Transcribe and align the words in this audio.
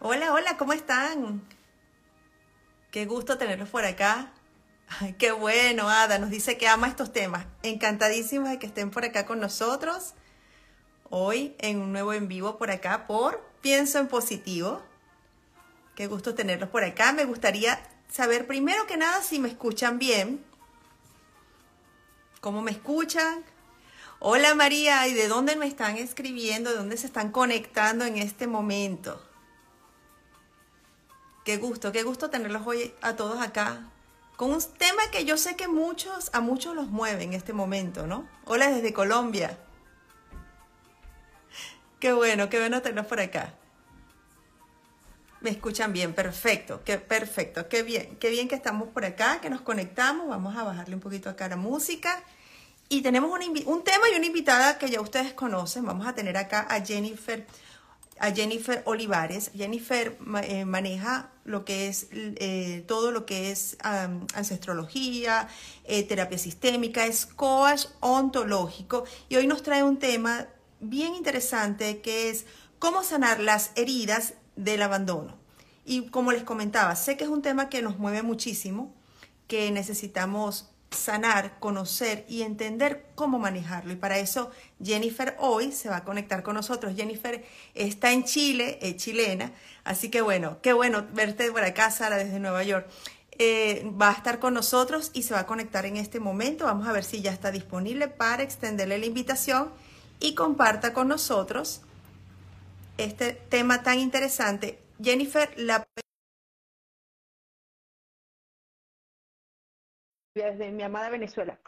Hola, 0.00 0.32
hola, 0.32 0.56
¿cómo 0.56 0.72
están? 0.74 1.42
Qué 2.92 3.04
gusto 3.06 3.36
tenerlos 3.36 3.68
por 3.68 3.84
acá. 3.84 4.30
Qué 5.18 5.32
bueno, 5.32 5.88
Ada, 5.88 6.20
nos 6.20 6.30
dice 6.30 6.56
que 6.56 6.68
ama 6.68 6.86
estos 6.86 7.12
temas. 7.12 7.46
Encantadísimos 7.64 8.48
de 8.48 8.60
que 8.60 8.66
estén 8.66 8.92
por 8.92 9.04
acá 9.04 9.26
con 9.26 9.40
nosotros. 9.40 10.14
Hoy 11.10 11.56
en 11.58 11.80
un 11.80 11.90
nuevo 11.90 12.12
en 12.12 12.28
vivo 12.28 12.58
por 12.58 12.70
acá 12.70 13.08
por 13.08 13.44
Pienso 13.60 13.98
en 13.98 14.06
Positivo. 14.06 14.82
Qué 15.96 16.06
gusto 16.06 16.32
tenerlos 16.32 16.68
por 16.68 16.84
acá. 16.84 17.12
Me 17.12 17.24
gustaría 17.24 17.80
saber 18.08 18.46
primero 18.46 18.86
que 18.86 18.96
nada 18.96 19.20
si 19.24 19.40
me 19.40 19.48
escuchan 19.48 19.98
bien. 19.98 20.44
¿Cómo 22.40 22.62
me 22.62 22.70
escuchan? 22.70 23.42
Hola 24.20 24.54
María, 24.54 25.08
¿y 25.08 25.14
de 25.14 25.26
dónde 25.26 25.56
me 25.56 25.66
están 25.66 25.96
escribiendo? 25.96 26.70
¿De 26.70 26.76
dónde 26.76 26.96
se 26.96 27.06
están 27.06 27.32
conectando 27.32 28.04
en 28.04 28.16
este 28.16 28.46
momento? 28.46 29.27
Qué 31.48 31.56
gusto, 31.56 31.92
qué 31.92 32.02
gusto 32.02 32.28
tenerlos 32.28 32.66
hoy 32.66 32.92
a 33.00 33.16
todos 33.16 33.40
acá 33.40 33.80
con 34.36 34.50
un 34.50 34.60
tema 34.76 35.00
que 35.10 35.24
yo 35.24 35.38
sé 35.38 35.56
que 35.56 35.66
muchos, 35.66 36.28
a 36.34 36.42
muchos 36.42 36.74
los 36.74 36.88
mueve 36.88 37.24
en 37.24 37.32
este 37.32 37.54
momento, 37.54 38.06
¿no? 38.06 38.28
Hola 38.44 38.70
desde 38.70 38.92
Colombia. 38.92 39.56
Qué 42.00 42.12
bueno, 42.12 42.50
qué 42.50 42.58
bueno 42.58 42.82
tenerlos 42.82 43.06
por 43.06 43.20
acá. 43.20 43.54
Me 45.40 45.48
escuchan 45.48 45.94
bien, 45.94 46.12
perfecto, 46.12 46.82
qué 46.84 46.98
perfecto, 46.98 47.66
qué 47.66 47.82
bien, 47.82 48.18
qué 48.20 48.28
bien 48.28 48.46
que 48.46 48.54
estamos 48.54 48.88
por 48.88 49.06
acá, 49.06 49.40
que 49.40 49.48
nos 49.48 49.62
conectamos. 49.62 50.28
Vamos 50.28 50.54
a 50.54 50.64
bajarle 50.64 50.96
un 50.96 51.00
poquito 51.00 51.30
acá 51.30 51.48
la 51.48 51.56
música. 51.56 52.22
Y 52.90 53.00
tenemos 53.00 53.30
un, 53.30 53.62
un 53.64 53.84
tema 53.84 54.10
y 54.12 54.16
una 54.16 54.26
invitada 54.26 54.76
que 54.76 54.90
ya 54.90 55.00
ustedes 55.00 55.32
conocen. 55.32 55.86
Vamos 55.86 56.06
a 56.06 56.14
tener 56.14 56.36
acá 56.36 56.66
a 56.68 56.84
Jennifer 56.84 57.46
a 58.20 58.32
Jennifer 58.32 58.82
Olivares. 58.84 59.50
Jennifer 59.54 60.16
eh, 60.42 60.64
maneja 60.64 61.30
lo 61.44 61.64
que 61.64 61.88
es 61.88 62.08
eh, 62.12 62.84
todo 62.86 63.10
lo 63.10 63.26
que 63.26 63.50
es 63.50 63.76
ancestrología, 63.82 65.48
eh, 65.84 66.02
terapia 66.02 66.38
sistémica, 66.38 67.06
es 67.06 67.26
coach 67.26 67.86
ontológico 68.00 69.04
y 69.28 69.36
hoy 69.36 69.46
nos 69.46 69.62
trae 69.62 69.82
un 69.82 69.98
tema 69.98 70.46
bien 70.80 71.14
interesante 71.14 72.00
que 72.00 72.30
es 72.30 72.46
cómo 72.78 73.02
sanar 73.02 73.40
las 73.40 73.72
heridas 73.76 74.34
del 74.56 74.82
abandono. 74.82 75.36
Y 75.84 76.08
como 76.08 76.32
les 76.32 76.42
comentaba, 76.42 76.94
sé 76.96 77.16
que 77.16 77.24
es 77.24 77.30
un 77.30 77.42
tema 77.42 77.70
que 77.70 77.80
nos 77.80 77.98
mueve 77.98 78.22
muchísimo, 78.22 78.94
que 79.46 79.70
necesitamos 79.70 80.70
sanar, 80.90 81.58
conocer 81.60 82.24
y 82.28 82.42
entender 82.42 83.04
cómo 83.14 83.38
manejarlo. 83.38 83.92
Y 83.92 83.96
para 83.96 84.18
eso 84.18 84.50
Jennifer 84.82 85.36
hoy 85.38 85.72
se 85.72 85.88
va 85.88 85.98
a 85.98 86.04
conectar 86.04 86.42
con 86.42 86.54
nosotros. 86.54 86.94
Jennifer 86.96 87.44
está 87.74 88.12
en 88.12 88.24
Chile, 88.24 88.78
es 88.82 88.96
chilena, 88.96 89.52
así 89.84 90.10
que 90.10 90.20
bueno, 90.22 90.58
qué 90.62 90.72
bueno 90.72 91.06
verte 91.12 91.50
por 91.52 91.64
acá, 91.64 91.90
Sara, 91.90 92.16
desde 92.16 92.38
Nueva 92.40 92.62
York. 92.62 92.88
Eh, 93.40 93.88
va 94.00 94.10
a 94.10 94.14
estar 94.14 94.40
con 94.40 94.52
nosotros 94.52 95.10
y 95.14 95.22
se 95.22 95.32
va 95.32 95.40
a 95.40 95.46
conectar 95.46 95.86
en 95.86 95.96
este 95.96 96.18
momento. 96.18 96.64
Vamos 96.64 96.88
a 96.88 96.92
ver 96.92 97.04
si 97.04 97.20
ya 97.22 97.32
está 97.32 97.52
disponible 97.52 98.08
para 98.08 98.42
extenderle 98.42 98.98
la 98.98 99.06
invitación 99.06 99.70
y 100.18 100.34
comparta 100.34 100.92
con 100.92 101.06
nosotros 101.06 101.82
este 102.96 103.32
tema 103.32 103.84
tan 103.84 104.00
interesante. 104.00 104.80
Jennifer, 105.00 105.48
la 105.56 105.86
desde 110.46 110.70
mi 110.70 110.82
amada 110.82 111.10
Venezuela. 111.10 111.60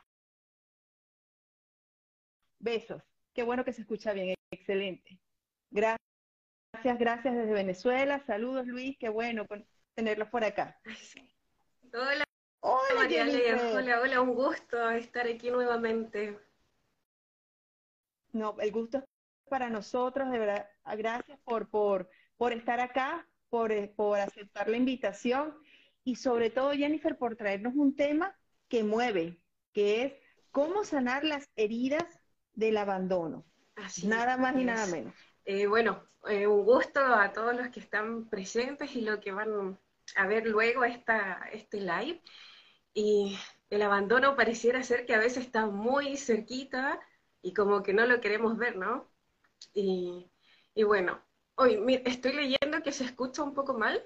Besos. 2.58 3.02
Qué 3.32 3.42
bueno 3.42 3.64
que 3.64 3.72
se 3.72 3.82
escucha 3.82 4.12
bien. 4.12 4.34
Excelente. 4.50 5.18
Gracias, 5.70 5.98
gracias 6.98 7.34
desde 7.34 7.52
Venezuela. 7.52 8.22
Saludos, 8.26 8.66
Luis. 8.66 8.96
Qué 8.98 9.08
bueno 9.08 9.46
tenerlos 9.94 10.28
por 10.28 10.44
acá. 10.44 10.78
Hola. 11.92 12.24
Hola, 12.62 12.94
María 12.94 13.24
Hola, 13.24 14.00
hola. 14.00 14.20
Un 14.20 14.34
gusto 14.34 14.90
estar 14.90 15.26
aquí 15.26 15.50
nuevamente. 15.50 16.38
No, 18.32 18.56
el 18.60 18.70
gusto 18.70 18.98
es 18.98 19.04
para 19.48 19.70
nosotros, 19.70 20.30
de 20.30 20.38
verdad. 20.38 20.68
Gracias 20.96 21.38
por, 21.40 21.68
por, 21.68 22.10
por 22.36 22.52
estar 22.52 22.80
acá, 22.80 23.26
por, 23.48 23.72
por 23.94 24.18
aceptar 24.18 24.68
la 24.68 24.76
invitación 24.76 25.56
y 26.04 26.16
sobre 26.16 26.50
todo, 26.50 26.72
Jennifer, 26.72 27.16
por 27.16 27.36
traernos 27.36 27.74
un 27.74 27.94
tema 27.94 28.36
que 28.70 28.84
mueve, 28.84 29.42
que 29.74 30.04
es 30.04 30.14
cómo 30.50 30.84
sanar 30.84 31.24
las 31.24 31.50
heridas 31.56 32.04
del 32.54 32.78
abandono. 32.78 33.46
Así 33.76 34.06
nada 34.06 34.38
más 34.38 34.56
y 34.56 34.64
nada 34.64 34.86
menos. 34.86 35.14
Eh, 35.44 35.66
bueno, 35.66 36.04
eh, 36.26 36.46
un 36.46 36.64
gusto 36.64 37.00
a 37.00 37.32
todos 37.32 37.54
los 37.56 37.68
que 37.70 37.80
están 37.80 38.28
presentes 38.30 38.96
y 38.96 39.02
lo 39.02 39.20
que 39.20 39.32
van 39.32 39.78
a 40.16 40.26
ver 40.26 40.46
luego 40.46 40.84
esta, 40.84 41.48
este 41.52 41.80
live. 41.80 42.22
Y 42.94 43.38
el 43.70 43.82
abandono 43.82 44.36
pareciera 44.36 44.82
ser 44.82 45.06
que 45.06 45.14
a 45.14 45.18
veces 45.18 45.44
está 45.46 45.66
muy 45.66 46.16
cerquita 46.16 47.00
y 47.42 47.54
como 47.54 47.82
que 47.82 47.92
no 47.94 48.06
lo 48.06 48.20
queremos 48.20 48.56
ver, 48.58 48.76
¿no? 48.76 49.10
Y, 49.74 50.30
y 50.74 50.82
bueno, 50.84 51.22
hoy 51.56 52.02
estoy 52.04 52.32
leyendo 52.32 52.82
que 52.82 52.92
se 52.92 53.04
escucha 53.04 53.42
un 53.42 53.54
poco 53.54 53.74
mal. 53.74 54.04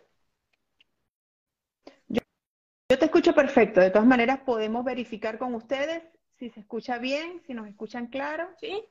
Yo 2.90 2.98
te 2.98 3.06
escucho 3.06 3.34
perfecto. 3.34 3.80
De 3.80 3.90
todas 3.90 4.06
maneras, 4.06 4.40
podemos 4.40 4.84
verificar 4.84 5.38
con 5.38 5.54
ustedes 5.54 6.02
si 6.38 6.50
se 6.50 6.60
escucha 6.60 6.98
bien, 6.98 7.40
si 7.46 7.54
nos 7.54 7.68
escuchan 7.68 8.08
claro. 8.08 8.48
Sí. 8.58 8.84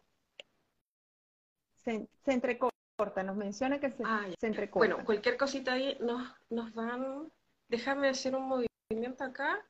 Se, 1.83 2.07
entrecorta, 2.25 3.23
nos 3.23 3.35
menciona 3.35 3.79
que 3.79 3.91
se, 3.91 4.03
ah, 4.05 4.25
se, 4.39 4.47
entrecorta. 4.47 4.95
Bueno, 4.95 5.05
cualquier 5.05 5.35
cosita 5.35 5.73
ahí 5.73 5.97
nos, 5.99 6.33
nos 6.49 6.73
van. 6.73 7.31
Déjame 7.67 8.07
hacer 8.07 8.35
un 8.35 8.47
movimiento 8.47 9.23
acá 9.23 9.63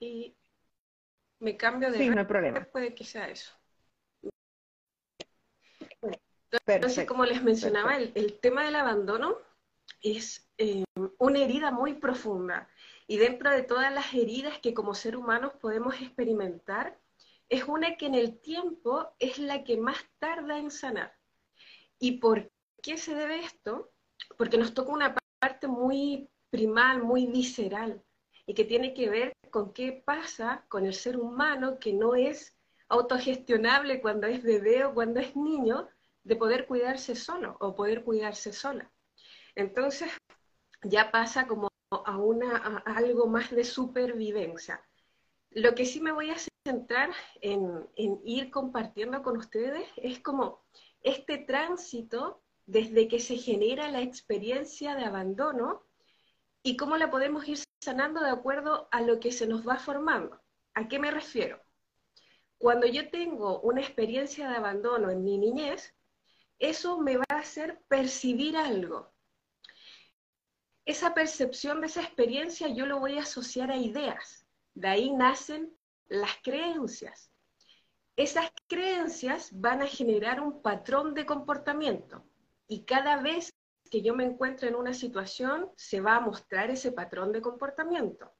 y 0.00 0.34
me 1.38 1.56
cambio 1.56 1.90
de. 1.90 1.98
Sí, 1.98 2.10
no 2.10 2.20
hay 2.20 2.26
problema. 2.26 2.64
Puede 2.64 2.94
que 2.94 3.04
sea 3.04 3.28
eso. 3.28 3.52
entonces, 6.66 7.06
como 7.06 7.24
les 7.24 7.42
mencionaba, 7.42 7.96
el, 7.96 8.38
tema 8.40 8.64
del 8.64 8.74
abandono 8.74 9.36
es 10.02 10.50
eh, 10.58 10.84
una 11.18 11.38
herida 11.38 11.70
muy 11.70 11.94
profunda 11.94 12.68
y 13.10 13.16
dentro 13.16 13.50
de 13.50 13.64
todas 13.64 13.92
las 13.92 14.14
heridas 14.14 14.60
que 14.60 14.72
como 14.72 14.94
ser 14.94 15.16
humanos 15.16 15.54
podemos 15.60 16.00
experimentar, 16.00 16.96
es 17.48 17.64
una 17.64 17.96
que 17.96 18.06
en 18.06 18.14
el 18.14 18.38
tiempo 18.38 19.08
es 19.18 19.40
la 19.40 19.64
que 19.64 19.76
más 19.76 19.98
tarda 20.20 20.58
en 20.58 20.70
sanar. 20.70 21.12
¿Y 21.98 22.18
por 22.18 22.52
qué 22.80 22.96
se 22.98 23.16
debe 23.16 23.40
esto? 23.40 23.90
Porque 24.38 24.58
nos 24.58 24.74
toca 24.74 24.92
una 24.92 25.16
parte 25.40 25.66
muy 25.66 26.30
primal, 26.50 27.02
muy 27.02 27.26
visceral, 27.26 28.00
y 28.46 28.54
que 28.54 28.64
tiene 28.64 28.94
que 28.94 29.10
ver 29.10 29.32
con 29.50 29.72
qué 29.72 30.04
pasa 30.06 30.64
con 30.68 30.86
el 30.86 30.94
ser 30.94 31.16
humano 31.16 31.80
que 31.80 31.92
no 31.92 32.14
es 32.14 32.56
autogestionable 32.88 34.00
cuando 34.00 34.28
es 34.28 34.40
bebé 34.40 34.84
o 34.84 34.94
cuando 34.94 35.18
es 35.18 35.34
niño, 35.34 35.88
de 36.22 36.36
poder 36.36 36.68
cuidarse 36.68 37.16
solo 37.16 37.56
o 37.58 37.74
poder 37.74 38.04
cuidarse 38.04 38.52
sola. 38.52 38.88
Entonces, 39.56 40.12
ya 40.84 41.10
pasa 41.10 41.48
como 41.48 41.69
a, 41.90 42.18
una, 42.18 42.78
algo 42.86 43.26
más 43.26 43.50
de 43.50 43.64
supervivencia. 43.64 44.80
Lo 45.50 45.74
que 45.74 45.84
sí 45.84 46.00
me 46.00 46.12
voy 46.12 46.30
a 46.30 46.36
centrar 46.64 47.10
en, 47.40 47.88
en 47.96 48.20
ir 48.24 48.50
compartiendo 48.50 49.22
con 49.22 49.36
ustedes 49.36 49.88
es 49.96 50.20
como 50.20 50.62
este 51.02 51.38
tránsito 51.38 52.42
desde 52.66 53.08
que 53.08 53.18
se 53.18 53.36
genera 53.36 53.90
la 53.90 54.02
experiencia 54.02 54.94
de 54.94 55.04
abandono 55.04 55.82
y 56.62 56.76
cómo 56.76 56.96
la 56.96 57.10
podemos 57.10 57.48
ir 57.48 57.58
sanando 57.80 58.20
de 58.20 58.30
acuerdo 58.30 58.88
a 58.92 59.00
lo 59.00 59.18
que 59.18 59.32
se 59.32 59.48
nos 59.48 59.66
va 59.66 59.76
formando. 59.76 60.40
¿A 60.74 60.86
qué 60.86 61.00
me 61.00 61.10
refiero? 61.10 61.60
Cuando 62.58 62.86
yo 62.86 63.10
tengo 63.10 63.60
una 63.62 63.80
experiencia 63.80 64.48
de 64.48 64.56
abandono 64.56 65.10
en 65.10 65.24
mi 65.24 65.38
niñez, 65.38 65.92
eso 66.60 67.00
me 67.00 67.16
va 67.16 67.24
a 67.30 67.38
hacer 67.38 67.82
percibir 67.88 68.56
algo 68.56 69.12
esa 70.90 71.14
percepción 71.14 71.80
de 71.80 71.86
esa 71.86 72.02
experiencia 72.02 72.68
yo 72.68 72.84
lo 72.84 72.98
voy 72.98 73.16
a 73.18 73.22
asociar 73.22 73.70
a 73.70 73.76
ideas. 73.76 74.46
De 74.74 74.88
ahí 74.88 75.12
nacen 75.12 75.72
las 76.08 76.32
creencias. 76.42 77.30
Esas 78.16 78.50
creencias 78.66 79.50
van 79.52 79.82
a 79.82 79.86
generar 79.86 80.40
un 80.40 80.60
patrón 80.62 81.14
de 81.14 81.24
comportamiento 81.24 82.26
y 82.66 82.84
cada 82.84 83.22
vez 83.22 83.54
que 83.90 84.02
yo 84.02 84.14
me 84.14 84.24
encuentro 84.24 84.68
en 84.68 84.74
una 84.74 84.92
situación 84.92 85.70
se 85.76 86.00
va 86.00 86.16
a 86.16 86.20
mostrar 86.20 86.70
ese 86.70 86.92
patrón 86.92 87.32
de 87.32 87.40
comportamiento. 87.40 88.32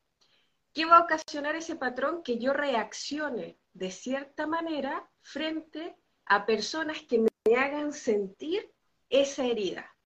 ¿Qué 0.72 0.84
va 0.84 0.98
a 0.98 1.02
ocasionar 1.02 1.54
ese 1.54 1.76
patrón? 1.76 2.22
Que 2.22 2.38
yo 2.38 2.52
reaccione 2.52 3.58
de 3.72 3.90
cierta 3.90 4.46
manera 4.46 5.08
frente 5.22 5.96
a 6.26 6.46
personas 6.46 7.02
que 7.02 7.18
me 7.18 7.56
hagan 7.56 7.92
sentir 7.92 8.72
esa 9.08 9.44
herida. 9.44 9.96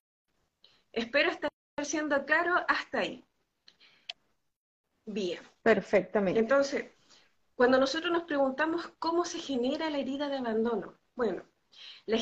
Espero 0.93 1.31
siendo 1.85 2.25
claro 2.25 2.55
hasta 2.69 3.01
ahí. 3.01 3.25
Bien. 5.07 5.41
Perfectamente. 5.63 6.41
Entonces, 6.41 6.87
cuando 7.55 7.79
nosotros 7.79 8.13
nos 8.13 8.25
preguntamos 8.25 8.93
cómo 8.99 9.25
se 9.25 9.39
genera 9.39 9.91
la 9.91 9.99
herida 9.99 10.29
de 10.29 10.39
abandono, 10.39 10.99
bueno, 11.15 11.45
la, 12.07 12.17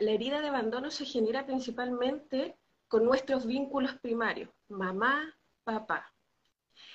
herida 0.00 0.40
de 0.40 0.48
abandono 0.48 0.90
se 0.90 1.04
genera 1.04 1.46
principalmente 1.46 2.58
con 2.88 3.04
nuestros 3.04 3.46
vínculos 3.46 3.94
primarios, 4.00 4.50
mamá, 4.68 5.36
papá. 5.64 6.12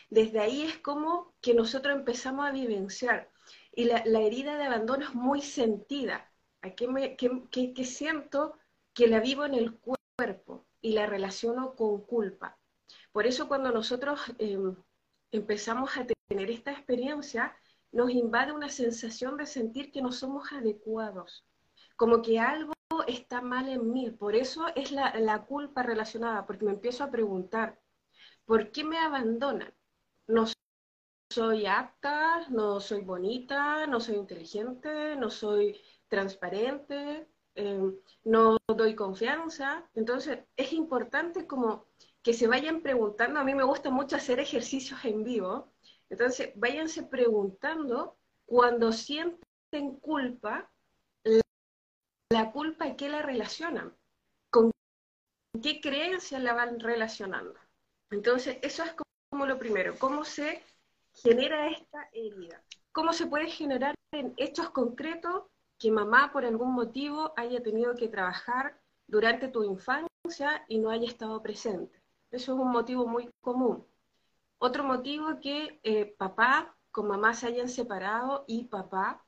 Desde 0.09 0.39
ahí 0.39 0.63
es 0.63 0.77
como 0.79 1.33
que 1.41 1.53
nosotros 1.53 1.95
empezamos 1.95 2.47
a 2.47 2.51
vivenciar. 2.51 3.31
Y 3.71 3.85
la, 3.85 4.19
herida 4.19 4.57
de 4.57 4.65
abandono 4.65 5.05
es 5.05 5.13
muy 5.15 5.41
sentida. 5.41 6.31
Aquí 6.61 6.87
me, 6.87 7.15
que, 7.15 7.85
siento 7.85 8.57
que 8.93 9.07
la 9.07 9.19
vivo 9.19 9.45
en 9.45 9.53
el 9.53 9.79
cuerpo 9.79 10.66
y 10.81 10.93
la 10.93 11.05
relaciono 11.05 11.75
con 11.75 12.01
culpa. 12.05 12.57
Por 13.11 13.27
eso 13.27 13.47
cuando 13.47 13.71
nosotros 13.71 14.21
em, 14.37 14.75
empezamos 15.31 15.97
a 15.97 16.05
tener 16.05 16.51
esta 16.51 16.71
experiencia, 16.71 17.55
nos 17.91 18.11
invade 18.11 18.51
una 18.51 18.69
sensación 18.69 19.37
de 19.37 19.45
sentir 19.45 19.91
que 19.91 20.01
no 20.01 20.11
somos 20.11 20.51
adecuados, 20.51 21.45
como 21.95 22.21
que 22.21 22.39
algo 22.39 22.73
está 23.07 23.41
mal 23.41 23.67
en 23.69 23.91
mí. 23.91 24.11
Por 24.11 24.35
eso 24.35 24.67
es 24.75 24.91
la, 24.91 25.45
culpa 25.45 25.83
relacionada, 25.83 26.45
porque 26.45 26.65
me 26.65 26.71
empiezo 26.71 27.03
a 27.03 27.11
preguntar, 27.11 27.79
¿por 28.45 28.71
qué 28.71 28.83
me 28.83 28.97
abandonan? 28.97 29.73
No 30.27 30.45
soy 31.29 31.65
apta, 31.65 32.47
no 32.49 32.79
soy 32.79 33.01
bonita, 33.01 33.87
no 33.87 33.99
soy 33.99 34.15
inteligente, 34.15 35.15
no 35.15 35.29
soy 35.29 35.79
transparente, 36.07 37.27
em, 37.57 37.95
no 38.23 38.57
doy 38.67 38.95
confianza. 38.95 39.89
Entonces, 39.95 40.39
es 40.55 40.73
importante 40.73 41.45
como 41.45 41.85
que 42.21 42.33
se 42.33 42.47
vayan 42.47 42.81
preguntando, 42.81 43.39
a 43.39 43.43
mí 43.43 43.55
me 43.55 43.63
gusta 43.63 43.89
mucho 43.89 44.15
hacer 44.15 44.39
ejercicios 44.39 45.03
en 45.05 45.23
vivo, 45.23 45.73
entonces 46.09 46.51
váyanse 46.55 47.03
preguntando 47.03 48.17
cuando 48.45 48.91
sienten 48.91 49.95
culpa, 50.01 50.69
la 52.29 52.51
culpa 52.51 52.87
y 52.87 52.95
qué 52.95 53.09
la 53.09 53.21
relacionan, 53.21 53.95
con 54.49 54.71
qué 55.61 55.79
creencias 55.81 56.41
la 56.41 56.53
van 56.53 56.79
relacionando. 56.79 57.53
Entonces, 58.11 58.57
eso 58.61 58.83
es 58.83 58.93
como 59.29 59.45
lo 59.45 59.57
primero, 59.57 59.97
cómo 59.97 60.25
se 60.25 60.63
genera 61.13 61.69
esta 61.69 62.09
herida, 62.11 62.63
cómo 62.91 63.13
se 63.13 63.27
puede 63.27 63.47
generar 63.47 63.95
en 64.11 64.33
hechos 64.37 64.69
concretos 64.71 65.43
que 65.77 65.91
mamá 65.91 66.31
por 66.31 66.45
algún 66.45 66.73
motivo 66.73 67.33
haya 67.35 67.61
tenido 67.61 67.95
que 67.95 68.07
trabajar 68.07 68.79
durante 69.07 69.47
tu 69.47 69.63
infancia 69.63 70.65
y 70.67 70.79
no 70.79 70.89
haya 70.89 71.07
estado 71.07 71.41
presente. 71.41 72.01
Eso 72.31 72.53
es 72.53 72.59
un 72.59 72.71
motivo 72.71 73.07
muy 73.07 73.29
común. 73.41 73.85
Otro 74.59 74.83
motivo 74.83 75.39
que 75.39 75.79
eh, 75.83 76.15
papá 76.17 76.75
con 76.91 77.07
mamá 77.07 77.33
se 77.33 77.47
hayan 77.47 77.69
separado 77.69 78.43
y 78.47 78.65
papá 78.65 79.23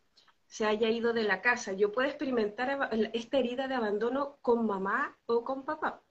se 0.48 0.66
haya 0.66 0.90
ido 0.90 1.14
de 1.14 1.24
la 1.24 1.42
casa. 1.42 1.74
Yo 1.74 1.92
puedo 1.92 2.08
experimentar 2.08 2.90
esta 3.14 3.38
herida 3.38 3.68
de 3.68 3.76
abandono 3.76 4.38
con 4.42 4.66
mamá 4.66 5.18
o 5.28 5.44
con 5.44 5.64
papá. 5.64 6.02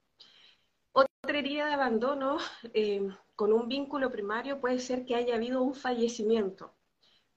Otra 0.92 1.38
herida 1.38 1.66
de 1.66 1.74
abandono 1.74 2.38
eh, 2.72 3.08
con 3.34 3.52
un 3.52 3.68
vínculo 3.68 4.10
primario 4.10 4.60
puede 4.60 4.78
ser 4.78 5.04
que 5.04 5.16
haya 5.16 5.34
habido 5.34 5.62
un 5.62 5.74
fallecimiento. 5.74 6.77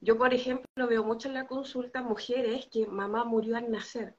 Yo, 0.02 0.18
por 0.18 0.34
ejemplo, 0.34 0.88
veo 0.88 1.04
mucho 1.04 1.30
en 1.30 1.36
la 1.36 1.48
consulta 1.48 2.02
mujeres 2.02 2.68
que 2.72 2.88
mamá 2.88 3.24
murió 3.24 3.56
al 3.56 3.72
nacer. 3.72 4.18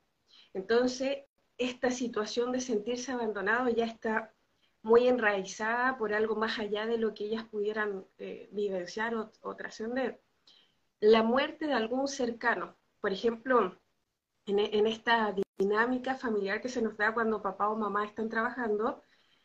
Entonces, 0.54 1.24
esta 1.58 1.90
situación 1.90 2.52
de 2.52 2.60
sentirse 2.60 3.12
abandonado 3.12 3.68
ya 3.68 3.84
está 3.84 4.32
muy 4.82 5.08
enraizada 5.08 5.98
por 5.98 6.14
algo 6.14 6.36
más 6.36 6.58
allá 6.58 6.86
de 6.86 6.98
lo 6.98 7.14
que 7.14 7.24
ellas 7.24 7.44
pudieran 7.44 8.06
eh, 8.18 8.48
vivenciar 8.52 9.14
o 9.14 9.56
trascender 9.56 10.20
la 11.02 11.24
muerte 11.24 11.66
de 11.66 11.74
algún 11.74 12.06
cercano. 12.06 12.76
Por 13.00 13.12
ejemplo, 13.12 13.76
en, 14.46 14.86
esta 14.86 15.34
dinámica 15.58 16.14
familiar 16.14 16.62
que 16.62 16.68
se 16.68 16.80
nos 16.80 16.96
da 16.96 17.12
cuando 17.12 17.42
papá 17.42 17.68
o 17.68 17.76
mamá 17.76 18.06
están 18.06 18.28
trabajando, 18.28 19.02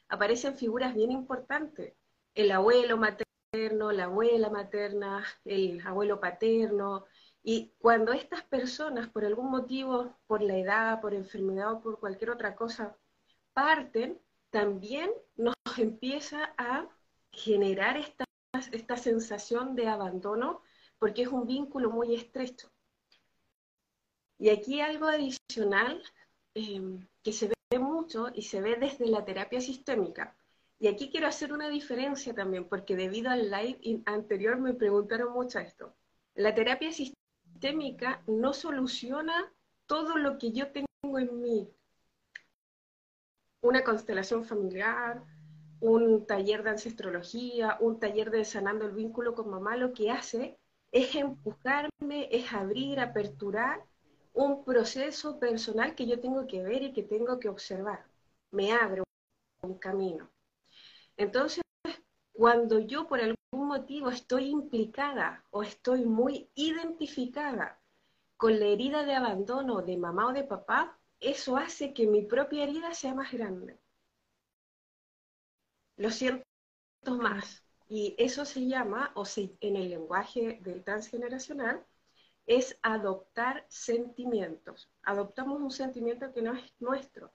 aparecen 0.08 0.56
figuras 0.56 0.94
bien 0.94 1.12
importantes. 1.12 1.96
El 2.36 2.52
abuelo 2.52 2.98
materno, 2.98 3.27
la 3.94 4.06
abuela 4.06 4.50
materna, 4.50 5.24
el 5.46 5.82
abuelo 5.86 6.20
paterno. 6.20 7.06
Y 7.44 7.74
cuando 7.80 8.14
estas 8.14 8.44
personas, 8.44 9.10
por 9.10 9.26
algún 9.26 9.50
motivo, 9.50 10.16
por 10.28 10.42
la 10.42 10.58
edad, 10.58 11.02
por 11.02 11.14
enfermedad 11.14 11.74
o 11.74 11.82
por 11.82 12.00
cualquier 12.00 12.32
otra 12.32 12.56
cosa, 12.56 12.96
parten, 13.54 14.20
también 14.50 15.12
nos 15.36 15.56
empieza 15.78 16.54
a 16.58 16.88
generar 17.32 17.98
esta, 17.98 18.26
esta 18.72 18.98
sensación 18.98 19.76
de 19.76 19.88
abandono 19.88 20.62
porque 21.00 21.24
es 21.24 21.28
un 21.28 21.46
vínculo 21.46 21.90
muy 21.92 22.16
estrecho. 22.16 22.70
Y 24.40 24.50
aquí 24.50 24.82
algo 24.82 25.08
adicional 25.08 26.04
em, 26.54 27.08
que 27.24 27.34
se 27.34 27.48
ve 27.48 27.80
mucho 27.80 28.28
y 28.34 28.44
se 28.44 28.62
ve 28.62 28.76
desde 28.76 29.08
la 29.08 29.26
terapia 29.26 29.62
sistémica. 29.62 30.36
Y 30.80 30.88
aquí 30.88 31.10
quiero 31.10 31.28
hacer 31.28 31.54
una 31.54 31.70
diferencia 31.70 32.34
también, 32.34 32.66
porque 32.66 32.96
debido 32.96 33.32
al 33.32 33.50
live 33.50 34.02
anterior 34.06 34.60
me 34.60 34.74
preguntaron 34.74 35.34
mucho 35.34 35.60
esto. 35.60 35.96
La 36.36 36.54
terapia 36.54 36.92
sistémica 36.92 38.22
no 38.28 38.54
soluciona 38.54 39.52
todo 39.88 40.18
lo 40.18 40.38
que 40.38 40.52
yo 40.52 40.72
tengo 40.72 41.18
en 41.18 41.42
mí. 41.42 41.70
Una 43.62 43.84
constelación 43.84 44.46
familiar, 44.46 45.24
un 45.80 46.28
taller 46.28 46.64
de 46.64 46.70
ancestrología, 46.72 47.78
un 47.80 48.00
taller 48.00 48.30
de 48.30 48.46
sanando 48.46 48.86
el 48.86 48.92
vínculo 48.92 49.34
con 49.34 49.50
mamá, 49.50 49.76
lo 49.78 49.94
que 49.94 50.12
hace 50.12 50.60
es 50.92 51.16
empujarme, 51.16 52.30
es 52.32 52.54
abrir, 52.54 53.00
aperturar 53.00 53.84
un 54.34 54.64
proceso 54.64 55.40
personal 55.40 55.96
que 55.96 56.06
yo 56.06 56.20
tengo 56.20 56.46
que 56.46 56.62
ver 56.62 56.84
y 56.84 56.94
que 56.94 57.04
tengo 57.04 57.40
que 57.40 57.50
observar. 57.50 58.06
Me 58.52 58.72
abre 58.72 59.02
un 59.64 59.78
camino. 59.80 60.30
Entonces, 61.18 61.64
cuando 62.32 62.80
yo 62.80 63.08
por 63.08 63.20
algún 63.20 63.68
motivo 63.68 64.10
estoy 64.10 64.50
implicada 64.50 65.44
o 65.50 65.64
estoy 65.64 66.06
muy 66.06 66.50
identificada 66.54 67.82
con 68.38 68.60
la 68.60 68.68
herida 68.68 69.04
de 69.04 69.16
abandono 69.16 69.82
de 69.82 69.98
mamá 69.98 70.28
o 70.28 70.34
de 70.34 70.44
papá, 70.44 71.00
eso 71.20 71.58
hace 71.58 71.94
que 71.94 72.06
mi 72.06 72.22
propia 72.22 72.64
herida 72.64 72.94
sea 72.94 73.16
más 73.16 73.32
grande. 73.32 73.80
Lo 75.96 76.12
siento 76.12 76.46
más. 77.06 77.64
Y 77.90 78.16
eso 78.20 78.46
se 78.46 78.68
llama, 78.68 79.12
o 79.16 79.24
en 79.36 79.76
el 79.76 79.90
lenguaje 79.90 80.60
del 80.62 80.84
transgeneracional, 80.84 81.84
es 82.46 82.78
adoptar 82.84 83.66
sentimientos. 83.70 84.92
Adoptamos 85.04 85.60
un 85.62 85.72
sentimiento 85.72 86.32
que 86.34 86.42
no 86.42 86.54
es 86.54 86.74
nuestro. 86.80 87.34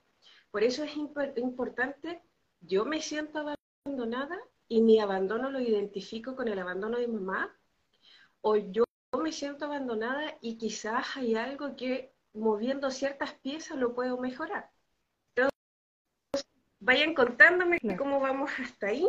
Por 0.51 0.63
eso 0.63 0.83
es 0.83 0.95
importante, 0.95 2.21
yo 2.61 2.85
me 2.85 3.01
siento 3.01 3.43
abandonada 3.85 4.39
y 4.67 4.81
mi 4.81 4.99
abandono 4.99 5.49
lo 5.49 5.59
identifico 5.59 6.35
con 6.35 6.47
el 6.47 6.57
abandono 6.57 6.97
de 6.97 7.07
mamá, 7.07 7.53
o 8.41 8.55
yo 8.55 8.83
me 9.21 9.31
siento 9.31 9.65
abandonada 9.65 10.37
y 10.41 10.57
quizás 10.57 11.17
hay 11.17 11.35
algo 11.35 11.75
que 11.75 12.13
moviendo 12.33 12.89
ciertas 12.91 13.33
piezas 13.35 13.77
lo 13.77 13.93
puedo 13.93 14.17
mejorar. 14.17 14.71
Entonces, 15.35 16.47
vayan 16.79 17.13
contándome 17.13 17.79
cómo 17.97 18.19
vamos 18.19 18.51
hasta 18.59 18.87
ahí 18.87 19.07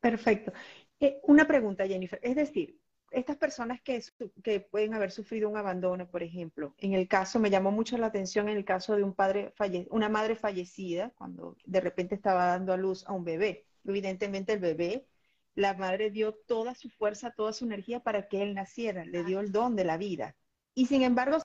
Perfecto. 0.00 0.52
Eh, 0.98 1.20
una 1.22 1.46
pregunta, 1.46 1.86
Jennifer. 1.86 2.18
Es 2.24 2.34
decir, 2.34 2.76
estas 3.12 3.36
personas 3.36 3.80
que, 3.82 4.02
que, 4.42 4.60
pueden 4.60 4.94
haber 4.94 5.10
sufrido 5.10 5.48
un 5.48 5.56
abandono, 5.56 6.08
por 6.10 6.22
ejemplo, 6.22 6.74
en 6.78 6.94
el 6.94 7.08
caso, 7.08 7.38
me 7.38 7.50
llamó 7.50 7.70
mucho 7.70 7.96
la 7.98 8.06
atención 8.06 8.48
en 8.48 8.56
el 8.56 8.64
caso 8.64 8.96
de 8.96 9.02
un 9.04 9.14
padre 9.14 9.52
falle 9.56 9.86
una 9.90 10.08
madre 10.08 10.36
fallecida, 10.36 11.10
cuando 11.16 11.56
de 11.64 11.80
repente 11.80 12.14
estaba 12.14 12.46
dando 12.46 12.72
a 12.72 12.76
luz 12.76 13.04
a 13.06 13.12
un 13.12 13.24
bebé. 13.24 13.66
Evidentemente 13.84 14.54
el 14.54 14.60
bebé, 14.60 15.06
la 15.54 15.74
madre 15.74 16.10
dio 16.10 16.34
toda 16.34 16.74
su 16.74 16.88
fuerza, 16.90 17.32
toda 17.32 17.52
su 17.52 17.64
energía 17.64 18.00
para 18.00 18.28
que 18.28 18.42
él 18.42 18.54
naciera, 18.54 19.04
le 19.04 19.24
dio 19.24 19.40
el 19.40 19.52
don 19.52 19.76
de 19.76 19.84
la 19.84 19.96
vida. 19.98 20.36
Y 20.74 20.86
sin 20.86 21.02
embargo, 21.02 21.38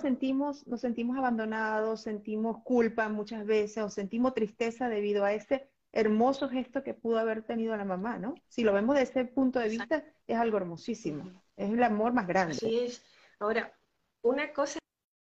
sentimos, 0.00 0.66
nos 0.66 0.80
sentimos 0.80 1.16
abandonados, 1.18 2.02
sentimos 2.02 2.62
culpa 2.64 3.08
muchas 3.08 3.44
veces 3.44 3.82
o 3.84 3.90
sentimos 3.90 4.34
tristeza 4.34 4.88
debido 4.88 5.24
a 5.24 5.34
este 5.34 5.68
hermoso 5.92 6.48
gesto 6.48 6.82
que 6.82 6.94
pudo 6.94 7.18
haber 7.18 7.42
tenido 7.42 7.76
la 7.76 7.84
mamá, 7.84 8.18
¿no? 8.18 8.34
Si 8.48 8.62
lo 8.62 8.72
vemos 8.72 8.96
desde 8.96 9.20
ese 9.20 9.24
punto 9.24 9.58
de 9.58 9.68
vista, 9.68 10.04
es 10.26 10.36
algo 10.36 10.56
hermosísimo. 10.56 11.42
Es 11.56 11.70
el 11.70 11.82
amor 11.82 12.12
más 12.12 12.26
grande. 12.26 12.54
Así 12.54 12.78
es. 12.78 13.04
Ahora, 13.38 13.76
una 14.22 14.52
cosa 14.52 14.78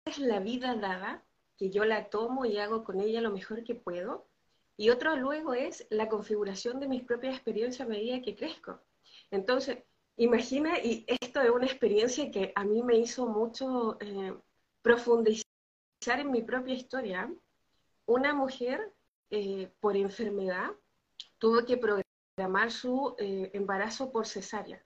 es 0.06 0.18
la 0.18 0.40
vida 0.40 0.74
dada, 0.74 1.24
que 1.56 1.70
yo 1.70 1.84
la 1.84 2.08
tomo 2.08 2.44
y 2.44 2.58
hago 2.58 2.84
con 2.84 3.00
ella 3.00 3.20
lo 3.20 3.30
mejor 3.30 3.64
que 3.64 3.74
puedo. 3.74 4.28
Y 4.76 4.90
otro 4.90 5.16
luego 5.16 5.54
es 5.54 5.86
la 5.90 6.08
configuración 6.08 6.78
de 6.80 6.88
mis 6.88 7.02
propias 7.02 7.34
experiencias 7.34 7.86
a 7.86 7.90
medida 7.90 8.22
que 8.22 8.36
crezco. 8.36 8.80
Entonces, 9.30 9.78
imagina, 10.16 10.78
y 10.78 11.04
esto 11.20 11.40
es 11.40 11.50
una 11.50 11.66
experiencia 11.66 12.30
que 12.30 12.52
a 12.54 12.64
mí 12.64 12.82
me 12.82 12.96
hizo 12.96 13.26
mucho 13.26 13.98
eh, 14.00 14.34
profundizar 14.82 15.44
en 16.06 16.30
mi 16.30 16.42
propia 16.42 16.74
historia. 16.74 17.32
Una 18.06 18.34
mujer 18.34 18.94
eh, 19.30 19.72
por 19.80 19.96
enfermedad, 19.96 20.70
tuvo 21.38 21.64
que 21.64 21.76
programar 21.76 22.70
su 22.70 23.14
eh, 23.18 23.50
embarazo 23.54 24.10
por 24.12 24.26
cesárea. 24.26 24.84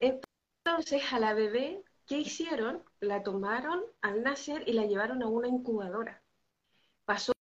Entonces, 0.00 1.12
a 1.12 1.18
la 1.18 1.34
bebé, 1.34 1.82
¿qué 2.06 2.18
hicieron? 2.18 2.82
La 3.00 3.22
tomaron 3.22 3.82
al 4.00 4.22
nacer 4.22 4.64
y 4.66 4.72
la 4.72 4.86
llevaron 4.86 5.22
a 5.22 5.28
una 5.28 5.48
incubadora. 5.48 6.22
Pasó 7.04 7.32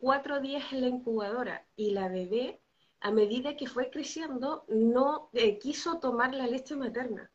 cuatro 0.00 0.40
días 0.40 0.72
en 0.72 0.82
la 0.82 0.88
incubadora 0.88 1.66
y 1.76 1.92
la 1.92 2.08
bebé, 2.08 2.60
a 3.00 3.10
medida 3.10 3.56
que 3.56 3.66
fue 3.66 3.90
creciendo, 3.90 4.64
no 4.68 5.30
eh, 5.32 5.58
quiso 5.58 6.00
tomar 6.00 6.34
la 6.34 6.46
leche 6.46 6.76
materna. 6.76 7.30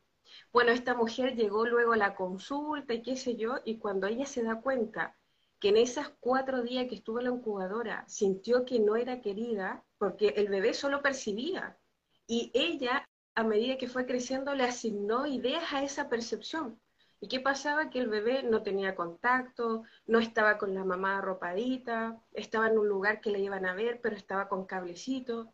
Bueno, 0.52 0.72
esta 0.72 0.94
mujer 0.94 1.34
llegó 1.34 1.66
luego 1.66 1.92
a 1.92 1.96
la 1.96 2.14
consulta 2.14 2.94
y 2.94 3.02
qué 3.02 3.16
sé 3.16 3.36
yo, 3.36 3.56
y 3.64 3.78
cuando 3.78 4.06
ella 4.06 4.26
se 4.26 4.42
da 4.42 4.60
cuenta 4.60 5.16
que 5.62 5.68
en 5.68 5.76
esas 5.76 6.08
cuatro 6.18 6.62
días 6.62 6.88
que 6.88 6.96
estuvo 6.96 7.20
en 7.20 7.26
la 7.26 7.30
incubadora 7.30 8.04
sintió 8.08 8.64
que 8.64 8.80
no 8.80 8.96
era 8.96 9.20
querida, 9.20 9.84
porque 9.96 10.30
el 10.30 10.48
bebé 10.48 10.74
solo 10.74 11.02
percibía, 11.02 11.78
y 12.26 12.50
ella, 12.52 13.08
a 13.36 13.44
medida 13.44 13.78
que 13.78 13.86
fue 13.86 14.04
creciendo, 14.04 14.56
le 14.56 14.64
asignó 14.64 15.24
ideas 15.24 15.72
a 15.72 15.84
esa 15.84 16.08
percepción. 16.08 16.80
¿Y 17.20 17.28
qué 17.28 17.38
pasaba? 17.38 17.90
Que 17.90 18.00
el 18.00 18.08
bebé 18.08 18.42
no 18.42 18.64
tenía 18.64 18.96
contacto, 18.96 19.84
no 20.04 20.18
estaba 20.18 20.58
con 20.58 20.74
la 20.74 20.84
mamá 20.84 21.18
arropadita, 21.18 22.20
estaba 22.32 22.66
en 22.66 22.78
un 22.78 22.88
lugar 22.88 23.20
que 23.20 23.30
le 23.30 23.38
iban 23.38 23.64
a 23.64 23.74
ver, 23.74 24.00
pero 24.00 24.16
estaba 24.16 24.48
con 24.48 24.66
cablecito. 24.66 25.52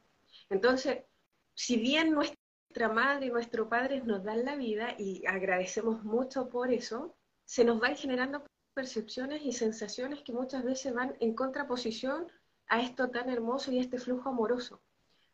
Entonces, 0.49 1.05
si 1.53 1.77
bien 1.77 2.13
nuestra 2.13 2.89
madre 2.89 3.27
y 3.27 3.31
nuestro 3.31 3.69
padre 3.69 4.01
nos 4.01 4.25
dan 4.25 4.47
la 4.47 4.57
vida 4.57 4.95
y 4.99 5.27
agradecemos 5.27 6.03
mucho 6.03 6.49
por 6.49 6.73
eso, 6.73 7.15
se 7.45 7.63
nos 7.63 7.79
van 7.79 7.95
generando 7.95 8.43
percepciones 8.79 9.43
y 9.45 9.51
sensaciones 9.51 10.23
que 10.23 10.33
muchas 10.33 10.63
veces 10.63 10.95
van 10.95 11.17
en 11.19 11.35
contraposición 11.35 12.31
a 12.69 12.81
esto 12.81 13.11
tan 13.11 13.29
hermoso 13.29 13.73
y 13.73 13.81
este 13.81 13.99
flujo 13.99 14.29
amoroso. 14.29 14.81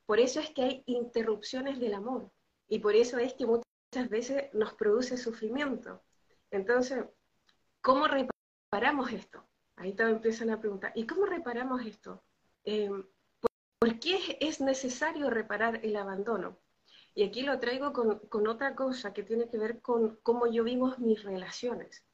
Por 0.06 0.18
eso 0.18 0.40
es 0.40 0.48
que 0.48 0.62
hay 0.62 0.82
interrupciones 0.86 1.78
del 1.78 1.92
amor 1.92 2.32
y 2.68 2.78
por 2.78 2.96
eso 2.96 3.18
es 3.18 3.34
que 3.34 3.44
muchas 3.44 4.08
veces 4.08 4.44
nos 4.54 4.72
produce 4.72 5.18
sufrimiento. 5.18 6.02
Entonces, 6.50 7.04
¿cómo 7.82 8.06
reparamos 8.08 9.12
esto? 9.12 9.44
Ahí 9.76 9.92
también 9.92 10.16
empiezan 10.16 10.48
a 10.48 10.58
preguntar, 10.58 10.92
¿y 10.94 11.06
cómo 11.06 11.26
reparamos 11.26 11.84
esto? 11.84 12.24
Eh, 12.64 12.88
¿por, 13.78 13.98
qué 13.98 14.38
es 14.40 14.62
necesario 14.62 15.28
reparar 15.28 15.84
el 15.84 15.96
abandono? 15.96 16.56
Y 17.14 17.24
aquí 17.24 17.42
lo 17.42 17.60
traigo 17.60 17.92
con, 17.92 18.20
con, 18.20 18.48
otra 18.48 18.74
cosa 18.74 19.12
que 19.12 19.22
tiene 19.22 19.50
que 19.50 19.58
ver 19.58 19.82
con 19.82 20.16
cómo 20.22 20.46
yo 20.46 20.64
vivo 20.64 20.94
mis 20.96 21.22
relaciones. 21.22 22.06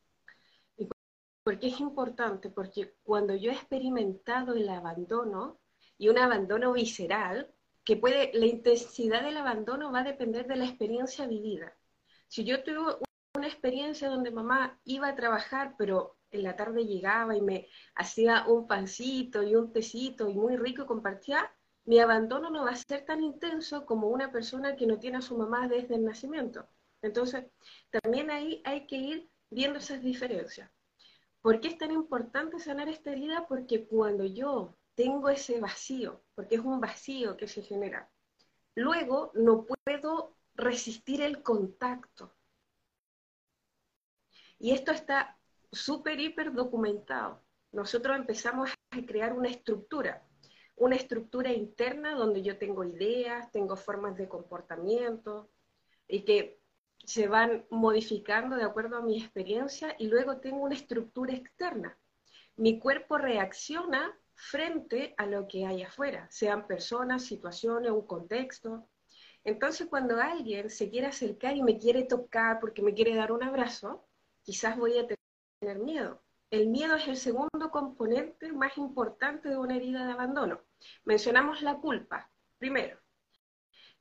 ¿Y 1.40 1.42
por 1.42 1.58
qué 1.58 1.68
es 1.68 1.80
importante? 1.80 2.50
Porque 2.50 2.94
cuando 3.02 3.34
yo 3.34 3.50
he 3.50 3.54
experimentado 3.54 4.54
el 4.54 4.68
abandono, 4.68 5.58
y 5.96 6.08
un 6.10 6.18
abandono 6.18 6.72
visceral, 6.72 7.50
que 7.84 7.96
puede, 7.96 8.30
la 8.34 8.46
intensidad 8.46 9.22
del 9.22 9.38
abandono 9.38 9.90
va 9.90 10.00
a 10.00 10.04
depender 10.04 10.46
de 10.46 10.56
la 10.56 10.66
experiencia 10.66 11.26
vivida. 11.26 11.74
Si 12.28 12.44
yo 12.44 12.62
tuve 12.62 12.96
una 13.36 13.48
experiencia 13.48 14.08
donde 14.08 14.30
mamá 14.30 14.80
iba 14.84 15.08
a 15.08 15.14
trabajar, 15.14 15.76
pero 15.78 16.18
en 16.30 16.42
la 16.42 16.56
tarde 16.56 16.84
llegaba 16.84 17.36
y 17.36 17.40
me 17.40 17.68
hacía 17.94 18.44
un 18.46 18.66
pancito 18.66 19.42
y 19.42 19.54
un 19.56 19.72
tecito 19.72 20.28
y 20.28 20.34
muy 20.34 20.56
rico 20.56 20.86
compartía, 20.86 21.50
mi 21.86 21.98
abandono 22.00 22.50
no 22.50 22.64
va 22.64 22.72
a 22.72 22.76
ser 22.76 23.04
tan 23.04 23.22
intenso 23.22 23.86
como 23.86 24.08
una 24.08 24.30
persona 24.30 24.76
que 24.76 24.86
no 24.86 24.98
tiene 24.98 25.18
a 25.18 25.22
su 25.22 25.36
mamá 25.38 25.68
desde 25.68 25.94
el 25.94 26.04
nacimiento. 26.04 26.68
Entonces, 27.02 27.46
también 27.90 28.30
ahí 28.30 28.62
hay 28.64 28.86
que 28.86 28.96
ir 28.96 29.30
viendo 29.50 29.78
esas 29.78 30.02
diferencias. 30.02 30.70
¿Por 31.42 31.60
qué 31.60 31.68
es 31.68 31.78
tan 31.78 31.90
importante 31.90 32.58
sanar 32.58 32.88
esta 32.88 33.12
herida? 33.12 33.46
Porque 33.48 33.86
cuando 33.86 34.24
yo 34.24 34.76
tengo 34.94 35.30
ese 35.30 35.58
vacío, 35.60 36.22
porque 36.34 36.56
es 36.56 36.60
un 36.60 36.80
vacío 36.80 37.36
que 37.36 37.48
se 37.48 37.62
genera, 37.62 38.10
luego 38.74 39.32
no 39.34 39.64
puedo 39.64 40.36
resistir 40.54 41.22
el 41.22 41.42
contacto. 41.42 42.34
Y 44.58 44.72
esto 44.72 44.92
está 44.92 45.38
súper, 45.72 46.20
hiper 46.20 46.52
documentado. 46.52 47.42
Nosotros 47.72 48.16
empezamos 48.16 48.70
a 48.90 49.06
crear 49.06 49.32
una 49.32 49.48
estructura, 49.48 50.26
una 50.76 50.96
estructura 50.96 51.52
interna 51.52 52.14
donde 52.14 52.42
yo 52.42 52.58
tengo 52.58 52.84
ideas, 52.84 53.50
tengo 53.52 53.76
formas 53.76 54.16
de 54.16 54.28
comportamiento 54.28 55.50
y 56.06 56.24
que 56.24 56.59
se 57.10 57.26
van 57.26 57.66
modificando 57.70 58.54
de 58.54 58.62
acuerdo 58.62 58.96
a 58.96 59.02
mi 59.02 59.20
experiencia 59.20 59.96
y 59.98 60.06
luego 60.06 60.36
tengo 60.36 60.58
una 60.58 60.76
estructura 60.76 61.34
externa. 61.34 61.98
Mi 62.54 62.78
cuerpo 62.78 63.18
reacciona 63.18 64.16
frente 64.34 65.12
a 65.18 65.26
lo 65.26 65.48
que 65.48 65.66
hay 65.66 65.82
afuera, 65.82 66.28
sean 66.30 66.68
personas, 66.68 67.24
situaciones, 67.24 67.90
un 67.90 68.06
contexto. 68.06 68.88
Entonces, 69.42 69.88
cuando 69.88 70.20
alguien 70.20 70.70
se 70.70 70.88
quiere 70.88 71.08
acercar 71.08 71.56
y 71.56 71.64
me 71.64 71.78
quiere 71.78 72.04
tocar 72.04 72.60
porque 72.60 72.80
me 72.80 72.94
quiere 72.94 73.16
dar 73.16 73.32
un 73.32 73.42
abrazo, 73.42 74.06
quizás 74.44 74.76
voy 74.78 74.96
a 74.96 75.06
tener 75.08 75.80
miedo. 75.80 76.22
El 76.48 76.68
miedo 76.68 76.94
es 76.94 77.08
el 77.08 77.16
segundo 77.16 77.72
componente 77.72 78.52
más 78.52 78.78
importante 78.78 79.48
de 79.48 79.56
una 79.56 79.74
herida 79.74 80.06
de 80.06 80.12
abandono. 80.12 80.60
Mencionamos 81.04 81.60
la 81.62 81.74
culpa. 81.74 82.30
Primero, 82.58 83.00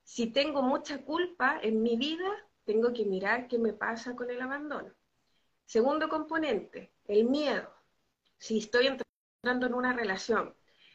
si 0.03 0.27
tengo 0.27 0.61
mucha 0.61 1.03
culpa 1.03 1.59
en 1.59 1.81
mi 1.81 1.97
vida, 1.97 2.48
tengo 2.69 2.93
que 2.93 3.03
mirar 3.03 3.47
qué 3.47 3.57
me 3.57 3.73
pasa 3.73 4.15
con 4.15 4.29
el 4.29 4.39
abandono. 4.39 4.93
Segundo 5.65 6.07
componente, 6.07 6.93
el 7.07 7.23
miedo. 7.23 7.67
Si 8.37 8.59
estoy 8.59 8.85
entrando 8.85 9.65
en 9.65 9.73
una 9.73 9.91
relación, 9.91 10.53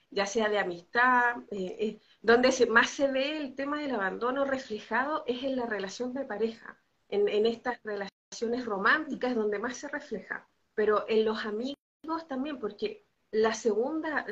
ya 0.08 0.24
sea 0.24 0.48
de 0.48 0.60
amistad, 0.60 1.38
eh, 1.50 1.76
eh, 1.80 2.00
donde 2.22 2.52
más 2.70 2.90
se 2.90 3.10
ve 3.10 3.38
el 3.38 3.56
tema 3.56 3.80
del 3.80 3.92
abandono 3.92 4.44
reflejado 4.44 5.24
es 5.26 5.42
en 5.42 5.56
la 5.56 5.66
relación 5.66 6.14
de 6.14 6.24
pareja, 6.24 6.78
en, 7.08 7.28
en 7.28 7.44
estas 7.44 7.80
relaciones 7.82 8.64
románticas 8.64 9.34
donde 9.34 9.58
más 9.58 9.76
se 9.76 9.88
refleja, 9.88 10.46
pero 10.76 11.04
en 11.08 11.24
los 11.24 11.44
amigos 11.44 12.28
también, 12.28 12.60
porque 12.60 13.04
la 13.32 13.52
segunda, 13.52 14.26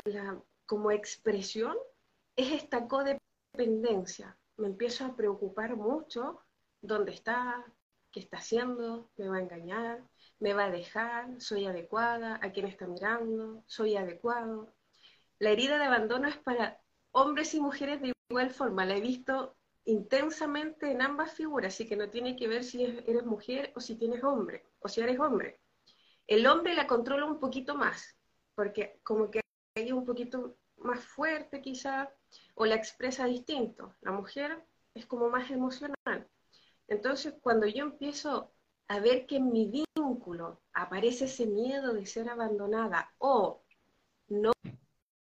como 0.65 0.93
expresión, 0.93 1.77
es 2.37 2.53
esta 2.53 2.87
codependencia. 2.87 4.39
Me 4.59 4.69
empiezo 4.69 5.05
a 5.05 5.17
preocupar 5.17 5.75
mucho 5.75 6.41
dónde 6.83 7.12
está, 7.12 7.65
qué 8.11 8.21
está 8.21 8.39
haciendo, 8.39 9.11
me 9.17 9.29
va 9.29 9.37
a 9.39 9.41
engañar, 9.41 10.05
me 10.39 10.53
va 10.53 10.65
a 10.65 10.71
dejar, 10.71 11.41
soy 11.41 11.67
adecuada, 11.67 12.39
a 12.43 12.53
quién 12.53 12.67
está 12.67 12.87
mirando, 12.87 13.65
soy 13.67 13.97
adecuado. 13.97 14.75
La 15.39 15.51
herida 15.51 15.79
de 15.79 15.85
abandono 15.85 16.29
es 16.29 16.37
para 16.37 16.81
hombres 17.12 17.55
y 17.55 17.61
mujeres 17.61 18.01
de 18.03 18.12
igual 18.29 18.51
forma. 18.51 18.85
La 18.85 18.97
he 18.97 19.01
visto 19.01 19.57
intensamente 19.85 20.91
en 20.91 21.03
ambas 21.03 21.33
figuras, 21.33 21.75
así 21.75 21.89
que 21.89 21.97
no 21.97 22.11
tiene 22.11 22.37
que 22.37 22.49
ver 22.49 22.65
si 22.65 22.85
eres 22.85 23.25
mujer 23.25 23.73
o 23.75 23.81
si 23.81 23.97
tienes 23.97 24.23
hombre, 24.23 24.67
o 24.81 24.89
si 24.89 25.01
eres 25.01 25.19
hombre. 25.19 25.61
El 26.27 26.47
hombre 26.47 26.75
la 26.75 26.87
controla 26.87 27.25
un 27.27 27.41
poquito 27.41 27.75
más, 27.77 28.17
porque 28.55 29.01
como 29.03 29.31
que 29.31 29.41
hay 29.75 29.93
un 29.93 30.05
poquito 30.05 30.57
más 30.77 31.05
fuerte 31.05 31.61
quizá, 31.61 32.12
o 32.55 32.67
la 32.67 32.75
expresa 32.75 33.27
distinto. 33.27 33.95
La 34.01 34.12
mujer 34.12 34.65
es 34.95 35.07
como 35.07 35.29
más 35.29 35.51
emocional. 35.51 36.29
Entonces, 36.89 37.35
cuando 37.41 37.67
yo 37.67 37.85
empiezo 37.85 38.53
a 38.89 39.01
ver 39.01 39.27
que 39.27 39.37
en 39.37 39.53
mi 39.53 39.85
vínculo 39.97 40.61
aparece 40.73 41.25
ese 41.25 41.47
miedo 41.47 41.95
de 41.95 42.07
ser 42.07 42.29
abandonada 42.29 43.12
o 43.19 43.62
no, 44.29 44.53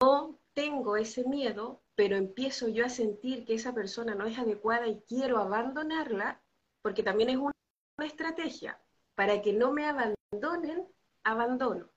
no 0.01 0.39
tengo 0.55 0.97
ese 0.97 1.25
miedo, 1.25 1.83
pero 1.95 2.17
empiezo 2.17 2.69
yo 2.69 2.85
a 2.85 2.89
sentir 2.89 3.45
que 3.45 3.55
esa 3.55 3.75
persona 3.75 4.15
no 4.15 4.27
es 4.27 4.39
adecuada 4.39 4.87
y 4.87 5.01
quiero 5.03 5.39
abandonarla, 5.39 6.43
porque 6.83 7.03
también 7.03 7.31
es 7.31 7.37
una, 7.37 7.53
estrategia, 7.99 8.79
para 9.15 9.41
que 9.41 9.55
no 9.55 9.73
me 9.73 9.87
abandonen, 9.87 10.87
abandono. 11.25 11.89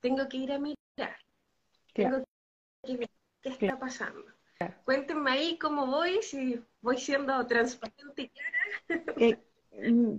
Tengo 0.00 0.28
que 0.28 0.36
ir 0.36 0.52
a 0.52 0.58
mirar. 0.58 1.16
Tengo 1.92 2.24
que 2.84 2.96
ver 2.96 3.10
qué 3.40 3.48
está 3.48 3.78
pasando. 3.78 4.31
Cuéntenme 4.84 5.30
ahí 5.30 5.58
cómo 5.58 5.86
voy, 5.86 6.22
si 6.22 6.62
voy 6.80 6.98
siendo 6.98 7.46
transparente 7.46 8.22
y 8.22 8.28
clara. 8.28 9.14
Eh, 9.16 9.38
mm, 9.88 10.16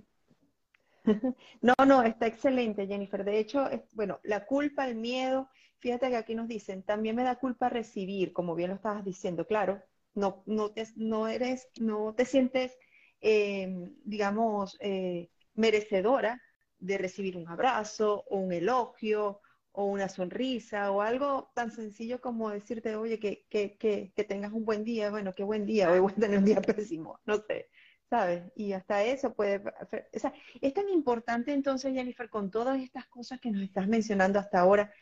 no, 1.62 1.73
no, 1.85 2.03
está 2.03 2.27
excelente, 2.27 2.88
Jennifer. 2.88 3.23
De 3.23 3.39
hecho, 3.39 3.69
bueno, 3.93 4.19
la 4.23 4.45
culpa, 4.45 4.88
el 4.88 4.95
miedo, 4.95 5.50
fíjate 5.79 6.09
que 6.09 6.15
aquí 6.15 6.35
nos 6.35 6.47
dicen, 6.47 6.83
también 6.83 7.15
me 7.15 7.23
da 7.23 7.35
culpa 7.35 7.69
recibir, 7.69 8.33
como 8.33 8.55
bien 8.55 8.69
lo 8.69 8.75
estabas 8.75 9.03
diciendo, 9.03 9.45
claro, 9.45 9.81
no, 10.15 10.43
no, 10.45 10.71
te, 10.71 10.88
no 10.95 11.27
eres, 11.27 11.67
no 11.79 12.13
te 12.13 12.25
sientes, 12.25 12.77
eh, 13.21 13.91
digamos, 14.03 14.77
eh, 14.79 15.29
merecedora 15.55 16.41
de 16.79 16.97
recibir 16.97 17.38
un 17.38 17.47
abrazo 17.47 18.23
o 18.29 18.38
un 18.38 18.51
elogio 18.51 19.41
o 19.74 19.86
una 19.86 20.08
sonrisa 20.08 20.92
o 20.92 21.01
algo 21.01 21.51
tan 21.53 21.72
sencillo 21.72 22.22
como 22.22 22.50
decirte, 22.50 22.96
oye, 22.96 23.20
que, 23.20 23.46
que, 23.50 23.77
que, 23.77 24.13
que 24.15 24.24
tengas 24.24 24.53
un 24.53 24.65
buen 24.65 24.84
día, 24.84 25.10
bueno, 25.12 25.34
qué 25.34 25.44
buen 25.44 25.65
día, 25.65 25.92
hoy 25.92 26.00
voy 26.00 26.12
a 26.12 26.15
tener 26.15 26.38
un 26.38 26.46
día 26.46 26.62
pésimo, 26.62 27.20
no 27.25 27.38
sé, 27.38 27.70
¿sabes? 28.10 28.44
Y 28.56 28.74
hasta 28.74 29.03
eso 29.03 29.34
puede, 29.34 29.58
o 29.58 30.20
sea, 30.20 30.34
es 30.62 30.74
tan 30.74 30.89
importante 30.89 31.53
entonces, 31.53 31.94
Jennifer, 31.94 32.30
con 32.30 32.50
todas 32.50 32.80
estas 32.80 33.08
cosas 33.08 33.39
que 33.39 33.51
nos 33.51 33.62
estás 33.62 33.88
mencionando 33.88 34.39
hasta 34.39 34.60
ahora, 34.60 34.94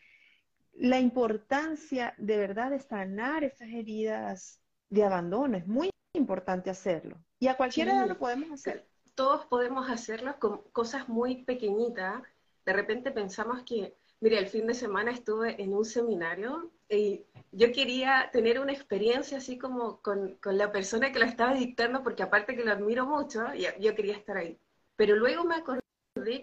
la 0.74 0.98
importancia 0.98 2.14
de 2.18 2.38
verdad 2.38 2.70
de 2.70 2.80
sanar 2.80 3.44
esas 3.44 3.68
heridas 3.68 4.60
de 4.88 5.04
abandono. 5.04 5.56
Es 5.56 5.66
muy 5.66 5.90
importante 6.14 6.70
hacerlo. 6.70 7.16
Y 7.38 7.48
a 7.48 7.56
cualquier 7.56 7.88
edad 7.88 8.06
lo 8.06 8.18
podemos 8.18 8.50
hacer. 8.50 8.86
Todos 9.14 9.46
podemos 9.46 9.90
hacerlo 9.90 10.38
con 10.38 10.62
cosas 10.72 11.08
muy 11.08 11.44
pequeñitas. 11.44 12.22
De 12.64 12.72
repente 12.72 13.10
pensamos 13.10 13.62
que, 13.64 13.96
mire, 14.22 14.38
el 14.38 14.46
fin 14.46 14.68
de 14.68 14.74
semana 14.74 15.10
estuve 15.10 15.60
en 15.60 15.74
un 15.74 15.84
seminario 15.84 16.70
y 16.88 17.24
yo 17.50 17.72
quería 17.72 18.30
tener 18.32 18.60
una 18.60 18.72
experiencia 18.72 19.38
así 19.38 19.58
como 19.58 20.00
con, 20.00 20.38
la 20.44 20.70
persona 20.70 21.10
que 21.10 21.18
lo 21.18 21.24
estaba 21.24 21.54
dictando, 21.54 22.04
porque 22.04 22.22
aparte 22.22 22.54
que 22.54 22.64
lo 22.64 22.70
admiro 22.70 23.04
mucho, 23.04 23.42
yo 23.80 23.94
quería 23.96 24.16
estar 24.16 24.36
ahí. 24.36 24.56
Pero 24.94 25.16
luego 25.16 25.42
me 25.44 25.56
acordé 25.56 25.82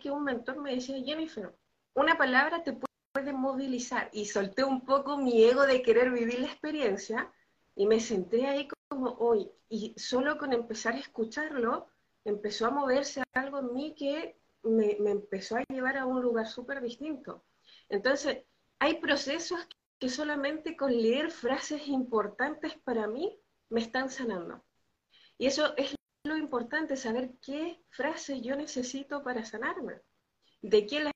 que 0.01 0.11
un 0.11 0.25
mentor 0.25 0.61
me 0.61 0.75
decía, 0.75 1.01
Jennifer, 1.01 1.55
una 1.93 2.17
palabra 2.17 2.63
te 2.63 2.73
puede 2.73 3.31
movilizar. 3.31 4.09
Y 4.11 4.25
solté 4.25 4.65
un 4.65 4.81
poco 4.81 5.17
mi 5.17 5.41
ego 5.43 5.65
de 5.65 5.81
querer 5.81 6.11
vivir 6.11 6.39
la 6.41 6.47
experiencia 6.47 7.31
y 7.75 7.87
me 7.87 8.01
senté 8.01 8.45
ahí 8.45 8.67
como 8.89 9.11
hoy. 9.19 9.49
Y 9.69 9.93
solo 9.97 10.37
con 10.37 10.51
empezar 10.51 10.95
a 10.95 10.99
escucharlo, 10.99 11.87
empezó 12.25 12.65
a 12.67 12.71
moverse 12.71 13.23
algo 13.33 13.59
en 13.59 13.73
mí 13.73 13.95
que 13.95 14.35
me, 14.63 14.97
me 14.99 15.11
empezó 15.11 15.55
a 15.55 15.63
llevar 15.69 15.95
a 15.95 16.05
un 16.05 16.21
lugar 16.21 16.47
súper 16.47 16.81
distinto. 16.81 17.41
Entonces, 17.89 18.45
hay 18.79 18.99
procesos 18.99 19.67
que 19.99 20.09
solamente 20.09 20.77
con 20.77 20.91
leer 20.95 21.31
frases 21.31 21.87
importantes 21.87 22.77
para 22.83 23.07
mí 23.07 23.37
me 23.69 23.81
están 23.81 24.09
sanando. 24.09 24.63
Y 25.37 25.47
eso 25.47 25.75
es 25.75 25.95
lo 26.23 26.37
importante, 26.37 26.95
saber 26.95 27.33
qué 27.41 27.83
frases 27.89 28.41
yo 28.41 28.55
necesito 28.55 29.23
para 29.23 29.43
sanarme, 29.45 30.01
de 30.61 30.85
qué 30.85 31.01
las 31.01 31.13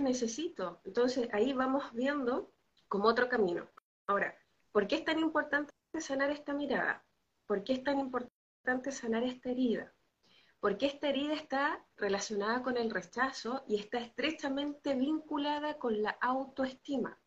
necesito. 0.00 0.80
Entonces 0.84 1.28
ahí 1.32 1.52
vamos 1.52 1.92
viendo 1.92 2.52
como 2.88 3.08
otro 3.08 3.28
camino. 3.28 3.68
Ahora, 4.06 4.36
¿por 4.72 4.86
qué 4.86 4.96
es 4.96 5.04
tan 5.04 5.18
importante 5.18 5.72
sanar 6.00 6.30
esta 6.30 6.52
mirada? 6.52 7.04
¿Por 7.46 7.62
qué 7.62 7.74
es 7.74 7.84
tan 7.84 7.98
importante 7.98 8.90
sanar 8.90 9.22
esta 9.22 9.50
herida? 9.50 9.93
Porque 10.64 10.86
esta 10.86 11.10
herida 11.10 11.34
está 11.34 11.86
relacionada 11.94 12.62
con 12.62 12.78
el 12.78 12.88
rechazo 12.88 13.64
y 13.68 13.76
está 13.76 13.98
estrechamente 13.98 14.94
vinculada 14.94 15.76
con 15.76 16.00
la 16.00 16.12
autoestima. 16.22 17.20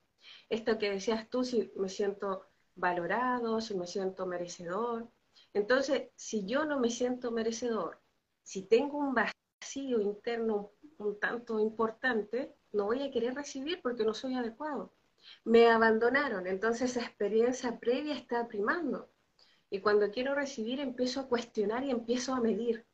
Esto 0.50 0.80
que 0.80 0.90
decías 0.90 1.30
tú, 1.30 1.44
si 1.44 1.72
me 1.76 1.88
siento 1.88 2.48
valorado, 2.74 3.62
si 3.62 3.76
me 3.76 3.86
siento 3.86 4.26
merecedor. 4.26 5.12
Entonces, 5.54 6.10
si 6.16 6.48
yo 6.48 6.66
no 6.66 6.80
me 6.80 6.90
siento 6.90 7.30
merecedor, 7.30 8.02
si 8.42 8.64
tengo 8.64 8.98
un 8.98 9.14
vacío 9.14 10.02
interno 10.02 10.72
un 10.98 11.20
tanto 11.20 11.60
importante, 11.60 12.56
no 12.72 12.86
voy 12.86 13.04
a 13.04 13.12
querer 13.12 13.36
recibir 13.36 13.84
porque 13.84 14.04
no 14.04 14.16
soy 14.16 14.34
adecuado. 14.34 14.96
Me 15.44 15.70
abandonaron, 15.70 16.48
entonces 16.48 16.90
esa 16.90 17.06
experiencia 17.06 17.80
previa 17.80 18.16
está 18.16 18.48
primando. 18.48 19.12
Y 19.70 19.80
cuando 19.80 20.10
quiero 20.10 20.34
recibir 20.34 20.80
empiezo 20.80 21.20
a 21.20 21.28
cuestionar 21.28 21.84
y 21.84 21.92
empiezo 21.92 22.34
a 22.34 22.42
medir. 22.42 22.88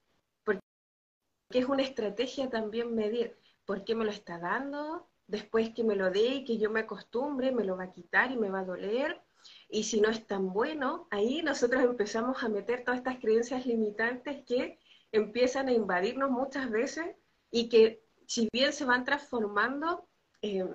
Porque 1.53 1.65
es 1.65 1.69
una 1.69 1.83
estrategia 1.83 2.49
también 2.49 2.95
medir. 2.95 3.37
¿Por 3.63 3.83
qué 3.83 3.93
me 3.93 4.05
lo 4.05 4.09
está 4.09 4.39
dando? 4.39 5.07
Después 5.27 5.69
que 5.69 5.83
me 5.83 5.95
lo 5.95 6.09
dé 6.09 6.25
y 6.37 6.45
que 6.45 6.57
yo 6.57 6.71
me 6.71 6.79
acostumbre, 6.79 7.51
me 7.51 7.63
lo 7.63 7.77
va 7.77 7.83
a 7.83 7.91
quitar 7.91 8.31
y 8.31 8.37
me 8.37 8.49
va 8.49 8.61
a 8.61 8.65
doler. 8.65 9.21
Y 9.69 9.83
si 9.83 10.01
no 10.01 10.09
es 10.09 10.25
tan 10.25 10.51
bueno, 10.51 11.07
ahí 11.11 11.43
nosotros 11.43 11.83
empezamos 11.83 12.43
a 12.43 12.49
meter 12.49 12.83
todas 12.83 12.97
estas 12.97 13.19
creencias 13.19 13.67
limitantes 13.67 14.43
que 14.47 14.79
empiezan 15.11 15.67
a 15.67 15.73
invadirnos 15.73 16.31
muchas 16.31 16.71
veces 16.71 17.05
y 17.51 17.69
que 17.69 18.03
si 18.25 18.49
bien 18.51 18.73
se 18.73 18.85
van 18.85 19.05
transformando, 19.05 20.07
eh, 20.41 20.65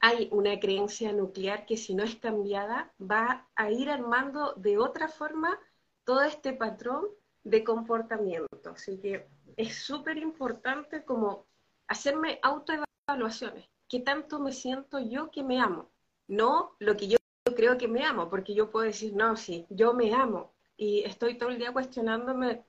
hay 0.00 0.28
una 0.32 0.58
creencia 0.58 1.12
nuclear 1.12 1.66
que 1.66 1.76
si 1.76 1.94
no 1.94 2.02
es 2.02 2.16
cambiada 2.16 2.92
va 3.00 3.48
a 3.54 3.70
ir 3.70 3.90
armando 3.90 4.54
de 4.54 4.76
otra 4.76 5.06
forma 5.06 5.56
todo 6.02 6.24
este 6.24 6.52
patrón 6.52 7.04
de 7.44 7.62
comportamiento. 7.62 8.70
Así 8.70 8.98
que 8.98 9.28
es 9.56 9.76
súper 9.76 10.18
importante 10.18 11.04
como 11.04 11.46
hacerme 11.86 12.38
autoevaluaciones. 12.42 13.68
¿Qué 13.88 14.00
tanto 14.00 14.40
me 14.40 14.52
siento 14.52 14.98
yo 14.98 15.30
que 15.30 15.42
me 15.42 15.60
amo? 15.60 15.90
No 16.26 16.76
lo 16.78 16.96
que 16.96 17.08
yo 17.08 17.18
creo 17.56 17.78
que 17.78 17.88
me 17.88 18.04
amo, 18.04 18.28
porque 18.30 18.54
yo 18.54 18.70
puedo 18.70 18.86
decir, 18.86 19.14
no, 19.14 19.36
sí, 19.36 19.66
yo 19.70 19.92
me 19.94 20.12
amo. 20.14 20.52
Y 20.76 21.04
estoy 21.04 21.38
todo 21.38 21.50
el 21.50 21.58
día 21.58 21.72
cuestionándome 21.72 22.64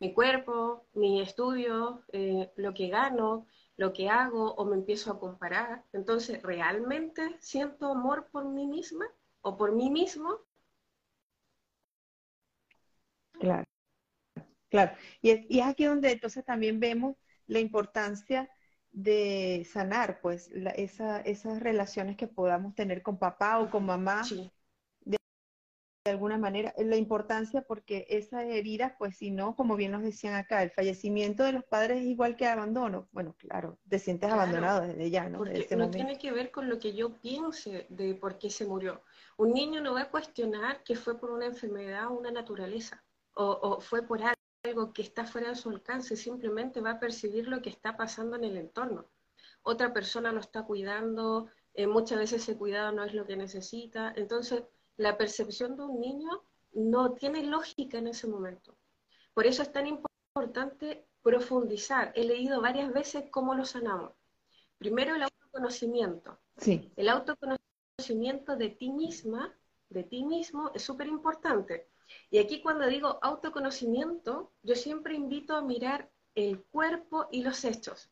mi 0.00 0.12
cuerpo, 0.14 0.86
mi 0.94 1.20
estudio, 1.20 2.04
eh, 2.12 2.52
lo 2.56 2.72
que 2.74 2.88
gano, 2.88 3.46
lo 3.76 3.92
que 3.92 4.08
hago 4.08 4.54
o 4.54 4.64
me 4.64 4.76
empiezo 4.76 5.10
a 5.12 5.18
comparar. 5.18 5.84
Entonces, 5.92 6.42
¿realmente 6.42 7.36
siento 7.40 7.86
amor 7.86 8.28
por 8.30 8.44
mí 8.44 8.66
misma 8.66 9.06
o 9.40 9.56
por 9.56 9.72
mí 9.72 9.90
mismo? 9.90 10.38
Claro, 13.40 13.67
claro. 14.68 14.92
Y 15.20 15.30
es, 15.30 15.46
y 15.48 15.60
es 15.60 15.66
aquí 15.66 15.84
donde 15.84 16.12
entonces 16.12 16.44
también 16.44 16.80
vemos 16.80 17.16
la 17.46 17.60
importancia 17.60 18.50
de 18.90 19.66
sanar, 19.70 20.20
pues, 20.20 20.50
esa, 20.76 21.20
esas 21.20 21.60
relaciones 21.60 22.16
que 22.16 22.26
podamos 22.26 22.74
tener 22.74 23.02
con 23.02 23.18
papá 23.18 23.58
o 23.60 23.70
con 23.70 23.84
mamá, 23.86 24.24
sí 24.24 24.50
de 26.08 26.12
alguna 26.12 26.38
manera, 26.38 26.74
la 26.78 26.96
importancia 26.96 27.62
porque 27.62 28.06
esa 28.08 28.42
herida, 28.42 28.96
pues 28.98 29.16
si 29.18 29.30
no, 29.30 29.54
como 29.54 29.76
bien 29.76 29.92
nos 29.92 30.02
decían 30.02 30.34
acá, 30.34 30.62
el 30.62 30.70
fallecimiento 30.70 31.44
de 31.44 31.52
los 31.52 31.64
padres 31.64 31.98
es 32.00 32.06
igual 32.06 32.36
que 32.36 32.46
abandono. 32.46 33.08
Bueno, 33.12 33.34
claro, 33.38 33.78
te 33.88 33.98
sientes 33.98 34.30
abandonado 34.30 34.86
desde 34.86 35.10
ya, 35.10 35.28
¿no? 35.28 35.38
Porque 35.38 35.76
no 35.76 35.90
tiene 35.90 36.18
que 36.18 36.32
ver 36.32 36.50
con 36.50 36.68
lo 36.68 36.78
que 36.78 36.94
yo 36.94 37.20
piense 37.20 37.86
de 37.90 38.14
por 38.14 38.38
qué 38.38 38.50
se 38.50 38.64
murió. 38.64 39.02
Un 39.36 39.52
niño 39.52 39.82
no 39.82 39.94
va 39.94 40.02
a 40.02 40.10
cuestionar 40.10 40.82
que 40.82 40.96
fue 40.96 41.18
por 41.18 41.30
una 41.30 41.46
enfermedad 41.46 42.06
o 42.08 42.18
una 42.18 42.30
naturaleza, 42.30 43.04
o, 43.34 43.80
fue 43.80 44.02
por 44.02 44.20
algo 44.22 44.37
que 44.94 45.02
está 45.02 45.26
fuera 45.26 45.48
de 45.50 45.54
su 45.54 45.70
alcance, 45.70 46.16
simplemente 46.16 46.80
va 46.80 46.92
a 46.92 47.00
percibir 47.00 47.48
lo 47.48 47.62
que 47.62 47.70
está 47.70 47.96
pasando 47.96 48.36
en 48.36 48.44
el 48.44 48.56
entorno. 48.56 49.10
Otra 49.62 49.92
persona 49.92 50.32
lo 50.32 50.40
está 50.40 50.64
cuidando, 50.64 51.48
eh, 51.74 51.86
muchas 51.86 52.18
veces 52.18 52.42
ese 52.42 52.56
cuidado 52.56 52.92
no 52.92 53.04
es 53.04 53.14
lo 53.14 53.26
que 53.26 53.36
necesita, 53.36 54.12
entonces 54.16 54.64
la 54.96 55.16
percepción 55.16 55.76
de 55.76 55.84
un 55.84 56.00
niño 56.00 56.42
no 56.72 57.12
tiene 57.12 57.44
lógica 57.44 57.98
en 57.98 58.08
ese 58.08 58.26
momento. 58.26 58.76
Por 59.34 59.46
eso 59.46 59.62
es 59.62 59.72
tan 59.72 59.86
importante 59.86 61.06
profundizar. 61.22 62.12
He 62.14 62.24
leído 62.24 62.60
varias 62.60 62.92
veces 62.92 63.24
cómo 63.30 63.54
lo 63.54 63.64
sanamos. 63.64 64.12
Primero 64.78 65.14
el 65.14 65.22
autoconocimiento. 65.22 66.38
Sí. 66.56 66.92
El 66.96 67.08
autoconocimiento 67.08 68.56
de 68.56 68.70
ti 68.70 68.90
misma, 68.90 69.56
de 69.88 70.04
ti 70.04 70.24
mismo, 70.24 70.70
es 70.74 70.82
súper 70.82 71.06
importante. 71.06 71.88
Y 72.30 72.38
aquí 72.38 72.60
cuando 72.60 72.86
digo 72.86 73.18
autoconocimiento, 73.22 74.52
yo 74.62 74.74
siempre 74.74 75.14
invito 75.14 75.56
a 75.56 75.62
mirar 75.62 76.10
el 76.34 76.62
cuerpo 76.62 77.28
y 77.30 77.42
los 77.42 77.64
hechos, 77.64 78.10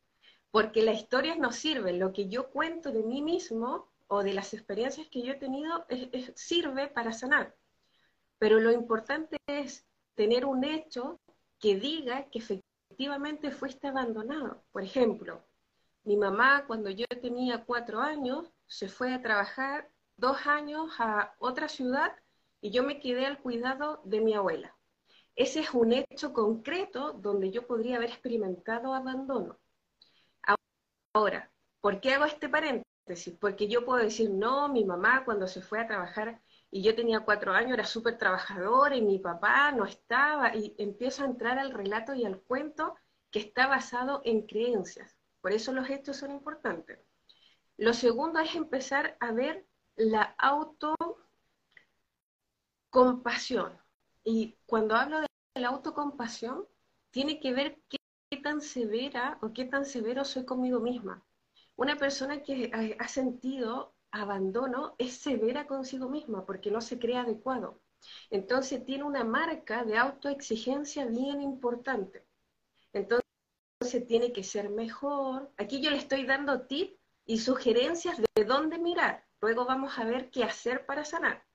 porque 0.50 0.82
las 0.82 0.96
historias 0.96 1.38
nos 1.38 1.56
sirven. 1.56 1.98
Lo 1.98 2.12
que 2.12 2.28
yo 2.28 2.50
cuento 2.50 2.92
de 2.92 3.02
mí 3.02 3.22
mismo 3.22 3.92
o 4.09 4.22
de 4.22 4.32
las 4.32 4.54
experiencias 4.54 5.09
que 5.09 5.22
yo 5.22 5.32
he 5.32 5.37
tenido 5.37 5.87
sirve 6.35 6.88
para 6.88 7.12
sanar. 7.12 7.54
Pero 8.38 8.61
lo 8.61 8.70
importante 8.72 9.37
es 9.46 9.87
tener 10.14 10.44
un 10.44 10.64
hecho 10.64 11.20
que 11.59 11.76
diga 11.76 12.28
que 12.30 12.38
efectivamente 12.38 13.50
fuiste 13.50 13.88
abandonado. 13.88 14.62
Por 14.72 14.82
ejemplo, 14.82 15.42
mi 16.04 16.16
mamá 16.16 16.64
cuando 16.66 16.90
yo 16.90 17.06
tenía 17.20 17.64
cuatro 17.64 18.00
años 18.00 18.52
se 18.66 18.88
fue 18.88 19.12
a 19.12 19.22
trabajar 19.22 19.90
dos 20.16 20.46
años 20.46 20.90
a 20.98 21.35
otra 21.38 21.68
ciudad 21.68 22.14
y 22.66 22.70
yo 22.72 22.83
me 22.83 22.98
quedé 22.98 23.26
al 23.26 23.38
cuidado 23.38 24.00
de 24.02 24.20
mi 24.20 24.35
abuela. 24.35 24.74
Ese 25.37 25.61
es 25.61 25.72
un 25.72 25.92
hecho 25.92 26.33
concreto 26.33 27.12
donde 27.12 27.52
yo 27.52 27.64
podría 27.64 27.98
haber 27.98 28.11
experimentado 28.11 28.92
abandono. 28.92 29.57
Ahora, 31.14 31.48
¿por 31.81 32.00
qué 32.00 32.14
hago 32.14 32.24
este 32.24 32.48
paréntesis? 32.48 33.37
porque 33.40 33.68
yo 33.68 33.85
puedo 33.85 34.02
decir, 34.02 34.31
no, 34.31 34.68
mi 34.68 34.85
mamá 34.85 35.24
cuando 35.24 35.46
se 35.46 35.62
fue 35.62 35.79
a 35.79 35.87
trabajar 35.87 36.42
y 36.72 36.83
yo 36.83 36.96
tenía 36.96 37.20
cuatro 37.20 37.52
años 37.52 37.74
era 37.74 37.85
súper 37.85 38.18
trabajadora 38.18 38.96
y 38.96 39.02
mi 39.02 39.20
papá 39.20 39.70
no 39.70 39.85
estaba, 39.85 40.57
y 40.57 40.74
empiezo 40.76 41.22
a 41.22 41.26
entrar 41.26 41.61
al 41.61 41.70
relato 41.70 42.14
y 42.14 42.24
al 42.24 42.40
cuento 42.40 42.96
que 43.31 43.38
está 43.38 43.68
basado 43.68 44.22
en 44.24 44.44
creencias. 44.44 45.16
Por 45.40 45.52
eso 45.52 45.72
los 45.72 45.88
hechos 45.88 46.16
son 46.16 46.33
importantes. 46.33 46.98
Lo 47.76 47.92
segundo 47.92 48.40
es 48.40 48.57
empezar 48.57 49.16
a 49.20 49.31
ver 49.31 49.64
la 49.94 50.35
autocompasión. 52.96 53.78
Y 54.24 54.56
cuando 54.66 54.94
hablo 54.96 55.20
de 55.20 55.28
la 55.54 55.68
autocompasión, 55.68 56.66
tiene 57.11 57.40
que 57.40 57.52
ver 57.52 57.78
qué 57.88 57.98
tan 58.38 58.61
severa 58.61 59.38
o 59.42 59.52
qué 59.52 59.64
tan 59.64 59.85
severo 59.85 60.24
soy 60.24 60.44
conmigo 60.44 60.80
misma 60.80 61.24
una 61.76 61.96
persona 61.96 62.42
que 62.42 62.96
ha 62.98 63.09
sentido 63.09 63.94
abandono 64.11 64.94
es 64.98 65.18
severa 65.18 65.66
consigo 65.66 66.09
misma 66.09 66.46
porque 66.46 66.70
no 66.70 66.80
se 66.80 66.98
cree 66.98 67.18
adecuado. 67.18 67.80
Entonces 68.30 68.85
tiene 68.85 69.04
una 69.04 69.24
marca 69.24 69.85
de 69.85 69.98
autoexigencia 69.98 71.04
bien 71.06 71.42
importante. 71.42 72.24
Entonces 72.92 74.06
tiene 74.09 74.32
que 74.32 74.42
ser 74.42 74.70
mejor. 74.70 75.52
Aquí 75.59 75.82
yo 75.82 75.90
le 75.90 75.98
estoy 75.98 76.24
dando 76.24 76.62
tips 76.62 76.98
y 77.26 77.38
sugerencias 77.38 78.18
de 78.18 78.44
dónde 78.44 78.78
mirar. 78.78 79.26
Luego 79.42 79.66
vamos 79.66 79.98
a 79.98 80.04
ver 80.04 80.30
qué 80.30 80.44
hacer 80.44 80.87
para 80.87 81.04
sanar. 81.04 81.45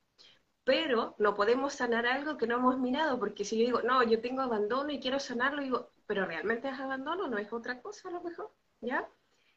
Pero 0.63 1.15
no 1.17 1.35
podemos 1.35 1.73
sanar 1.73 2.05
algo 2.05 2.37
que 2.37 2.47
no 2.47 2.55
hemos 2.57 2.77
mirado, 2.77 3.19
porque 3.19 3.45
si 3.45 3.57
yo 3.57 3.65
digo, 3.65 3.81
no, 3.81 4.03
yo 4.03 4.21
tengo 4.21 4.41
abandono 4.41 4.91
y 4.91 4.99
quiero 4.99 5.19
sanarlo, 5.19 5.61
digo, 5.61 5.91
pero 6.05 6.25
realmente 6.25 6.69
es 6.69 6.79
abandono, 6.79 7.27
no 7.27 7.37
es 7.37 7.51
otra 7.51 7.81
cosa 7.81 8.09
a 8.09 8.11
lo 8.11 8.21
mejor, 8.21 8.51
¿ya? 8.79 9.07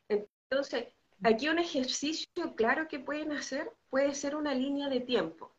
Entonces, 0.08 0.94
aquí 1.22 1.48
un 1.48 1.58
ejercicio 1.58 2.54
claro 2.56 2.88
que 2.88 3.00
pueden 3.00 3.32
hacer 3.32 3.70
puede 3.90 4.14
ser 4.14 4.34
una 4.34 4.54
línea 4.54 4.88
de 4.88 5.00
tiempo 5.00 5.54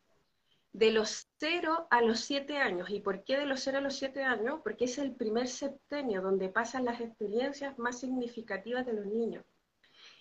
de 0.76 0.90
los 0.90 1.26
0 1.38 1.86
a 1.88 2.02
los 2.02 2.20
7 2.20 2.58
años. 2.58 2.90
¿Y 2.90 3.00
por 3.00 3.24
qué 3.24 3.38
de 3.38 3.46
los 3.46 3.60
0 3.60 3.78
a 3.78 3.80
los 3.80 3.96
7 3.96 4.22
años? 4.22 4.60
Porque 4.62 4.84
es 4.84 4.98
el 4.98 5.14
primer 5.14 5.48
septenio 5.48 6.20
donde 6.20 6.50
pasan 6.50 6.84
las 6.84 7.00
experiencias 7.00 7.78
más 7.78 8.00
significativas 8.00 8.84
de 8.84 8.92
los 8.92 9.06
niños. 9.06 9.42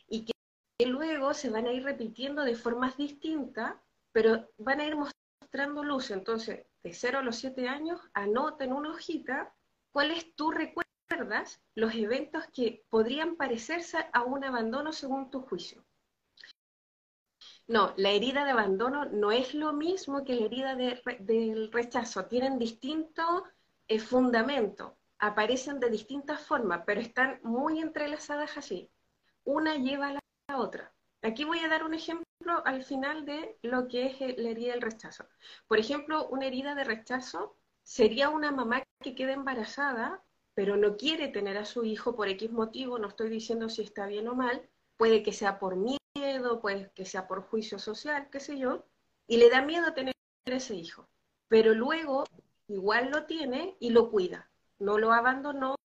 Y 0.07 0.23
que, 0.23 0.85
luego 0.87 1.33
se 1.33 1.49
van 1.49 1.67
a 1.67 1.73
ir 1.73 1.83
repitiendo 1.83 2.43
de 2.43 2.55
formas 2.55 2.95
distintas, 2.95 3.75
pero 4.15 4.47
van 4.57 4.79
a 4.79 4.85
ir 4.85 4.95
mostrando 4.95 5.83
luz. 5.83 6.09
Entonces, 6.09 6.65
de 6.81 6.93
0 6.93 7.19
a 7.19 7.21
los 7.21 7.35
7 7.35 7.67
años, 7.67 7.99
anota 8.13 8.63
en 8.63 8.71
una 8.71 8.91
hojita 8.91 9.53
cuáles 9.91 10.33
tú 10.35 10.51
recuerdas 10.51 11.61
los 11.75 11.93
eventos 11.93 12.45
que 12.53 12.85
podrían 12.89 13.35
parecerse 13.35 13.97
a 14.13 14.23
un 14.23 14.45
abandono 14.45 14.93
según 14.93 15.29
tu 15.29 15.41
juicio. 15.41 15.83
No, 17.67 17.93
la 17.97 18.11
herida 18.11 18.45
de 18.45 18.51
abandono 18.51 19.03
no 19.03 19.33
es 19.33 19.53
lo 19.53 19.73
mismo 19.73 20.23
que 20.23 20.35
la 20.35 20.45
herida 20.45 20.75
del 20.75 21.69
rechazo. 21.73 22.25
Tienen 22.27 22.57
distintos 22.57 23.43
eh, 23.89 23.99
fundamentos, 23.99 24.93
aparecen 25.19 25.81
de 25.81 25.89
distintas 25.89 26.39
formas, 26.39 26.83
pero 26.85 27.01
están 27.01 27.41
muy 27.43 27.81
entrelazadas 27.81 28.57
así. 28.57 28.89
Una 29.43 29.75
lleva 29.75 30.07
a 30.07 30.13
la, 30.13 30.57
otra. 30.57 30.94
Aquí 31.25 31.43
voy 31.43 31.57
a 31.57 31.67
dar 31.67 31.83
un 31.83 31.95
ejemplo 31.95 32.23
al 32.65 32.83
final 32.83 33.25
de 33.25 33.57
lo 33.63 33.87
que 33.87 34.05
es 34.05 34.37
la 34.37 34.51
herida 34.51 34.73
del 34.73 34.83
rechazo. 34.83 35.25
Por 35.67 35.79
ejemplo, 35.79 36.27
una 36.27 36.45
herida 36.45 36.75
de 36.75 36.83
rechazo 36.83 37.57
sería 37.81 38.29
una 38.29 38.51
mamá 38.51 38.83
que 39.01 39.15
queda 39.15 39.33
embarazada, 39.33 40.23
pero 40.53 40.77
no 40.77 40.97
quiere 40.97 41.27
tener 41.29 41.57
a 41.57 41.65
su 41.65 41.83
hijo 41.83 42.15
por 42.15 42.27
X 42.29 42.51
motivo, 42.51 42.99
no 42.99 43.07
estoy 43.07 43.29
diciendo 43.29 43.69
si 43.69 43.81
está 43.81 44.05
bien 44.05 44.27
o 44.27 44.35
mal, 44.35 44.69
puede 44.97 45.23
que 45.23 45.33
sea 45.33 45.57
por 45.57 45.77
miedo 45.77 46.61
pues 46.61 46.91
que 46.91 47.05
sea 47.05 47.27
por 47.27 47.41
juicio 47.41 47.79
social, 47.79 48.29
qué 48.31 48.39
sé 48.39 48.59
yo, 48.59 48.85
y 49.25 49.37
le 49.37 49.49
da 49.49 49.63
miedo 49.63 49.95
tener 49.95 50.13
ese 50.45 50.75
hijo. 50.75 51.09
Pero 51.47 51.73
luego 51.73 52.25
igual 52.67 53.09
lo 53.09 53.25
tiene 53.25 53.77
y 53.79 53.89
lo 53.89 54.11
cuida. 54.11 54.51
No 54.77 54.99
lo 54.99 55.11
abandonó, 55.11 55.75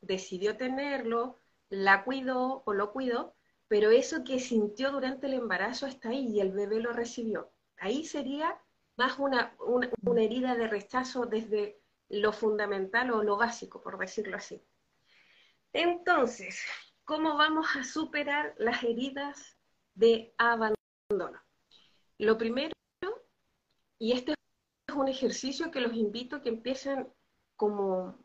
decidió 0.00 0.56
tenerlo, 0.56 1.38
la 1.68 2.02
cuidó 2.02 2.64
o 2.66 2.72
lo 2.72 2.92
cuidó, 2.92 3.36
pero 3.72 3.90
eso 3.90 4.22
que 4.22 4.38
sintió 4.38 4.92
durante 4.92 5.28
el 5.28 5.32
embarazo 5.32 5.86
está 5.86 6.10
ahí 6.10 6.28
y 6.28 6.40
el 6.40 6.52
bebé 6.52 6.78
lo 6.78 6.92
recibió. 6.92 7.50
Ahí 7.78 8.04
sería 8.04 8.60
más 8.98 9.18
una, 9.18 9.56
una, 9.60 9.88
herida 10.22 10.54
de 10.56 10.68
rechazo 10.68 11.24
desde 11.24 11.80
lo 12.10 12.34
fundamental 12.34 13.10
o 13.12 13.22
lo 13.22 13.38
básico, 13.38 13.80
por 13.80 13.96
decirlo 13.96 14.36
así. 14.36 14.62
Entonces, 15.72 16.62
¿cómo 17.04 17.38
vamos 17.38 17.66
a 17.74 17.82
superar 17.82 18.54
las 18.58 18.82
heridas 18.82 19.56
de 19.94 20.34
abandono. 20.36 21.40
Lo 22.18 22.36
primero, 22.36 22.74
y 23.98 24.12
este 24.12 24.34
es 24.86 24.94
un 24.94 25.08
ejercicio 25.08 25.70
que 25.70 25.80
los 25.80 25.94
invito 25.94 26.36
a 26.36 26.42
que 26.42 26.50
empiecen 26.50 27.10
como 27.56 28.22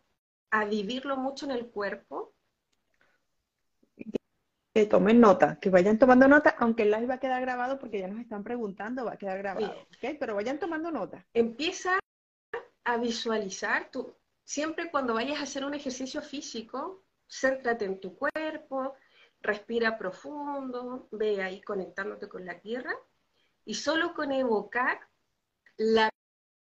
a 0.51 0.65
vivirlo 0.65 1.15
mucho 1.15 1.45
en 1.45 1.51
el 1.51 1.69
cuerpo. 1.69 2.33
Que 4.77 4.85
tomen 4.85 5.19
nota, 5.19 5.57
que 5.59 5.71
vayan 5.71 5.97
tomando 5.97 6.27
nota, 6.27 6.55
aunque 6.59 6.83
el 6.83 6.91
live 6.91 7.07
va 7.07 7.15
a 7.15 7.19
quedar 7.19 7.41
grabado 7.41 7.79
porque 7.79 7.97
ya 7.97 8.07
nos 8.07 8.19
están 8.19 8.43
preguntando, 8.43 9.05
va 9.05 9.13
a 9.13 9.17
quedar 9.17 9.39
grabado, 9.39 9.73
Pero 9.99 10.35
vayan 10.35 10.59
tomando 10.59 10.91
nota. 10.91 11.25
Empieza 11.33 11.97
a 12.83 12.97
visualizar, 12.97 13.89
tú, 13.89 14.15
siempre 14.43 14.91
cuando 14.91 15.15
vayas 15.15 15.39
a 15.39 15.43
hacer 15.43 15.65
un 15.65 15.73
ejercicio 15.73 16.21
físico, 16.21 17.03
céntrate 17.27 17.85
en 17.85 17.99
tu 17.99 18.15
cuerpo, 18.15 18.93
respira 19.41 19.97
profundo, 19.97 21.07
ve 21.09 21.41
ahí 21.41 21.59
conectándote 21.63 22.29
con 22.29 22.45
la 22.45 22.59
tierra 22.59 22.93
y 23.65 23.73
solo 23.73 24.13
con 24.13 24.31
evocar 24.31 24.99
la 25.77 26.07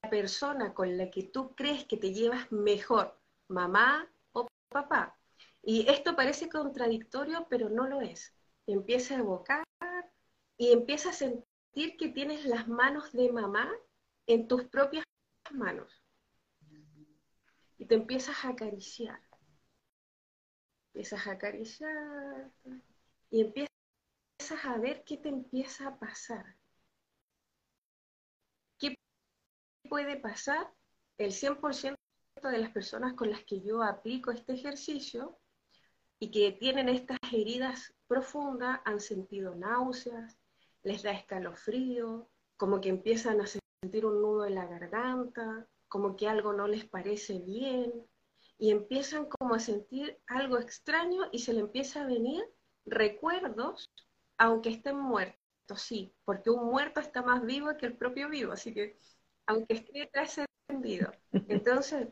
persona 0.10 0.74
con 0.74 0.98
la 0.98 1.10
que 1.10 1.24
tú 1.24 1.56
crees 1.56 1.86
que 1.86 1.96
te 1.96 2.12
llevas 2.12 2.52
mejor, 2.52 3.18
mamá 3.48 4.06
o 4.34 4.48
papá. 4.68 5.18
Y 5.64 5.90
esto 5.90 6.16
parece 6.16 6.50
contradictorio, 6.50 7.48
pero 7.50 7.70
no 7.70 7.88
lo 7.88 8.02
es. 8.02 8.34
Empieza 8.66 9.16
a 9.16 9.20
evocar 9.20 9.64
y 10.58 10.72
empieza 10.72 11.10
a 11.10 11.14
sentir 11.14 11.98
que 11.98 12.10
tienes 12.10 12.46
las 12.46 12.68
manos 12.68 13.12
de 13.12 13.32
mamá 13.32 13.70
en 14.28 14.48
tus 14.48 14.66
propias 14.66 15.06
manos. 15.52 16.04
Y 17.78 17.86
te 17.86 17.96
empiezas 17.96 18.46
a 18.46 18.50
acariciar 18.50 19.20
empiezas 20.94 21.26
a 21.28 21.32
acariciar 21.32 22.52
y 23.30 23.42
empiezas 23.42 23.72
a 24.66 24.78
ver 24.78 25.04
qué 25.06 25.18
te 25.18 25.30
empieza 25.30 25.88
a 25.88 25.98
pasar. 25.98 26.58
¿Qué 28.78 28.96
puede 29.90 30.18
pasar? 30.18 30.70
El 31.18 31.32
100% 31.32 31.96
de 32.44 32.58
las 32.58 32.72
personas 32.72 33.14
con 33.14 33.30
las 33.30 33.44
que 33.46 33.62
yo 33.62 33.84
aplico 33.84 34.32
este 34.32 34.54
ejercicio 34.54 35.40
y 36.22 36.30
que 36.30 36.52
tienen 36.52 36.88
estas 36.88 37.18
heridas 37.32 37.96
profundas 38.08 38.80
han 38.86 39.00
sentido 39.00 39.56
náuseas, 39.56 40.38
les 40.84 41.02
da 41.02 41.14
escalofrío, 41.14 42.30
como 42.58 42.80
que 42.80 42.90
empiezan 42.90 43.42
a 43.42 43.48
sentir 43.48 44.06
un 44.06 44.22
nudo 44.22 44.46
en 44.46 44.54
la 44.54 44.68
garganta, 44.68 45.68
como 45.88 46.16
que 46.16 46.28
algo 46.28 46.54
no 46.54 46.68
les 46.68 46.86
parece 46.86 47.40
bien, 47.40 48.06
y 48.60 48.70
empiezan 48.70 49.26
como 49.26 49.56
a 49.56 49.60
sentir 49.60 50.20
algo 50.28 50.60
extraño 50.60 51.24
y 51.32 51.40
se 51.40 51.54
le 51.54 51.62
empieza 51.62 52.04
a 52.04 52.06
venir 52.06 52.44
recuerdos, 52.86 53.90
aunque 54.38 54.70
estén 54.70 55.00
muertos, 55.00 55.82
sí, 55.82 56.14
porque 56.24 56.52
un 56.52 56.66
muerto 56.66 57.00
está 57.00 57.24
más 57.24 57.44
vivo 57.44 57.76
que 57.78 57.88
el 57.88 57.98
propio 57.98 58.30
vivo, 58.30 58.52
así 58.52 58.76
que 58.76 58.96
aunque 59.48 59.74
esté 59.74 60.08
trascendido. 60.14 61.12
Entonces, 61.48 62.10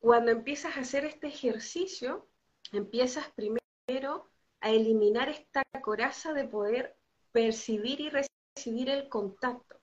cuando 0.00 0.32
empiezas 0.32 0.76
a 0.76 0.80
hacer 0.80 1.06
este 1.06 1.28
ejercicio, 1.28 2.28
empiezas 2.72 3.26
primero 3.34 4.30
a 4.60 4.70
eliminar 4.70 5.28
esta 5.28 5.62
coraza 5.82 6.32
de 6.32 6.46
poder 6.46 6.96
percibir 7.32 8.00
y 8.00 8.10
recibir 8.10 8.90
el 8.90 9.08
contacto 9.08 9.76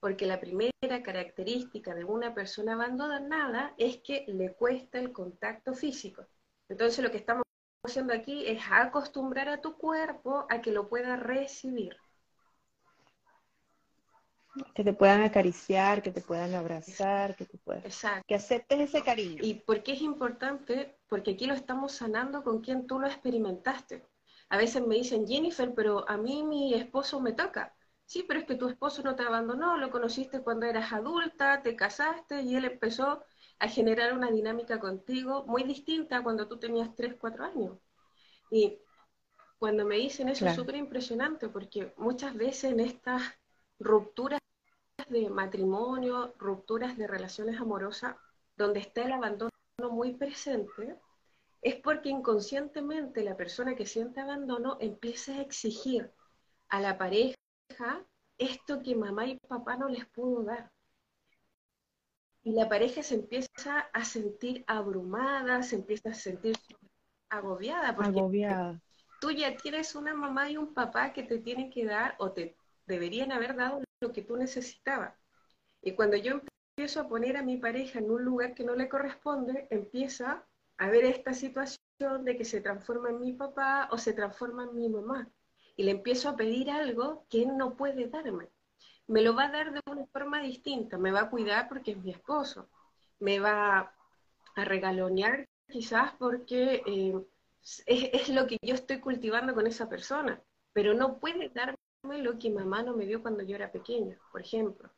porque 0.00 0.26
la 0.26 0.40
primera 0.40 1.02
característica 1.02 1.94
de 1.94 2.04
una 2.04 2.34
persona 2.34 2.74
abandonada 2.74 3.74
es 3.78 3.98
que 3.98 4.24
le 4.28 4.54
cuesta 4.54 4.98
el 4.98 5.12
contacto 5.12 5.74
físico. 5.74 6.26
Entonces 6.68 7.02
lo 7.02 7.10
que 7.10 7.16
estamos 7.18 7.44
haciendo 7.84 8.12
aquí 8.12 8.46
es 8.46 8.62
acostumbrar 8.70 9.48
a 9.48 9.60
tu 9.60 9.76
cuerpo 9.76 10.46
a 10.48 10.60
que 10.60 10.72
lo 10.72 10.88
pueda 10.88 11.16
recibir. 11.16 11.96
Que 14.74 14.84
te 14.84 14.92
puedan 14.92 15.22
acariciar, 15.22 16.02
que 16.02 16.10
te 16.10 16.20
puedan 16.20 16.54
abrazar, 16.54 17.36
que 17.36 17.44
te 17.44 17.58
puedan... 17.58 17.84
Exacto. 17.84 18.24
Que 18.26 18.34
aceptes 18.34 18.80
ese 18.80 19.02
cariño. 19.02 19.38
¿Y 19.42 19.54
por 19.54 19.82
qué 19.82 19.92
es 19.92 20.02
importante? 20.02 20.98
Porque 21.08 21.32
aquí 21.32 21.46
lo 21.46 21.54
estamos 21.54 21.92
sanando 21.92 22.42
con 22.42 22.60
quien 22.60 22.86
tú 22.86 22.98
lo 22.98 23.06
experimentaste. 23.06 24.06
A 24.50 24.56
veces 24.56 24.86
me 24.86 24.94
dicen, 24.94 25.26
Jennifer, 25.26 25.74
pero 25.74 26.08
a 26.08 26.16
mí 26.16 26.42
mi 26.42 26.74
esposo 26.74 27.20
me 27.20 27.32
toca. 27.32 27.74
Sí, 28.06 28.24
pero 28.26 28.40
es 28.40 28.46
que 28.46 28.54
tu 28.54 28.68
esposo 28.68 29.02
no 29.02 29.14
te 29.14 29.22
abandonó, 29.22 29.76
lo 29.76 29.90
conociste 29.90 30.40
cuando 30.40 30.64
eras 30.64 30.92
adulta, 30.94 31.60
te 31.60 31.76
casaste 31.76 32.40
y 32.40 32.56
él 32.56 32.64
empezó 32.64 33.22
a 33.58 33.68
generar 33.68 34.14
una 34.14 34.30
dinámica 34.30 34.78
contigo 34.80 35.44
muy 35.46 35.64
distinta 35.64 36.22
cuando 36.22 36.48
tú 36.48 36.58
tenías 36.58 36.94
3, 36.94 37.16
4 37.20 37.44
años. 37.44 37.78
Y 38.50 38.78
cuando 39.58 39.84
me 39.84 39.96
dicen 39.96 40.30
eso 40.30 40.46
es 40.46 40.54
súper 40.54 40.76
impresionante 40.76 41.50
porque 41.50 41.92
muchas 41.98 42.34
veces 42.34 42.72
en 42.72 42.80
estas 42.80 43.22
rupturas 43.78 44.40
de 45.08 45.30
matrimonio, 45.30 46.34
rupturas 46.38 46.96
de 46.96 47.06
relaciones 47.06 47.60
amorosas, 47.60 48.16
donde 48.56 48.80
está 48.80 49.02
el 49.02 49.12
abandono 49.12 49.50
muy 49.90 50.14
presente, 50.14 50.96
es 51.62 51.76
porque 51.76 52.08
inconscientemente 52.08 53.22
la 53.22 53.36
persona 53.36 53.74
que 53.74 53.86
siente 53.86 54.20
abandono 54.20 54.76
empieza 54.80 55.32
a 55.32 55.42
exigir 55.42 56.12
a 56.68 56.80
la 56.80 56.98
pareja 56.98 57.36
esto 58.38 58.82
que 58.82 58.94
mamá 58.94 59.26
y 59.26 59.38
papá 59.38 59.76
no 59.76 59.88
les 59.88 60.06
pudo 60.06 60.44
dar. 60.44 60.70
Y 62.44 62.52
la 62.52 62.68
pareja 62.68 63.02
se 63.02 63.16
empieza 63.16 63.80
a 63.92 64.04
sentir 64.04 64.64
abrumada, 64.66 65.62
se 65.62 65.76
empieza 65.76 66.10
a 66.10 66.14
sentir 66.14 66.56
agobiada, 67.28 67.94
porque 67.94 68.20
agobiada. 68.20 68.80
tú 69.20 69.30
ya 69.30 69.56
tienes 69.56 69.94
una 69.94 70.14
mamá 70.14 70.50
y 70.50 70.56
un 70.56 70.72
papá 70.72 71.12
que 71.12 71.24
te 71.24 71.38
tienen 71.38 71.70
que 71.70 71.84
dar 71.84 72.14
o 72.18 72.32
te 72.32 72.56
deberían 72.86 73.32
haber 73.32 73.56
dado 73.56 73.82
lo 74.00 74.12
que 74.12 74.22
tú 74.22 74.36
necesitabas. 74.36 75.14
Y 75.82 75.92
cuando 75.92 76.16
yo 76.16 76.40
empiezo 76.76 77.00
a 77.00 77.08
poner 77.08 77.36
a 77.36 77.42
mi 77.42 77.56
pareja 77.56 77.98
en 77.98 78.10
un 78.10 78.24
lugar 78.24 78.54
que 78.54 78.64
no 78.64 78.74
le 78.74 78.88
corresponde, 78.88 79.66
empieza 79.70 80.46
a 80.76 80.88
ver 80.88 81.04
esta 81.04 81.32
situación 81.34 81.78
de 82.24 82.36
que 82.36 82.44
se 82.44 82.60
transforma 82.60 83.10
en 83.10 83.20
mi 83.20 83.32
papá 83.32 83.88
o 83.90 83.98
se 83.98 84.12
transforma 84.12 84.64
en 84.64 84.74
mi 84.74 84.88
mamá 84.88 85.28
y 85.76 85.84
le 85.84 85.92
empiezo 85.92 86.28
a 86.28 86.36
pedir 86.36 86.70
algo 86.70 87.26
que 87.28 87.42
él 87.42 87.56
no 87.56 87.76
puede 87.76 88.08
darme. 88.08 88.48
Me 89.06 89.22
lo 89.22 89.34
va 89.34 89.44
a 89.44 89.52
dar 89.52 89.72
de 89.72 89.80
una 89.90 90.06
forma 90.06 90.42
distinta, 90.42 90.98
me 90.98 91.10
va 91.10 91.22
a 91.22 91.30
cuidar 91.30 91.68
porque 91.68 91.92
es 91.92 91.98
mi 91.98 92.10
esposo, 92.10 92.68
me 93.20 93.38
va 93.38 93.94
a 94.54 94.64
regalonear 94.64 95.48
quizás 95.68 96.12
porque 96.18 96.82
eh, 96.86 97.14
es, 97.86 98.28
lo 98.28 98.46
que 98.46 98.58
yo 98.62 98.74
estoy 98.74 99.00
cultivando 99.00 99.54
con 99.54 99.66
esa 99.66 99.88
persona, 99.88 100.42
pero 100.72 100.94
no 100.94 101.18
puede 101.18 101.48
darme 101.50 101.78
lo 102.02 102.38
que 102.38 102.50
mamá 102.50 102.82
no 102.82 102.96
me 102.96 103.06
dio 103.06 103.22
cuando 103.22 103.42
yo 103.42 103.56
era 103.56 103.70
pequeña, 103.70 104.18
por 104.32 104.40
ejemplo. 104.40 104.90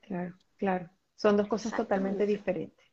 Claro, 0.00 0.34
claro. 0.56 0.90
Son 1.16 1.36
dos 1.36 1.48
cosas 1.48 1.76
totalmente 1.76 2.26
diferentes. 2.26 2.86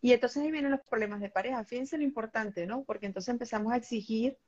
Y 0.00 0.12
entonces 0.12 0.42
ahí 0.42 0.50
vienen 0.50 0.70
los 0.70 0.80
problemas 0.80 1.20
de 1.20 1.30
pareja. 1.30 1.64
Fíjense 1.64 1.98
lo 1.98 2.04
importante, 2.04 2.66
¿no? 2.66 2.84
Porque 2.84 3.06
entonces 3.06 3.28
empezamos 3.28 3.72
a 3.72 3.76
exigir 3.76 4.38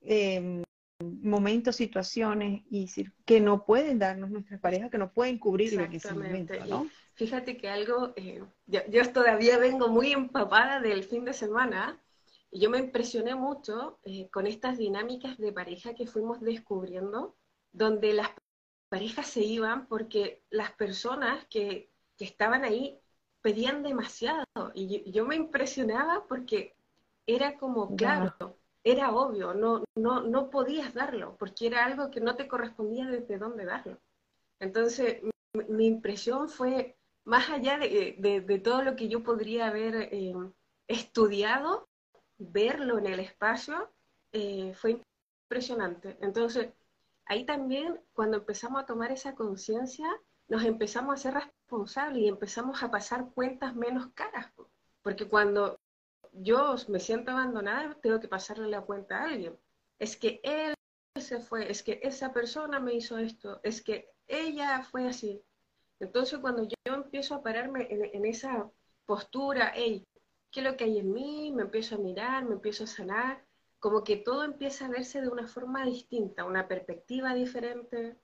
em, 0.00 0.62
momentos, 1.00 1.76
situaciones 1.76 2.62
y 2.70 2.88
que 3.24 3.40
no 3.40 3.64
pueden 3.64 3.98
darnos 3.98 4.30
nuestras 4.30 4.60
parejas, 4.60 4.90
que 4.90 4.98
no 4.98 5.12
pueden 5.12 5.38
cubrir 5.38 5.74
en 5.74 5.92
ese 5.92 6.12
momento, 6.12 6.54
¿no? 6.66 6.88
fíjate 7.14 7.56
que 7.56 7.68
algo, 7.68 8.12
eh, 8.14 8.44
yo, 8.66 9.12
todavía 9.12 9.58
vengo 9.58 9.88
muy 9.88 10.12
empapada 10.12 10.80
del 10.80 11.02
fin 11.02 11.24
de 11.24 11.32
semana 11.32 12.00
y 12.06 12.07
yo 12.50 12.70
me 12.70 12.78
impresioné 12.78 13.34
mucho 13.34 13.98
eh, 14.04 14.28
con 14.30 14.46
estas 14.46 14.78
dinámicas 14.78 15.36
de 15.38 15.52
pareja 15.52 15.94
que 15.94 16.06
fuimos 16.06 16.40
descubriendo, 16.40 17.36
donde 17.72 18.12
las 18.12 18.30
parejas 18.88 19.26
se 19.26 19.42
iban 19.42 19.86
porque 19.86 20.42
las 20.50 20.72
personas 20.72 21.46
que, 21.46 21.90
que 22.16 22.24
estaban 22.24 22.64
ahí 22.64 22.98
pedían 23.42 23.82
demasiado 23.82 24.46
y 24.74 25.10
yo, 25.10 25.24
me 25.24 25.36
impresionaba 25.36 26.26
porque 26.26 26.76
era 27.26 27.56
como, 27.58 27.94
claro, 27.96 28.56
era 28.82 29.12
obvio, 29.12 29.54
no, 29.54 29.84
no, 29.94 30.22
no 30.22 30.50
podías 30.50 30.94
darlo, 30.94 31.36
porque 31.38 31.66
era 31.66 31.84
algo 31.84 32.10
que 32.10 32.20
no 32.20 32.36
te 32.36 32.48
correspondía 32.48 33.06
desde 33.06 33.38
dónde 33.38 33.64
darlo. 33.64 34.00
Entonces, 34.60 35.22
mi, 35.68 35.86
impresión 35.86 36.48
fue, 36.48 36.96
más 37.24 37.50
allá 37.50 37.78
de, 37.78 38.60
todo 38.64 38.82
lo 38.82 38.96
que 38.96 39.08
yo 39.08 39.22
podría 39.22 39.68
haber 39.68 39.94
eh, 40.12 40.34
estudiado, 40.86 41.87
verlo 42.38 42.98
en 42.98 43.06
el 43.06 43.20
espacio, 43.20 43.90
eh, 44.32 44.72
fue 44.74 45.02
impresionante. 45.44 46.16
Entonces, 46.20 46.70
ahí 47.26 47.44
también, 47.44 48.00
cuando 48.14 48.38
empezamos 48.38 48.82
a 48.82 48.86
tomar 48.86 49.12
esa 49.12 49.34
conciencia, 49.34 50.08
nos 50.48 50.64
empezamos 50.64 51.14
a 51.14 51.22
ser 51.22 51.34
responsables 51.34 52.22
y 52.22 52.28
empezamos 52.28 52.82
a 52.82 52.90
pasar 52.90 53.30
cuentas 53.34 53.74
menos 53.74 54.08
caras. 54.14 54.52
Porque 55.02 55.28
cuando 55.28 55.78
yo 56.32 56.74
me 56.88 57.00
siento 57.00 57.30
abandonada, 57.30 57.94
tengo 58.00 58.20
que 58.20 58.28
pasarle 58.28 58.68
la 58.68 58.82
cuenta 58.82 59.18
a 59.18 59.24
alguien. 59.30 59.58
Es 59.98 60.16
que 60.16 60.40
él 60.42 60.74
se 61.20 61.40
fue, 61.40 61.70
es 61.70 61.82
que 61.82 62.00
esa 62.02 62.32
persona 62.32 62.80
me 62.80 62.94
hizo 62.94 63.18
esto, 63.18 63.60
es 63.62 63.82
que 63.82 64.10
ella 64.26 64.82
fue 64.82 65.06
así. 65.08 65.42
Entonces 66.00 66.38
cuando 66.38 66.62
yo 66.62 66.94
empiezo 66.94 67.34
a 67.34 67.42
pararme 67.42 67.88
en, 67.90 68.24
esa 68.24 68.70
postura, 69.04 69.72
hey, 69.74 70.06
¿qué 70.50 70.60
es 70.60 70.66
lo 70.66 70.76
que 70.76 70.84
hay 70.84 70.98
en 70.98 71.12
mí? 71.12 71.52
Me 71.52 71.62
empiezo 71.62 71.96
a 71.96 71.98
mirar, 71.98 72.44
me 72.44 72.54
empiezo 72.54 72.84
a 72.84 72.86
sanar, 72.86 73.44
como 73.78 74.02
que 74.04 74.16
todo 74.16 74.44
empieza 74.44 74.86
a 74.86 74.90
verse 74.90 75.20
de 75.20 75.28
una 75.28 75.46
forma 75.46 75.84
distinta, 75.84 76.44
una 76.44 76.66
perspectiva 76.66 77.34
diferente. 77.34 78.16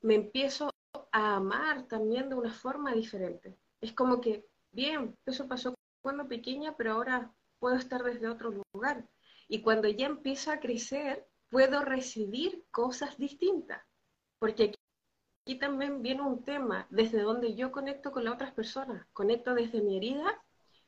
Me 0.00 0.14
empiezo 0.14 0.70
a 1.12 1.36
amar 1.36 1.86
también 1.88 2.28
de 2.28 2.36
una 2.36 2.52
forma 2.52 2.92
diferente. 2.94 3.56
Es 3.80 3.92
como 3.92 4.20
que, 4.20 4.46
bien, 4.70 5.16
eso 5.26 5.48
pasó 5.48 5.74
cuando 6.02 6.28
pequeña, 6.28 6.76
pero 6.76 6.92
ahora 6.92 7.32
puedo 7.58 7.76
estar 7.76 8.02
desde 8.02 8.28
otro 8.28 8.50
lugar. 8.72 9.08
Y 9.48 9.62
cuando 9.62 9.88
ya 9.88 10.06
empiezo 10.06 10.50
a 10.50 10.60
crecer, 10.60 11.26
puedo 11.50 11.84
recibir 11.84 12.64
cosas 12.70 13.18
distintas. 13.18 13.82
Porque 14.38 14.72
aquí, 15.44 15.58
también 15.58 16.02
viene 16.02 16.22
un 16.22 16.44
tema, 16.44 16.86
desde 16.90 17.20
donde 17.20 17.54
yo 17.54 17.72
conecto 17.72 18.12
con 18.12 18.24
las 18.24 18.34
otras 18.34 18.52
personas. 18.52 19.06
Conecto 19.12 19.54
desde 19.54 19.82
mi 19.82 19.96
herida, 19.96 20.42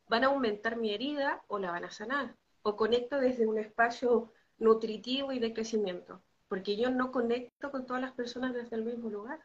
van 0.09 0.25
a 0.25 0.29
aumentar 0.29 0.77
mi 0.77 0.93
herida 0.93 1.43
o 1.49 1.59
la 1.59 1.71
van 1.71 1.85
a 1.85 1.91
sanar. 1.91 2.37
O 2.63 2.77
conecto 2.77 3.19
desde 3.19 3.47
un 3.47 3.59
espacio 3.59 4.33
nutritivo 4.59 5.33
y 5.33 5.39
de 5.39 5.53
crecimiento. 5.53 6.23
Porque 6.49 6.77
yo 6.77 6.91
no 6.91 7.11
conecto 7.11 7.71
con 7.71 7.87
todas 7.87 8.03
las 8.03 8.13
personas 8.13 8.55
desde 8.55 8.77
el 8.77 8.85
mismo 8.85 9.11
lugar. 9.11 9.41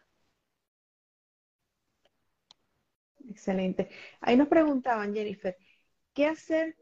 Excelente. 3.28 3.90
Ahí 4.22 4.36
nos 4.36 4.48
preguntaban, 4.48 5.14
Jennifer, 5.14 5.56
¿qué 6.14 6.28
hacer 6.28 6.76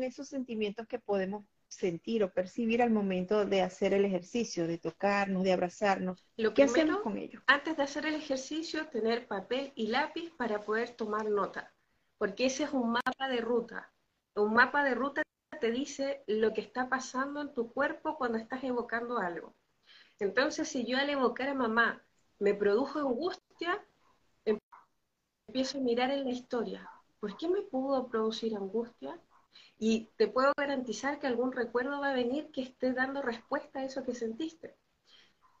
esos 0.00 0.28
sentimientos 0.28 0.86
que 0.86 0.98
podemos 0.98 1.44
sentir 1.68 2.22
o 2.22 2.32
percibir 2.32 2.82
al 2.82 2.90
momento 2.90 3.44
de 3.44 3.62
hacer 3.62 3.94
el 3.94 4.04
ejercicio, 4.04 4.66
de 4.66 4.78
tocarnos, 4.78 5.42
de 5.42 5.52
abrazarnos. 5.52 6.24
Lo 6.36 6.54
que 6.54 6.62
hacemos 6.62 7.00
con 7.00 7.16
ellos? 7.16 7.42
Antes 7.46 7.76
de 7.76 7.82
hacer 7.82 8.06
el 8.06 8.14
ejercicio, 8.14 8.88
tener 8.88 9.26
papel 9.26 9.72
y 9.74 9.88
lápiz 9.88 10.30
para 10.36 10.64
poder 10.64 10.90
tomar 10.90 11.30
nota, 11.30 11.74
porque 12.22 12.46
ese 12.46 12.62
es 12.62 12.72
un 12.72 12.92
mapa 12.92 13.26
de 13.28 13.40
ruta. 13.40 13.92
Un 14.36 14.54
mapa 14.54 14.84
de 14.84 14.94
ruta 14.94 15.22
te 15.60 15.72
dice 15.72 16.22
lo 16.28 16.54
que 16.54 16.60
está 16.60 16.88
pasando 16.88 17.40
en 17.40 17.52
tu 17.52 17.72
cuerpo 17.72 18.16
cuando 18.16 18.38
estás 18.38 18.62
evocando 18.62 19.18
algo. 19.18 19.56
Entonces, 20.20 20.68
si 20.68 20.86
yo 20.86 20.98
al 20.98 21.10
evocar 21.10 21.48
a 21.48 21.54
mamá 21.54 22.00
me 22.38 22.54
produjo 22.54 23.00
angustia, 23.00 23.84
empiezo 25.48 25.78
a 25.78 25.80
mirar 25.80 26.12
en 26.12 26.22
la 26.22 26.30
historia. 26.30 26.88
¿Por 27.18 27.36
qué 27.36 27.48
me 27.48 27.62
pudo 27.62 28.06
producir 28.06 28.54
angustia? 28.54 29.20
Y 29.76 30.12
te 30.16 30.28
puedo 30.28 30.52
garantizar 30.56 31.18
que 31.18 31.26
algún 31.26 31.50
recuerdo 31.50 32.00
va 32.00 32.10
a 32.10 32.14
venir 32.14 32.52
que 32.52 32.62
esté 32.62 32.92
dando 32.92 33.20
respuesta 33.20 33.80
a 33.80 33.84
eso 33.84 34.04
que 34.04 34.14
sentiste. 34.14 34.76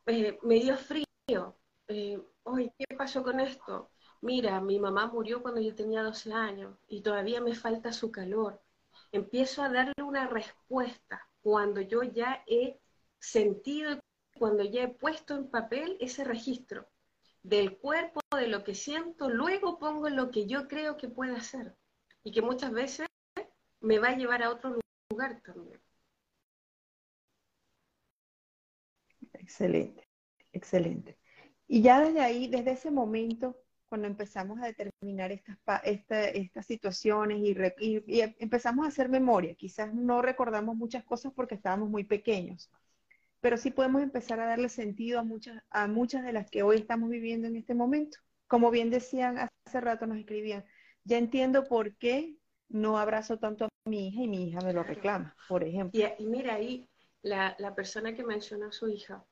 Eh, 0.06 0.38
me 0.44 0.60
dio 0.60 0.76
frío. 0.76 1.56
Eh, 1.88 2.22
¿qué 2.78 2.96
pasó 2.96 3.24
con 3.24 3.40
esto? 3.40 3.91
Mira, 4.22 4.58
mi 4.62 4.78
mamá 4.78 5.06
murió 5.08 5.42
cuando 5.42 5.60
yo 5.60 5.74
tenía 5.74 6.02
12 6.02 6.32
años 6.32 6.78
y 6.88 7.02
todavía 7.02 7.40
me 7.42 7.54
falta 7.54 7.92
su 7.92 8.10
calor. 8.10 8.62
Empiezo 9.12 9.62
a 9.62 9.68
darle 9.68 10.02
una 10.02 10.26
respuesta 10.28 11.28
cuando 11.42 11.80
yo 11.82 12.02
ya 12.02 12.42
he 12.46 12.80
sentido, 13.18 14.00
cuando 14.38 14.64
ya 14.64 14.84
he 14.84 14.88
puesto 14.88 15.34
en 15.34 15.50
papel 15.50 15.98
ese 16.00 16.24
registro 16.24 16.88
del 17.42 17.76
cuerpo, 17.78 18.20
de 18.34 18.46
lo 18.48 18.64
que 18.64 18.74
siento, 18.74 19.28
luego 19.28 19.78
pongo 19.78 20.08
lo 20.08 20.30
que 20.30 20.46
yo 20.46 20.68
creo 20.68 20.96
que 20.96 21.08
puede 21.08 21.36
hacer. 21.36 21.76
Y 22.24 22.32
que 22.32 22.40
muchas 22.42 22.72
veces 22.72 23.08
me 23.80 23.98
va 23.98 24.08
a 24.10 24.16
llevar 24.16 24.42
a 24.42 24.50
otro 24.50 24.78
lugar 25.10 25.40
también. 25.42 25.80
Excelente, 29.34 30.08
excelente. 30.52 31.18
Y 31.66 31.82
ya 31.82 32.00
desde 32.00 32.20
ahí, 32.20 32.48
desde 32.48 32.72
ese 32.72 32.90
momento, 32.90 33.61
cuando 33.92 34.08
empezamos 34.08 34.58
a 34.58 34.68
determinar 34.68 35.32
estas, 35.32 35.58
estas 35.84 36.64
situaciones 36.64 37.40
y, 37.40 37.54
y, 38.06 38.20
empezamos 38.38 38.86
a 38.86 38.88
hacer 38.88 39.10
memoria, 39.10 39.54
quizás 39.54 39.92
no 39.92 40.22
recordamos 40.22 40.76
muchas 40.76 41.04
cosas 41.04 41.30
porque 41.36 41.56
estábamos 41.56 41.90
muy 41.90 42.04
pequeños, 42.04 42.70
pero 43.42 43.58
sí 43.58 43.70
podemos 43.70 44.02
empezar 44.02 44.40
a 44.40 44.46
darle 44.46 44.70
sentido 44.70 45.18
a 45.18 45.24
muchas, 45.24 45.62
a 45.68 45.88
muchas 45.88 46.24
de 46.24 46.32
las 46.32 46.50
que 46.50 46.62
hoy 46.62 46.78
estamos 46.78 47.10
viviendo 47.10 47.46
en 47.48 47.56
este 47.56 47.74
momento. 47.74 48.16
Como 48.46 48.70
bien 48.70 48.88
decían 48.88 49.36
hace 49.66 49.80
rato, 49.82 50.06
nos 50.06 50.16
escribían, 50.16 50.64
ya 51.04 51.18
entiendo 51.18 51.64
por 51.64 51.94
qué 51.96 52.34
no 52.70 52.96
abrazo 52.96 53.38
tanto 53.38 53.66
a 53.66 53.68
mi 53.84 54.08
hija 54.08 54.22
y 54.22 54.28
mi 54.28 54.48
hija 54.48 54.60
me 54.62 54.72
lo 54.72 54.84
reclama, 54.84 55.36
por 55.50 55.64
ejemplo. 55.64 56.00
Y, 56.18 56.24
mira 56.24 56.54
ahí, 56.54 56.88
la, 57.20 57.74
persona 57.76 58.14
que 58.14 58.24
menciona 58.24 58.68
a 58.68 58.72
su 58.72 58.88
hija, 58.88 59.22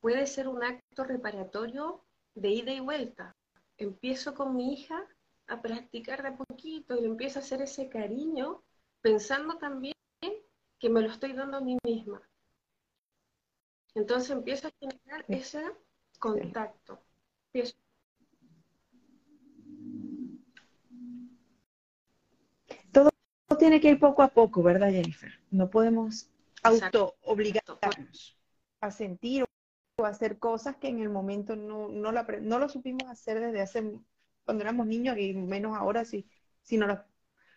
puede 0.00 0.26
ser 0.26 0.48
un 0.48 0.64
acto 0.64 1.04
reparatorio 1.04 2.02
de 2.34 2.48
ida 2.48 2.72
y 2.72 2.80
vuelta. 2.80 3.36
Empiezo 3.78 4.34
con 4.34 4.56
mi 4.56 4.72
hija 4.72 5.06
a 5.46 5.60
practicar 5.60 6.22
de 6.22 6.32
poquito 6.32 6.96
y 6.96 7.02
le 7.02 7.06
empiezo 7.06 7.38
a 7.38 7.42
hacer 7.42 7.62
ese 7.62 7.88
cariño, 7.88 8.62
pensando 9.00 9.58
también 9.58 9.94
que 10.78 10.88
me 10.90 11.02
lo 11.02 11.10
estoy 11.10 11.32
dando 11.32 11.58
a 11.58 11.60
mí 11.60 11.78
misma. 11.84 12.20
Entonces 13.94 14.30
empiezo 14.30 14.68
a 14.68 14.72
generar 14.78 15.24
ese 15.28 15.62
contacto. 16.18 17.00
tiene 23.56 23.80
que 23.80 23.90
ir 23.90 23.98
poco 23.98 24.22
a 24.22 24.28
poco, 24.28 24.62
¿verdad, 24.62 24.90
Jennifer? 24.90 25.32
No 25.50 25.68
podemos 25.68 26.28
auto 26.62 27.16
obligarnos 27.22 28.38
a 28.80 28.90
sentir 28.90 29.44
o 29.98 30.04
hacer 30.04 30.38
cosas 30.38 30.76
que 30.76 30.88
en 30.88 31.00
el 31.00 31.08
momento 31.08 31.56
no, 31.56 31.88
no, 31.88 32.12
no 32.12 32.58
lo 32.58 32.68
supimos 32.68 33.08
hacer 33.08 33.40
desde 33.40 33.62
hace, 33.62 33.92
cuando 34.44 34.62
éramos 34.62 34.86
niños 34.86 35.16
y 35.16 35.32
menos 35.32 35.74
ahora 35.74 36.04
si, 36.04 36.28
si 36.60 36.76
no 36.76 36.86
lo, 36.86 37.02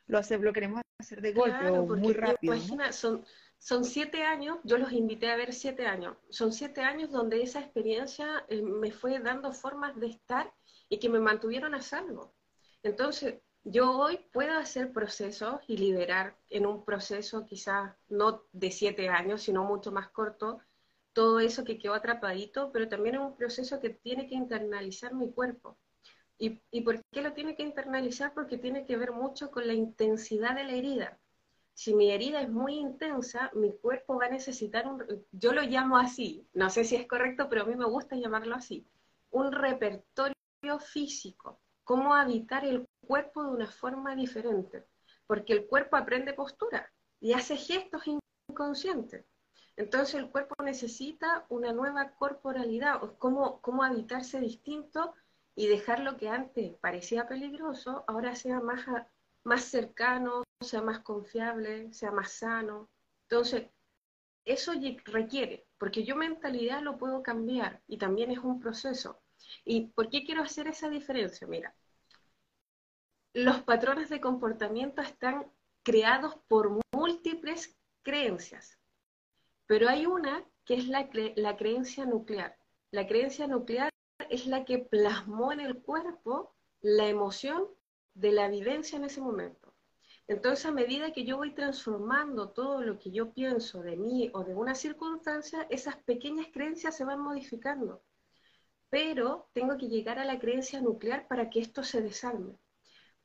lo, 0.08 0.22
lo 0.22 0.54
queremos 0.54 0.82
hacer 1.00 1.22
de 1.22 1.34
golpe 1.34 1.70
o 1.70 1.86
muy 1.86 2.14
rápido. 2.14 2.56
Imagina, 2.56 2.94
son, 2.94 3.26
son 3.58 3.84
siete 3.84 4.24
años, 4.24 4.60
yo 4.64 4.78
los 4.78 4.94
invité 4.94 5.30
a 5.30 5.36
ver 5.36 5.54
siete 5.54 5.86
años, 5.86 6.16
son 6.30 6.54
siete 6.54 6.80
años 6.80 7.12
donde 7.12 7.42
esa 7.42 7.60
experiencia 7.60 8.46
eh, 8.48 8.62
me 8.62 8.92
fue 8.92 9.20
dando 9.20 9.52
formas 9.52 10.00
de 10.00 10.08
estar 10.08 10.54
y 10.88 10.98
que 11.00 11.10
me 11.10 11.20
mantuvieron 11.20 11.76
a 11.76 11.82
salvo. 11.82 12.34
Entonces, 12.84 13.42
yo 13.66 13.92
hoy 13.92 14.18
puedo 14.32 14.58
hacer 14.58 14.94
procesos 14.94 15.60
y 15.68 15.76
liberar 15.76 16.38
en 16.50 16.66
un 16.66 16.86
proceso 16.86 17.46
quizás 17.46 17.94
no 18.08 18.46
de 18.54 18.72
siete 18.72 19.10
años, 19.10 19.42
sino 19.42 19.66
mucho 19.66 19.92
más 19.92 20.10
corto, 20.10 20.62
todo 21.14 21.40
eso 21.40 21.64
que 21.64 21.78
quedó 21.78 21.94
atrapadito, 21.94 22.72
pero 22.72 22.88
también 22.88 23.16
en 23.16 23.22
un 23.22 23.36
proceso 23.36 23.80
que 23.80 23.90
tiene 23.90 24.28
que 24.28 24.36
internalizar 24.36 25.14
mi 25.14 25.32
cuerpo. 25.32 25.78
¿Y, 26.38 26.62
¿Y 26.72 26.82
por 26.82 27.04
qué 27.12 27.22
lo 27.22 27.34
tiene 27.34 27.56
que 27.56 27.64
internalizar? 27.64 28.34
Porque 28.34 28.58
tiene 28.58 28.86
que 28.86 28.98
ver 28.98 29.12
mucho 29.12 29.52
con 29.52 29.68
la 29.68 29.74
intensidad 29.74 30.56
de 30.56 30.64
la 30.64 30.74
herida. 30.74 31.20
Si 31.74 31.94
mi 31.94 32.12
herida 32.12 32.42
es 32.42 32.50
muy 32.50 32.76
intensa, 32.76 33.50
mi 33.54 33.72
cuerpo 33.72 34.18
va 34.18 34.26
a 34.26 34.30
necesitar 34.30 34.86
un, 34.86 35.02
yo 35.32 35.54
lo 35.54 35.62
llamo 35.62 35.98
así, 35.98 36.46
no 36.54 36.70
sé 36.70 36.84
si 36.84 36.98
es 36.98 37.08
correcto, 37.08 37.48
pero 37.48 37.62
a 37.62 37.66
mí 37.66 37.74
me 37.74 37.86
gusta 37.86 38.18
llamarlo 38.18 38.56
así, 38.56 38.86
un 39.32 39.54
repertorio 39.54 40.36
físico, 40.82 41.62
cómo 41.86 42.14
habitar 42.14 42.66
el 42.66 42.86
cuerpo 43.08 43.44
de 43.44 43.52
una 43.52 43.72
forma 43.72 44.14
diferente, 44.14 44.88
porque 45.26 45.54
el 45.54 45.68
cuerpo 45.68 45.96
aprende 45.96 46.34
postura 46.34 46.92
y 47.22 47.32
hace 47.32 47.56
gestos 47.56 48.04
inconscientes. 48.50 49.26
Entonces 49.80 50.16
el 50.16 50.30
cuerpo 50.30 50.56
necesita 50.62 51.46
una 51.48 51.72
nueva 51.72 52.12
corporalidad, 52.12 53.00
cómo, 53.18 53.62
cómo 53.62 53.82
habitarse 53.82 54.42
distinto 54.42 55.14
y 55.56 55.68
dejar 55.68 56.02
lo 56.02 56.18
que 56.18 56.28
antes 56.28 56.76
parecía 56.80 57.30
peligroso, 57.30 58.04
ahora 58.06 58.36
sea 58.36 58.60
más, 58.60 58.86
más 59.46 59.64
cercano, 59.64 60.44
sea 60.60 60.82
más 60.82 61.00
confiable, 61.00 61.94
sea 61.94 62.12
más 62.12 62.34
sano. 62.34 62.90
Entonces, 63.30 63.70
eso 64.44 64.74
requiere, 65.06 65.66
porque 65.78 66.04
yo 66.04 66.18
mentalidad 66.18 66.82
lo 66.82 66.98
puedo 66.98 67.24
cambiar 67.24 67.82
y 67.88 67.98
también 67.98 68.32
es 68.32 68.40
un 68.40 68.60
proceso. 68.60 69.22
¿Y 69.64 69.88
por 69.88 70.10
qué 70.10 70.26
quiero 70.26 70.44
hacer 70.44 70.68
esa 70.68 70.90
diferencia? 70.90 71.48
Mira, 71.48 71.74
los 73.34 73.62
patrones 73.64 74.10
de 74.10 74.20
comportamiento 74.20 75.02
están 75.02 75.50
creados 75.84 76.36
por 76.50 76.82
múltiples 76.92 77.78
creencias. 78.04 78.79
Pero 79.70 79.88
hay 79.88 80.08
una 80.08 80.44
que 80.66 80.74
es 80.74 80.88
la, 80.88 81.10
creencia 81.56 82.04
nuclear. 82.04 82.58
La 82.90 83.06
creencia 83.06 83.46
nuclear 83.46 83.92
es 84.28 84.48
la 84.48 84.66
que 84.66 84.80
plasmó 84.80 85.52
en 85.52 85.60
el 85.60 85.84
cuerpo 85.84 86.56
la 86.82 87.08
emoción 87.08 87.68
de 88.16 88.32
la 88.32 88.48
vivencia 88.48 88.98
en 88.98 89.04
ese 89.04 89.22
momento. 89.22 89.76
Entonces, 90.28 90.66
a 90.66 90.72
medida 90.72 91.14
que 91.14 91.24
yo 91.24 91.38
voy 91.38 91.54
transformando 91.54 92.50
todo 92.50 92.82
lo 92.82 92.98
que 92.98 93.12
yo 93.12 93.32
pienso 93.32 93.84
de 93.84 93.96
mí 93.96 94.32
o 94.34 94.44
de 94.44 94.56
una 94.56 94.74
circunstancia, 94.74 95.68
esas 95.70 95.98
pequeñas 95.98 96.48
creencias 96.52 96.98
se 96.98 97.06
van 97.06 97.20
modificando. 97.20 98.02
Pero 98.90 99.52
tengo 99.54 99.78
que 99.78 99.88
llegar 99.88 100.18
a 100.18 100.26
la 100.26 100.40
creencia 100.40 100.82
nuclear 100.82 101.28
para 101.28 101.52
que 101.52 101.60
esto 101.60 101.84
se 101.84 102.02
desarme. 102.02 102.58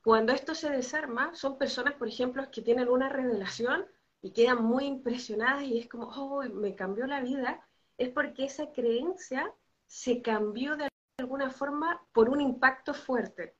Cuando 0.02 0.34
esto 0.34 0.54
se 0.54 0.68
desarma, 0.68 1.34
son 1.34 1.56
personas, 1.56 1.94
por 1.94 2.08
ejemplo, 2.08 2.50
que 2.50 2.60
tienen 2.60 2.90
una 2.90 3.08
revelación 3.08 3.86
y 4.24 4.32
quedan 4.32 4.64
muy 4.64 4.86
impresionadas 4.86 5.64
y 5.64 5.78
es 5.78 5.86
como, 5.86 6.06
oh, 6.06 6.42
me 6.44 6.74
cambió 6.74 7.06
la 7.06 7.20
vida, 7.20 7.62
es 7.98 8.08
porque 8.08 8.46
esa 8.46 8.72
creencia 8.72 9.52
se 9.86 10.22
cambió 10.22 10.78
de 10.78 10.88
alguna 11.18 11.50
forma 11.50 12.02
por 12.14 12.30
un 12.30 12.40
impacto 12.40 12.94
fuerte. 12.94 13.54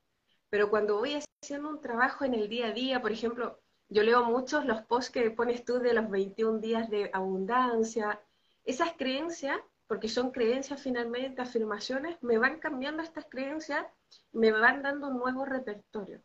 Pero 0.49 0.71
cuando 0.71 0.97
voy 0.97 1.23
haciendo 1.43 1.69
un 1.69 1.83
trabajo 1.83 2.25
en 2.25 2.33
el 2.33 2.49
día 2.49 2.69
a 2.69 2.73
día, 2.73 3.03
por 3.03 3.13
ejemplo, 3.13 3.61
yo 3.91 4.03
leo 4.03 4.25
muchos 4.25 4.65
los 4.65 4.81
posts 4.87 5.11
que 5.11 5.31
pones 5.31 5.67
tú 5.67 5.81
de 5.81 5.93
los 5.93 6.09
21 6.09 6.61
días 6.61 6.89
de 6.89 7.11
abundancia, 7.13 8.19
esas 8.65 8.95
creencias, 8.95 9.59
porque 9.87 10.09
son 10.09 10.31
creencias 10.31 10.81
finalmente, 10.81 11.43
afirmaciones, 11.43 12.17
me 12.23 12.39
van 12.39 12.59
cambiando 12.59 13.03
estas 13.03 13.27
creencias, 13.27 13.85
me 14.33 14.51
van 14.51 14.83
dando 14.83 15.09
un 15.09 15.19
nuevo 15.19 15.45
repertorio. 15.45 16.23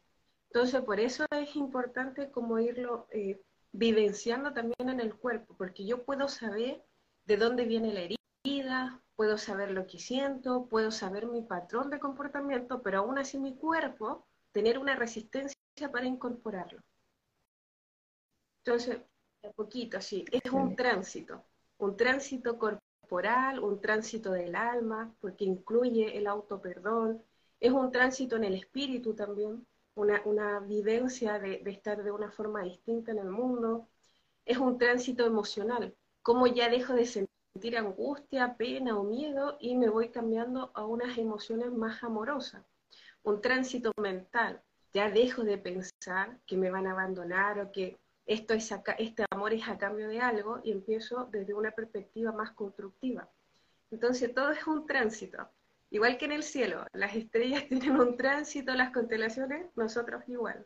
Entonces, 0.49 0.81
por 0.81 1.01
eso 1.01 1.25
es 1.29 1.57
importante 1.57 2.31
como 2.31 2.57
irlo 2.57 3.05
eh, 3.11 3.41
vivenciando 3.71 4.53
también 4.53 4.89
en 4.89 4.99
el 4.99 5.15
cuerpo, 5.15 5.55
porque 5.57 5.85
yo 5.85 6.03
puedo 6.03 6.27
saber 6.27 6.83
de 7.25 7.37
dónde 7.37 7.65
viene 7.65 7.93
la 7.93 8.01
herida, 8.01 9.01
puedo 9.15 9.37
saber 9.37 9.71
lo 9.71 9.85
que 9.85 9.99
siento, 9.99 10.67
puedo 10.67 10.91
saber 10.91 11.27
mi 11.27 11.41
patrón 11.41 11.89
de 11.89 11.99
comportamiento, 11.99 12.81
pero 12.81 12.99
aún 12.99 13.19
así 13.19 13.37
mi 13.37 13.55
cuerpo 13.55 14.25
tener 14.51 14.79
una 14.79 14.95
resistencia 14.95 15.55
para 15.91 16.05
incorporarlo. 16.05 16.81
Entonces, 18.63 18.99
a 19.43 19.51
poquito, 19.51 20.01
sí, 20.01 20.25
es 20.31 20.51
un 20.51 20.75
tránsito, 20.75 21.43
un 21.77 21.95
tránsito 21.95 22.57
corporal, 22.57 23.59
un 23.59 23.79
tránsito 23.79 24.31
del 24.31 24.55
alma, 24.55 25.13
porque 25.19 25.45
incluye 25.45 26.17
el 26.17 26.27
autoperdón, 26.27 27.23
es 27.59 27.71
un 27.71 27.91
tránsito 27.91 28.35
en 28.35 28.45
el 28.45 28.55
espíritu 28.55 29.13
también, 29.13 29.65
una, 29.99 30.59
vivencia 30.59 31.39
de, 31.39 31.61
estar 31.65 32.03
de 32.03 32.11
una 32.11 32.31
forma 32.31 32.63
distinta 32.63 33.11
en 33.11 33.19
el 33.19 33.29
mundo. 33.29 33.87
Es 34.45 34.57
un 34.57 34.77
tránsito 34.77 35.25
emocional, 35.25 35.95
como 36.21 36.47
ya 36.47 36.69
dejo 36.69 36.93
de 36.93 37.05
sentir 37.05 37.77
angustia, 37.77 38.55
pena 38.57 38.97
o 38.97 39.03
miedo 39.03 39.57
y 39.59 39.75
me 39.75 39.89
voy 39.89 40.09
cambiando 40.09 40.71
a 40.73 40.85
unas 40.85 41.17
emociones 41.17 41.71
más 41.71 42.03
amorosas. 42.03 42.63
Un 43.23 43.41
tránsito 43.41 43.91
mental, 43.97 44.61
ya 44.93 45.09
dejo 45.11 45.43
de 45.43 45.57
pensar 45.57 46.39
que 46.45 46.57
me 46.57 46.71
van 46.71 46.87
a 46.87 46.91
abandonar 46.91 47.59
o 47.59 47.71
que 47.71 47.99
esto 48.25 48.53
es 48.53 48.71
este 48.99 49.25
amor 49.31 49.53
es 49.53 49.67
a 49.67 49.77
cambio 49.77 50.07
de 50.07 50.19
algo 50.19 50.61
y 50.63 50.71
empiezo 50.71 51.25
desde 51.31 51.53
una 51.53 51.71
perspectiva 51.71 52.31
más 52.31 52.51
constructiva. 52.51 53.29
Entonces 53.91 54.33
todo 54.33 54.51
es 54.51 54.65
un 54.67 54.85
tránsito. 54.85 55.49
Igual 55.91 56.17
que 56.17 56.25
en 56.25 56.33
el 56.33 56.43
cielo, 56.43 56.85
las 56.93 57.15
estrellas 57.15 57.65
tienen 57.69 57.99
un 57.99 58.15
tránsito, 58.15 58.73
las 58.73 58.91
constelaciones, 58.91 59.67
nosotros 59.75 60.23
igual. 60.27 60.65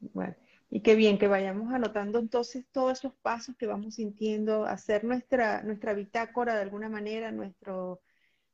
Bueno, 0.00 0.36
y 0.70 0.80
qué 0.82 0.94
bien 0.94 1.18
que 1.18 1.28
vayamos 1.28 1.72
anotando 1.72 2.18
entonces 2.18 2.66
todos 2.70 2.98
esos 2.98 3.14
pasos 3.14 3.56
que 3.56 3.66
vamos 3.66 3.96
sintiendo, 3.96 4.64
hacer 4.64 5.04
nuestra, 5.04 5.62
nuestra 5.62 5.94
bitácora 5.94 6.54
de 6.54 6.62
alguna 6.62 6.88
manera, 6.88 7.32
nuestro, 7.32 8.00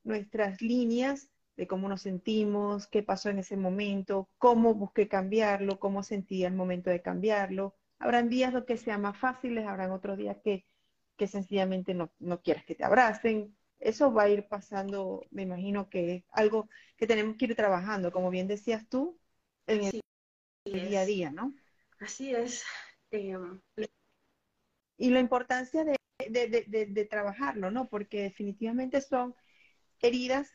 nuestras 0.04 0.62
líneas 0.62 1.30
de 1.56 1.66
cómo 1.66 1.88
nos 1.88 2.02
sentimos, 2.02 2.86
qué 2.86 3.02
pasó 3.02 3.28
en 3.28 3.38
ese 3.40 3.56
momento, 3.56 4.28
cómo 4.38 4.74
busqué 4.74 5.08
cambiarlo, 5.08 5.78
cómo 5.78 6.02
sentí 6.02 6.44
el 6.44 6.54
momento 6.54 6.90
de 6.90 7.02
cambiarlo. 7.02 7.76
Habrán 7.98 8.28
días 8.30 8.54
que 8.66 8.76
sean 8.78 9.02
más 9.02 9.18
fáciles, 9.18 9.66
habrán 9.66 9.90
otros 9.90 10.16
días 10.16 10.38
que, 10.42 10.66
que 11.16 11.26
sencillamente 11.26 11.94
no, 11.94 12.10
no 12.18 12.40
quieras 12.40 12.64
que 12.64 12.74
te 12.74 12.84
abracen, 12.84 13.54
eso 13.82 14.12
va 14.12 14.24
a 14.24 14.28
ir 14.28 14.46
pasando, 14.48 15.26
me 15.30 15.42
imagino 15.42 15.88
que 15.90 16.14
es 16.14 16.24
algo 16.30 16.68
que 16.96 17.06
tenemos 17.06 17.36
que 17.36 17.46
ir 17.46 17.56
trabajando, 17.56 18.12
como 18.12 18.30
bien 18.30 18.46
decías 18.46 18.88
tú, 18.88 19.18
en 19.66 19.84
el, 19.84 20.00
día 20.64 21.00
a 21.00 21.04
día, 21.04 21.30
¿no? 21.30 21.54
Así 21.98 22.34
es. 22.34 22.64
Em, 23.10 23.60
y 24.96 25.10
la 25.10 25.20
importancia 25.20 25.84
de, 25.84 25.96
de, 26.28 27.04
trabajarlo, 27.06 27.70
¿no? 27.70 27.88
Porque 27.88 28.22
definitivamente 28.22 29.00
son 29.00 29.34
heridas 30.00 30.52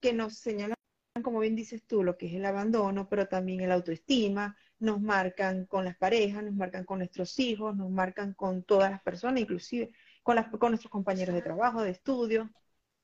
que 0.00 0.12
nos 0.12 0.38
señalan, 0.38 0.76
como 1.22 1.40
bien 1.40 1.56
dices 1.56 1.84
tú, 1.84 2.04
lo 2.04 2.16
que 2.16 2.26
es 2.26 2.34
el 2.34 2.46
abandono, 2.46 3.08
pero 3.08 3.26
también 3.28 3.60
el 3.60 3.72
autoestima, 3.72 4.56
nos 4.78 5.00
marcan 5.00 5.66
con 5.66 5.84
las 5.84 5.96
parejas, 5.96 6.44
nos 6.44 6.54
marcan 6.54 6.84
con 6.84 6.98
nuestros 6.98 7.38
hijos, 7.40 7.76
nos 7.76 7.90
marcan 7.90 8.34
con 8.34 8.62
todas 8.62 8.90
las 8.92 9.02
personas, 9.02 9.40
inclusive 9.40 9.90
con, 10.22 10.36
las, 10.36 10.48
con 10.48 10.70
nuestros 10.70 10.92
compañeros 10.92 11.34
de 11.34 11.42
trabajo, 11.42 11.82
de 11.82 11.90
estudio. 11.90 12.50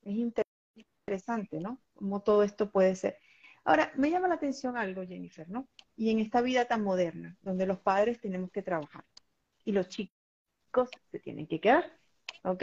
Es 0.04 0.16
interesante, 1.06 1.60
¿no? 1.60 1.80
Cómo 1.94 2.22
todo 2.22 2.42
esto 2.42 2.70
puede 2.70 2.94
ser. 2.96 3.18
Ahora, 3.64 3.90
me 3.96 4.10
llama 4.10 4.28
la 4.28 4.34
atención 4.34 4.76
algo, 4.76 5.06
Jennifer, 5.06 5.48
¿no? 5.48 5.68
Y 5.96 6.10
en 6.10 6.18
esta 6.18 6.42
vida 6.42 6.66
tan 6.66 6.82
moderna, 6.82 7.36
donde 7.40 7.66
los 7.66 7.78
padres 7.78 8.20
tenemos 8.20 8.50
que 8.50 8.62
trabajar 8.62 9.04
y 9.64 9.72
los 9.72 9.88
chicos 9.88 10.90
se 11.10 11.18
tienen 11.18 11.46
que 11.46 11.60
quedar, 11.60 11.90
¿ok? 12.42 12.62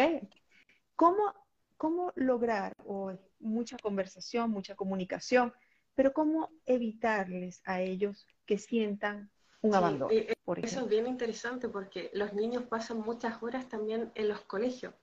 ¿Cómo, 0.96 1.34
cómo 1.78 2.14
lograr, 2.16 2.76
o 2.86 3.18
mucha 3.40 3.78
conversación, 3.78 4.52
mucha 4.52 4.76
comunicación, 4.76 5.54
pero 5.96 6.14
cómo 6.14 6.50
evitarles 6.66 7.62
a 7.66 7.82
ellos 7.82 8.28
que 8.46 8.60
sientan 8.60 9.32
un 9.62 9.74
abandono? 9.74 10.12
Eh, 10.14 10.34
por 10.46 10.60
eso 10.60 10.82
es 10.82 10.88
bien 10.88 11.08
interesante 11.08 11.68
porque 11.68 12.12
los 12.14 12.34
niños 12.34 12.64
pasan 12.64 13.00
muchas 13.00 13.42
horas 13.42 13.68
también 13.70 14.12
en 14.14 14.28
los 14.28 14.42
colegios 14.42 14.94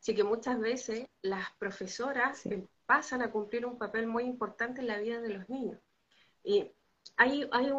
Así 0.00 0.14
que 0.14 0.24
muchas 0.24 0.58
veces 0.58 1.06
las 1.22 1.52
profesoras 1.58 2.44
pasan 2.86 3.22
a 3.22 3.30
cumplir 3.30 3.66
un 3.66 3.78
papel 3.78 4.06
muy 4.06 4.24
importante 4.24 4.80
en 4.80 4.86
la 4.86 4.98
vida 4.98 5.20
de 5.20 5.30
los 5.30 5.48
niños. 5.48 5.80
Y 6.44 6.70
hay, 7.16 7.48
hay 7.50 7.72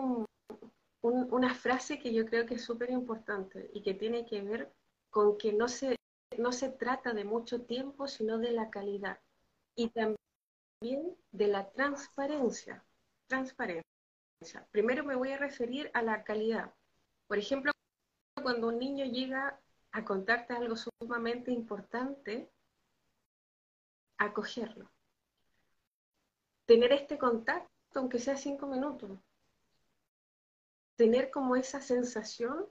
una 1.01 1.55
frase 1.55 1.99
que 1.99 2.13
yo 2.13 2.25
creo 2.25 2.45
que 2.45 2.55
es 2.55 2.63
súper 2.63 2.89
importante 2.89 3.69
y 3.73 3.81
que 3.81 3.93
tiene 3.93 4.25
que 4.25 4.41
ver 4.41 4.73
con 5.09 5.37
que 5.37 5.53
no 5.53 5.67
se, 5.67 5.95
no 6.37 6.51
se 6.51 6.69
trata 6.69 7.13
de 7.13 7.23
mucho 7.23 7.61
tiempo, 7.61 8.07
sino 8.07 8.37
de 8.37 8.51
la 8.51 8.69
calidad. 8.69 9.19
Y 9.75 9.89
también 9.89 11.15
de 11.31 11.47
la 11.47 11.69
transparencia. 11.71 12.83
Transparencia. 13.27 13.83
Primero 14.71 15.03
me 15.03 15.15
voy 15.15 15.31
a 15.31 15.37
referir 15.37 15.89
a 15.93 16.01
la 16.01 16.23
calidad. 16.23 16.73
Por 17.27 17.37
ejemplo, 17.37 17.71
cuando 18.41 18.67
un 18.67 18.79
niño 18.79 19.05
llega 19.05 19.59
a 19.97 20.05
contarte 20.05 20.53
algo 20.53 20.75
sumamente 20.75 21.51
importante, 21.51 22.51
acogerlo. 24.19 24.91
Tener 26.67 26.91
este 26.93 27.17
contacto, 27.17 27.99
aunque 27.99 28.19
sea 28.19 28.37
cinco 28.37 28.67
minutos. 28.67 29.09
Tener 30.97 31.31
como 31.31 31.55
esa 31.55 31.81
sensación 31.81 32.67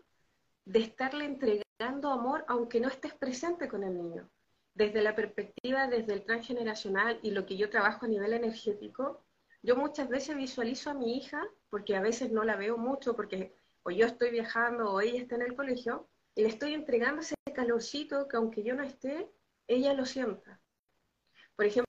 de 0.66 0.80
estarle 0.80 1.24
entregando 1.24 2.10
amor, 2.10 2.44
aunque 2.46 2.78
no 2.80 2.88
estés 2.88 3.14
presente 3.14 3.68
con 3.68 3.82
el 3.82 3.94
niño. 3.94 4.30
desde 4.74 5.00
la 5.00 5.16
perspectiva, 5.16 5.88
desde 5.88 6.12
el 6.12 6.24
transgeneracional 6.26 7.18
y 7.22 7.30
lo 7.30 7.46
que 7.46 7.56
yo 7.56 7.70
trabajo 7.70 8.04
a 8.04 8.08
nivel 8.08 8.34
energético, 8.34 9.22
yo 9.62 9.74
muchas 9.74 10.08
veces 10.10 10.36
visualizo 10.36 10.90
a 10.90 10.94
mi 10.94 11.16
hija, 11.16 11.42
porque 11.70 11.96
a 11.96 12.02
veces 12.02 12.30
no 12.30 12.44
la 12.44 12.56
veo 12.56 12.76
mucho, 12.76 13.16
porque 13.16 13.54
o 13.84 13.90
yo 13.90 14.06
estoy 14.06 14.30
viajando 14.30 14.92
o 14.92 15.00
ella 15.00 15.22
está 15.22 15.36
en 15.36 15.42
el 15.42 15.56
colegio, 15.56 16.06
le 16.36 16.48
estoy 16.48 16.74
entregando 16.74 17.22
ese 17.22 17.34
calorcito 17.54 18.28
que 18.28 18.36
aunque 18.36 18.62
yo 18.62 18.74
no 18.74 18.82
esté, 18.82 19.30
ella 19.66 19.94
lo 19.94 20.04
sienta. 20.04 20.60
Por 21.56 21.64
ejemplo, 21.64 21.86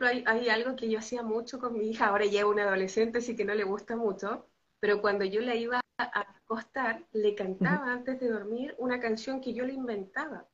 hay, 0.00 0.24
hay 0.26 0.48
algo 0.48 0.74
que 0.74 0.90
yo 0.90 0.98
hacía 0.98 1.22
mucho 1.22 1.58
con 1.58 1.74
mi 1.74 1.90
hija, 1.90 2.06
ahora 2.06 2.24
ya 2.24 2.40
es 2.40 2.46
una 2.46 2.64
adolescente, 2.64 3.18
así 3.18 3.36
que 3.36 3.44
no 3.44 3.54
le 3.54 3.64
gusta 3.64 3.94
mucho, 3.96 4.48
pero 4.80 5.00
cuando 5.00 5.24
yo 5.24 5.40
la 5.40 5.54
iba 5.54 5.80
a 5.98 6.20
acostar, 6.20 7.06
le 7.12 7.34
cantaba 7.34 7.92
antes 7.92 8.18
de 8.18 8.28
dormir 8.28 8.74
una 8.78 8.98
canción 8.98 9.40
que 9.40 9.54
yo 9.54 9.64
le 9.64 9.74
inventaba. 9.74 10.48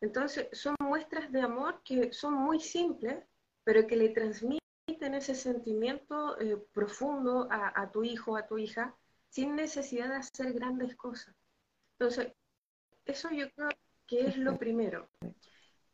Entonces, 0.00 0.48
son 0.52 0.76
muestras 0.80 1.32
de 1.32 1.40
amor 1.40 1.82
que 1.82 2.12
son 2.12 2.34
muy 2.34 2.60
simples, 2.60 3.24
pero 3.64 3.86
que 3.86 3.96
le 3.96 4.10
transmiten 4.10 4.60
ese 5.14 5.34
sentimiento 5.34 6.38
eh, 6.38 6.58
profundo 6.72 7.48
a, 7.50 7.80
a, 7.80 7.90
tu 7.90 8.04
hijo, 8.04 8.36
a 8.36 8.46
tu 8.46 8.58
hija, 8.58 8.94
sin 9.28 9.56
necesidad 9.56 10.10
de 10.10 10.16
hacer 10.16 10.52
grandes 10.52 10.94
cosas. 10.94 11.34
Entonces, 11.98 12.32
eso 13.06 13.30
yo 13.30 13.50
creo 13.52 13.68
que 14.06 14.26
es 14.26 14.36
lo 14.36 14.58
primero. 14.58 15.08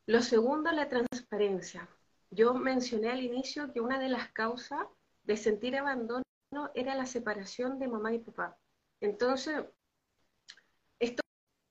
Lo 0.07 0.23
segundo, 0.23 0.73
la 0.73 0.89
transparencia. 0.89 1.89
Yo 2.31 2.55
mencioné 2.55 3.11
al 3.11 3.23
inicio 3.23 3.73
que 3.73 3.81
una 3.81 3.99
de 3.99 4.09
las 4.09 4.31
causas 4.33 4.87
de 5.25 5.37
sentir 5.37 5.77
abandono 5.77 6.23
era 6.75 6.95
la 6.95 7.07
separación 7.07 7.79
de 7.79 7.89
mamá 7.89 8.13
y 8.15 8.19
papá. 8.19 8.59
Entonces, 9.01 9.65
esto 10.99 11.23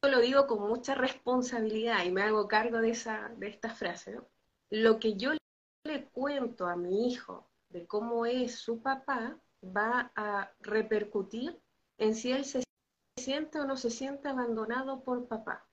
lo 0.03 0.19
digo 0.19 0.47
con 0.47 0.67
mucha 0.67 0.95
responsabilidad 0.95 2.03
y 2.05 2.11
me 2.11 2.23
hago 2.23 2.47
cargo 2.47 2.79
de, 2.79 2.91
esa, 2.91 3.29
de 3.37 3.47
esta 3.47 3.69
frase. 3.69 4.19
Lo 4.69 4.99
que 4.99 5.15
yo 5.15 5.31
le 5.85 6.05
cuento 6.05 6.67
a 6.67 6.75
mi 6.75 7.07
hijo 7.07 7.49
de 7.69 7.87
cómo 7.87 8.25
es 8.25 8.55
su 8.55 8.81
papá 8.81 9.39
va 9.63 10.11
a 10.15 10.51
repercutir 10.59 11.59
en 11.97 12.15
si 12.15 12.31
él 12.31 12.45
se 12.45 12.63
siente 13.29 13.59
o 13.59 13.65
no 13.65 13.77
se 13.77 13.91
siente 13.91 14.27
abandonado 14.27 15.03
por 15.03 15.27
papá. 15.27 15.63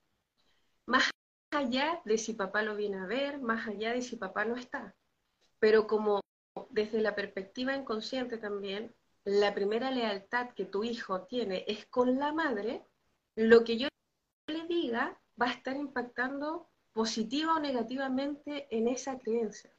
Más 0.85 1.11
allá 1.51 2.03
de 2.05 2.19
si 2.19 2.35
papá 2.35 2.61
lo 2.61 2.77
viene 2.77 2.99
a 2.99 3.07
ver, 3.07 3.41
más 3.41 3.67
allá 3.67 3.95
de 3.95 4.03
si 4.03 4.17
papá 4.17 4.45
no 4.45 4.57
está. 4.57 4.95
Pero 5.59 5.87
como 5.87 6.21
desde 6.69 7.01
la 7.01 7.15
perspectiva 7.15 7.75
inconsciente 7.75 8.37
también, 8.37 8.95
la 9.25 9.55
primera 9.55 9.91
lealtad 9.91 10.51
que 10.51 10.67
tu 10.67 10.85
hijo 10.85 11.23
tiene 11.23 11.65
es 11.67 11.87
con 11.87 12.19
la 12.19 12.31
madre, 12.35 12.85
lo 13.37 13.65
que 13.65 13.79
yo 13.79 13.89
le 14.49 14.67
diga 14.67 15.19
va 15.41 15.47
a 15.47 15.53
estar 15.53 15.77
impactando 15.77 16.69
positiva 16.93 17.55
o 17.55 17.59
negativamente 17.59 18.69
en 18.71 18.87
esa 18.87 19.19
creencia. 19.19 19.75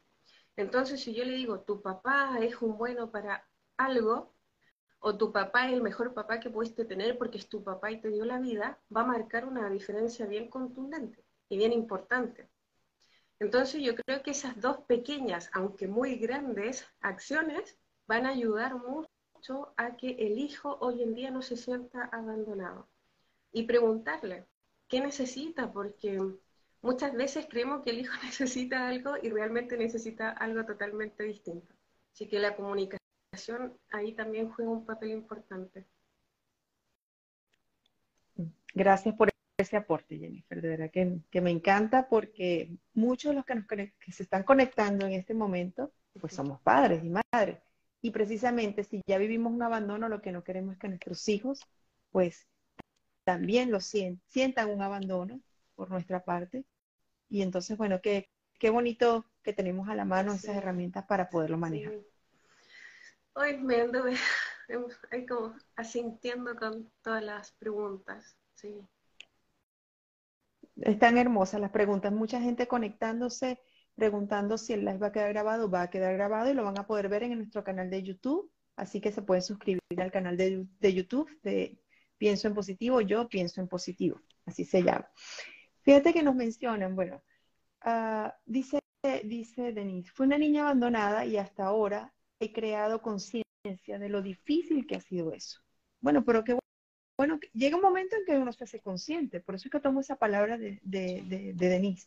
Entonces, 0.55 1.03
si 1.03 1.13
yo 1.13 1.23
le 1.23 1.33
digo, 1.33 1.59
tu 1.59 1.83
papá 1.83 2.39
es 2.41 2.59
un 2.59 2.75
bueno 2.75 3.11
para 3.11 3.47
algo, 3.77 4.33
o 4.99 5.17
tu 5.17 5.31
papá 5.31 5.67
es 5.67 5.73
el 5.73 5.81
mejor 5.81 6.13
papá 6.13 6.39
que 6.39 6.49
pudiste 6.49 6.85
tener 6.85 7.17
porque 7.17 7.37
es 7.37 7.47
tu 7.47 7.63
papá 7.63 7.91
y 7.91 8.01
te 8.01 8.09
dio 8.09 8.25
la 8.25 8.39
vida, 8.39 8.79
va 8.95 9.01
a 9.01 9.05
marcar 9.05 9.45
una 9.45 9.69
diferencia 9.69 10.25
bien 10.25 10.49
contundente 10.49 11.23
y 11.49 11.57
bien 11.57 11.73
importante. 11.73 12.49
Entonces 13.39 13.81
yo 13.81 13.95
creo 13.95 14.23
que 14.23 14.31
esas 14.31 14.59
dos 14.59 14.79
pequeñas, 14.87 15.49
aunque 15.53 15.87
muy 15.87 16.15
grandes, 16.15 16.87
acciones 17.01 17.77
van 18.07 18.25
a 18.25 18.29
ayudar 18.29 18.75
mucho 18.75 19.73
a 19.77 19.95
que 19.95 20.11
el 20.11 20.39
hijo 20.39 20.77
hoy 20.81 21.03
en 21.03 21.13
día 21.13 21.29
no 21.29 21.41
se 21.41 21.55
sienta 21.55 22.05
abandonado. 22.11 22.87
Y 23.51 23.63
preguntarle, 23.63 24.47
¿qué 24.87 24.99
necesita? 25.01 25.71
Porque 25.71 26.19
muchas 26.81 27.13
veces 27.13 27.47
creemos 27.49 27.83
que 27.83 27.91
el 27.91 27.99
hijo 27.99 28.13
necesita 28.23 28.87
algo 28.87 29.15
y 29.21 29.29
realmente 29.29 29.77
necesita 29.77 30.31
algo 30.31 30.65
totalmente 30.65 31.23
distinto. 31.23 31.73
Así 32.11 32.27
que 32.27 32.39
la 32.39 32.55
comunicación 32.55 32.96
ahí 33.91 34.13
también 34.13 34.49
juega 34.49 34.71
un 34.71 34.85
papel 34.85 35.11
importante. 35.11 35.85
Gracias 38.73 39.15
por 39.15 39.29
ese 39.57 39.75
aporte, 39.75 40.17
Jennifer. 40.17 40.61
De 40.61 40.69
verdad 40.69 40.91
que, 40.91 41.41
me 41.41 41.49
encanta 41.49 42.07
porque 42.07 42.77
muchos 42.93 43.31
de 43.31 43.35
los 43.35 43.45
que, 43.45 43.55
nos, 43.55 43.65
que 43.65 44.11
se 44.11 44.23
están 44.23 44.43
conectando 44.43 45.05
en 45.07 45.13
este 45.13 45.33
momento, 45.33 45.91
pues 46.19 46.33
somos 46.33 46.61
padres 46.61 47.03
y 47.03 47.09
madres. 47.09 47.59
Y 48.01 48.11
precisamente 48.11 48.83
si 48.83 49.01
ya 49.07 49.17
vivimos 49.17 49.51
un 49.51 49.63
abandono, 49.63 50.09
lo 50.09 50.21
que 50.21 50.31
no 50.31 50.43
queremos 50.43 50.73
es 50.73 50.79
que 50.79 50.89
nuestros 50.89 51.27
hijos, 51.27 51.61
pues 52.11 52.47
también 53.23 53.71
lo 53.71 53.81
sientan, 53.81 54.21
sientan 54.27 54.69
un 54.69 54.81
abandono 54.81 55.41
por 55.75 55.89
nuestra 55.89 56.23
parte. 56.23 56.63
Y 57.29 57.41
entonces, 57.41 57.77
bueno, 57.77 57.99
qué, 58.01 58.29
qué 58.59 58.69
bonito 58.69 59.25
que 59.41 59.53
tenemos 59.53 59.89
a 59.89 59.95
la 59.95 60.05
mano 60.05 60.33
esas 60.33 60.55
herramientas 60.55 61.05
para 61.05 61.29
poderlo 61.29 61.57
manejar. 61.57 61.93
Hoy 63.39 63.55
me 63.59 63.81
anduve 63.81 64.15
como 65.29 65.53
asintiendo 65.75 66.55
con 66.55 66.91
todas 67.03 67.23
las 67.23 67.51
preguntas. 67.51 68.35
Sí. 68.55 68.81
Están 70.77 71.19
hermosas 71.19 71.61
las 71.61 71.69
preguntas. 71.69 72.11
Mucha 72.11 72.41
gente 72.41 72.67
conectándose, 72.67 73.61
preguntando 73.93 74.57
si 74.57 74.73
el 74.73 74.85
live 74.85 74.97
va 74.97 75.07
a 75.07 75.11
quedar 75.11 75.29
grabado. 75.29 75.69
Va 75.69 75.83
a 75.83 75.89
quedar 75.91 76.15
grabado 76.15 76.49
y 76.49 76.55
lo 76.55 76.63
van 76.63 76.79
a 76.79 76.87
poder 76.87 77.09
ver 77.09 77.21
en 77.23 77.37
nuestro 77.37 77.63
canal 77.63 77.91
de 77.91 78.01
YouTube. 78.01 78.51
Así 78.75 78.99
que 79.01 79.11
se 79.11 79.21
pueden 79.21 79.43
suscribir 79.43 79.81
al 79.99 80.11
canal 80.11 80.35
de, 80.35 80.65
YouTube 80.81 81.29
de 81.43 81.79
Pienso 82.17 82.47
en 82.47 82.55
Positivo. 82.55 83.01
Yo 83.01 83.29
pienso 83.29 83.61
en 83.61 83.67
Positivo. 83.67 84.19
Así 84.47 84.65
se 84.65 84.81
llama. 84.81 85.07
Fíjate 85.83 86.11
que 86.11 86.23
nos 86.23 86.33
mencionan, 86.33 86.95
bueno, 86.95 87.21
uh, 87.85 88.29
dice, 88.47 88.79
dice 89.25 89.73
Denise, 89.73 90.11
fue 90.11 90.25
una 90.25 90.39
niña 90.39 90.63
abandonada 90.63 91.23
y 91.23 91.37
hasta 91.37 91.65
ahora 91.65 92.11
he 92.39 92.53
creado 92.53 93.01
conciencia 93.01 93.99
de 93.99 94.09
lo 94.09 94.21
difícil 94.21 94.85
que 94.85 94.95
ha 94.95 95.01
sido 95.01 95.33
eso. 95.33 95.61
Bueno, 95.99 96.23
pero 96.23 96.43
qué 96.43 96.57
bueno, 97.17 97.39
llega 97.53 97.75
un 97.75 97.81
momento 97.81 98.15
en 98.15 98.25
que 98.25 98.37
uno 98.37 98.53
se 98.53 98.63
hace 98.63 98.79
consciente, 98.79 99.39
por 99.39 99.55
eso 99.55 99.67
es 99.67 99.71
que 99.71 99.79
tomo 99.79 100.01
esa 100.01 100.17
palabra 100.17 100.57
de, 100.57 100.79
de, 100.83 101.53
Denise. 101.55 102.05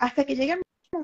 Hasta 0.00 0.24
que 0.24 0.34
llega, 0.34 0.58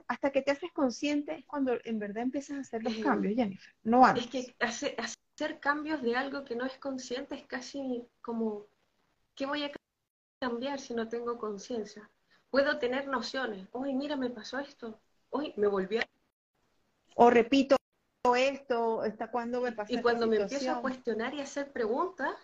hasta 0.08 0.32
que 0.32 0.42
te 0.42 0.50
haces 0.50 0.72
consciente 0.72 1.34
es 1.34 1.46
cuando 1.46 1.78
en 1.84 2.00
verdad 2.00 2.24
empiezas 2.24 2.56
a 2.56 2.60
hacer 2.60 2.82
los 2.82 2.96
cambios, 2.96 3.36
Jennifer, 3.36 3.72
no 3.84 4.06
Es 4.08 4.26
que 4.26 4.56
hacer, 4.58 4.96
hacer 4.98 5.60
cambios 5.60 6.02
de 6.02 6.16
algo 6.16 6.44
que 6.44 6.56
no 6.56 6.66
es 6.66 6.78
consciente 6.78 7.36
es 7.36 7.46
casi 7.46 8.04
como, 8.20 8.66
¿qué 9.36 9.46
voy 9.46 9.62
a 9.62 9.70
cambiar 10.40 10.80
si 10.80 10.94
no 10.94 11.08
tengo 11.08 11.38
conciencia? 11.38 12.10
Puedo 12.50 12.80
tener 12.80 13.06
nociones, 13.06 13.68
hoy 13.70 13.94
mira, 13.94 14.16
me 14.16 14.30
pasó 14.30 14.58
esto, 14.58 15.00
hoy 15.30 15.54
me 15.56 15.68
volví 15.68 15.98
a... 15.98 16.08
O 17.14 17.30
repito 17.30 17.77
esto, 18.36 19.00
¿hasta 19.02 19.30
cuándo 19.30 19.60
me 19.60 19.72
pasa 19.72 19.92
Y 19.92 20.02
cuando 20.02 20.26
me 20.26 20.36
empiezo 20.36 20.70
a 20.70 20.80
cuestionar 20.80 21.34
y 21.34 21.40
hacer 21.40 21.72
preguntas, 21.72 22.34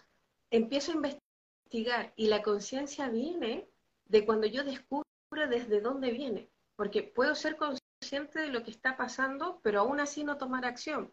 empiezo 0.51 0.93
a 0.93 0.95
investigar 0.95 2.13
y 2.17 2.29
la 2.29 2.43
conciencia 2.43 3.09
viene 3.09 3.69
de 4.07 4.25
cuando 4.25 4.47
yo 4.47 4.65
descubro 4.65 5.05
desde 5.49 5.81
dónde 5.81 6.11
viene, 6.11 6.51
porque 6.77 7.03
puedo 7.03 7.35
ser 7.35 7.57
consciente 7.57 8.41
de 8.41 8.49
lo 8.49 8.63
que 8.63 8.71
está 8.71 8.97
pasando, 8.97 9.61
pero 9.63 9.81
aún 9.81 10.01
así 10.01 10.25
no 10.25 10.37
tomar 10.37 10.65
acción. 10.65 11.13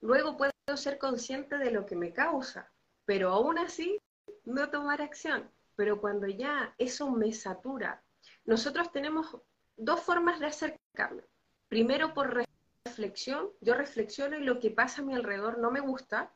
Luego 0.00 0.36
puedo 0.36 0.52
ser 0.76 0.98
consciente 0.98 1.58
de 1.58 1.70
lo 1.70 1.86
que 1.86 1.96
me 1.96 2.12
causa, 2.12 2.72
pero 3.04 3.30
aún 3.30 3.58
así 3.58 3.98
no 4.44 4.70
tomar 4.70 5.02
acción. 5.02 5.50
Pero 5.76 6.00
cuando 6.00 6.26
ya 6.26 6.74
eso 6.78 7.10
me 7.10 7.32
satura, 7.32 8.02
nosotros 8.44 8.92
tenemos 8.92 9.36
dos 9.76 10.00
formas 10.00 10.40
de 10.40 10.46
hacer 10.46 10.80
cambio. 10.94 11.26
Primero 11.68 12.14
por 12.14 12.43
reflexión, 12.84 13.50
yo 13.60 13.74
reflexiono 13.74 14.36
y 14.36 14.44
lo 14.44 14.60
que 14.60 14.70
pasa 14.70 15.00
a 15.00 15.04
mi 15.04 15.14
alrededor 15.14 15.58
no 15.58 15.70
me 15.70 15.80
gusta, 15.80 16.34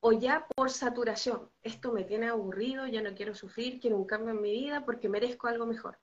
o 0.00 0.12
ya 0.12 0.46
por 0.56 0.70
saturación. 0.70 1.50
Esto 1.62 1.92
me 1.92 2.04
tiene 2.04 2.28
aburrido, 2.28 2.86
ya 2.86 3.02
no 3.02 3.14
quiero 3.14 3.34
sufrir, 3.34 3.80
quiero 3.80 3.96
un 3.96 4.06
cambio 4.06 4.30
en 4.30 4.42
mi 4.42 4.50
vida 4.50 4.84
porque 4.84 5.08
merezco 5.08 5.46
algo 5.46 5.66
mejor. 5.66 5.98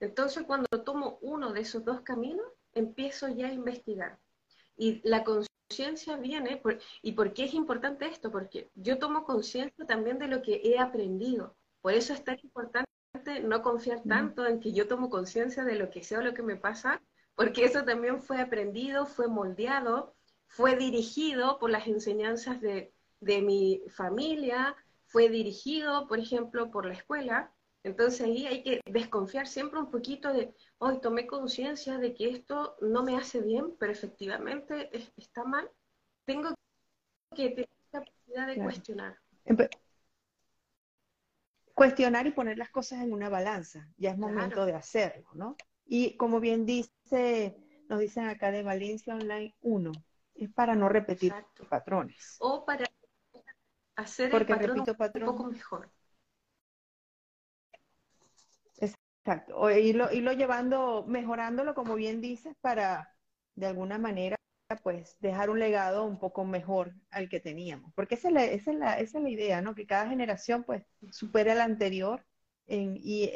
Entonces, 0.00 0.44
cuando 0.44 0.66
tomo 0.84 1.18
uno 1.20 1.52
de 1.52 1.60
esos 1.60 1.84
dos 1.84 2.00
caminos, 2.00 2.46
empiezo 2.72 3.28
ya 3.28 3.48
a 3.48 3.52
investigar. 3.52 4.18
Y 4.76 5.00
la 5.08 5.24
conciencia 5.24 6.16
viene, 6.16 6.60
¿y 7.02 7.12
por 7.12 7.32
qué 7.32 7.44
es 7.44 7.54
importante 7.54 8.06
esto? 8.06 8.30
Porque 8.30 8.70
yo 8.74 8.98
tomo 8.98 9.24
conciencia 9.24 9.86
también 9.86 10.18
de 10.18 10.28
lo 10.28 10.42
que 10.42 10.60
he 10.64 10.78
aprendido. 10.78 11.56
Por 11.80 11.92
eso 11.92 12.12
es 12.12 12.24
tan 12.24 12.38
importante 12.42 12.86
no 13.42 13.62
confiar 13.62 14.02
tanto 14.02 14.46
en 14.46 14.60
que 14.60 14.72
yo 14.72 14.88
tomo 14.88 15.08
conciencia 15.08 15.64
de 15.64 15.76
lo 15.76 15.90
que 15.90 16.02
sea 16.02 16.18
o 16.18 16.22
lo 16.22 16.34
que 16.34 16.42
me 16.42 16.56
pasa, 16.56 17.00
porque 17.36 17.64
eso 17.64 17.84
también 17.84 18.20
fue 18.20 18.40
aprendido, 18.40 19.06
fue 19.06 19.28
moldeado, 19.28 20.16
fue 20.48 20.76
dirigido 20.76 21.58
por 21.60 21.70
las 21.70 21.86
enseñanzas 21.86 22.60
de 22.60 22.92
de 23.20 23.42
mi 23.42 23.82
familia 23.88 24.76
fue 25.06 25.28
dirigido, 25.28 26.06
por 26.08 26.18
ejemplo, 26.18 26.70
por 26.70 26.86
la 26.86 26.94
escuela. 26.94 27.52
Entonces 27.84 28.22
ahí 28.22 28.46
hay 28.46 28.62
que 28.62 28.80
desconfiar 28.86 29.46
siempre 29.46 29.78
un 29.78 29.90
poquito 29.90 30.32
de, 30.32 30.52
hoy 30.78 31.00
tomé 31.00 31.26
conciencia 31.26 31.98
de 31.98 32.14
que 32.14 32.30
esto 32.30 32.76
no 32.80 33.04
me 33.04 33.16
hace 33.16 33.40
bien, 33.40 33.76
pero 33.78 33.92
efectivamente 33.92 34.90
está 35.16 35.44
mal. 35.44 35.70
Tengo 36.24 36.54
que 37.34 37.50
tener 37.50 37.68
la 37.92 38.00
capacidad 38.00 38.46
de 38.48 38.56
cuestionar. 38.56 39.18
cuestionar 41.74 42.26
y 42.26 42.32
poner 42.32 42.58
las 42.58 42.70
cosas 42.70 43.02
en 43.02 43.12
una 43.12 43.28
balanza. 43.28 43.88
Ya 43.96 44.10
es 44.10 44.18
momento 44.18 44.66
de 44.66 44.74
hacerlo, 44.74 45.28
¿no? 45.34 45.56
Y 45.86 46.16
como 46.16 46.40
bien 46.40 46.66
dice, 46.66 47.56
nos 47.88 48.00
dicen 48.00 48.26
acá 48.26 48.50
de 48.50 48.62
Valencia 48.62 49.14
Online 49.14 49.54
1, 49.60 49.92
es 50.34 50.52
para 50.52 50.74
no 50.74 50.88
repetir 50.88 51.32
patrones. 51.68 52.36
O 52.40 52.64
para 52.64 52.86
hacer 53.94 54.34
el 54.34 54.46
patrón 54.46 54.80
un 54.80 55.24
poco 55.24 55.44
mejor. 55.46 55.90
Exacto. 58.78 59.56
O 59.56 59.70
irlo, 59.70 60.12
irlo 60.12 60.32
llevando, 60.32 61.04
mejorándolo, 61.06 61.74
como 61.74 61.94
bien 61.94 62.20
dices, 62.20 62.54
para 62.60 63.12
de 63.54 63.66
alguna 63.66 63.98
manera 63.98 64.36
pues 64.82 65.16
dejar 65.20 65.48
un 65.50 65.60
legado 65.60 66.04
un 66.04 66.18
poco 66.18 66.44
mejor 66.44 66.94
al 67.10 67.28
que 67.28 67.40
teníamos. 67.40 67.92
Porque 67.94 68.16
esa 68.16 68.28
es 68.28 68.34
la, 68.34 68.44
esa 68.44 68.70
es 68.72 68.78
la, 68.78 68.98
esa 68.98 69.18
es 69.18 69.24
la 69.24 69.30
idea, 69.30 69.62
¿no? 69.62 69.74
Que 69.74 69.86
cada 69.86 70.08
generación 70.08 70.64
pues 70.64 70.84
supere 71.10 71.52
a 71.52 71.54
la 71.54 71.64
anterior 71.64 72.24
en, 72.66 72.96
y, 73.00 73.30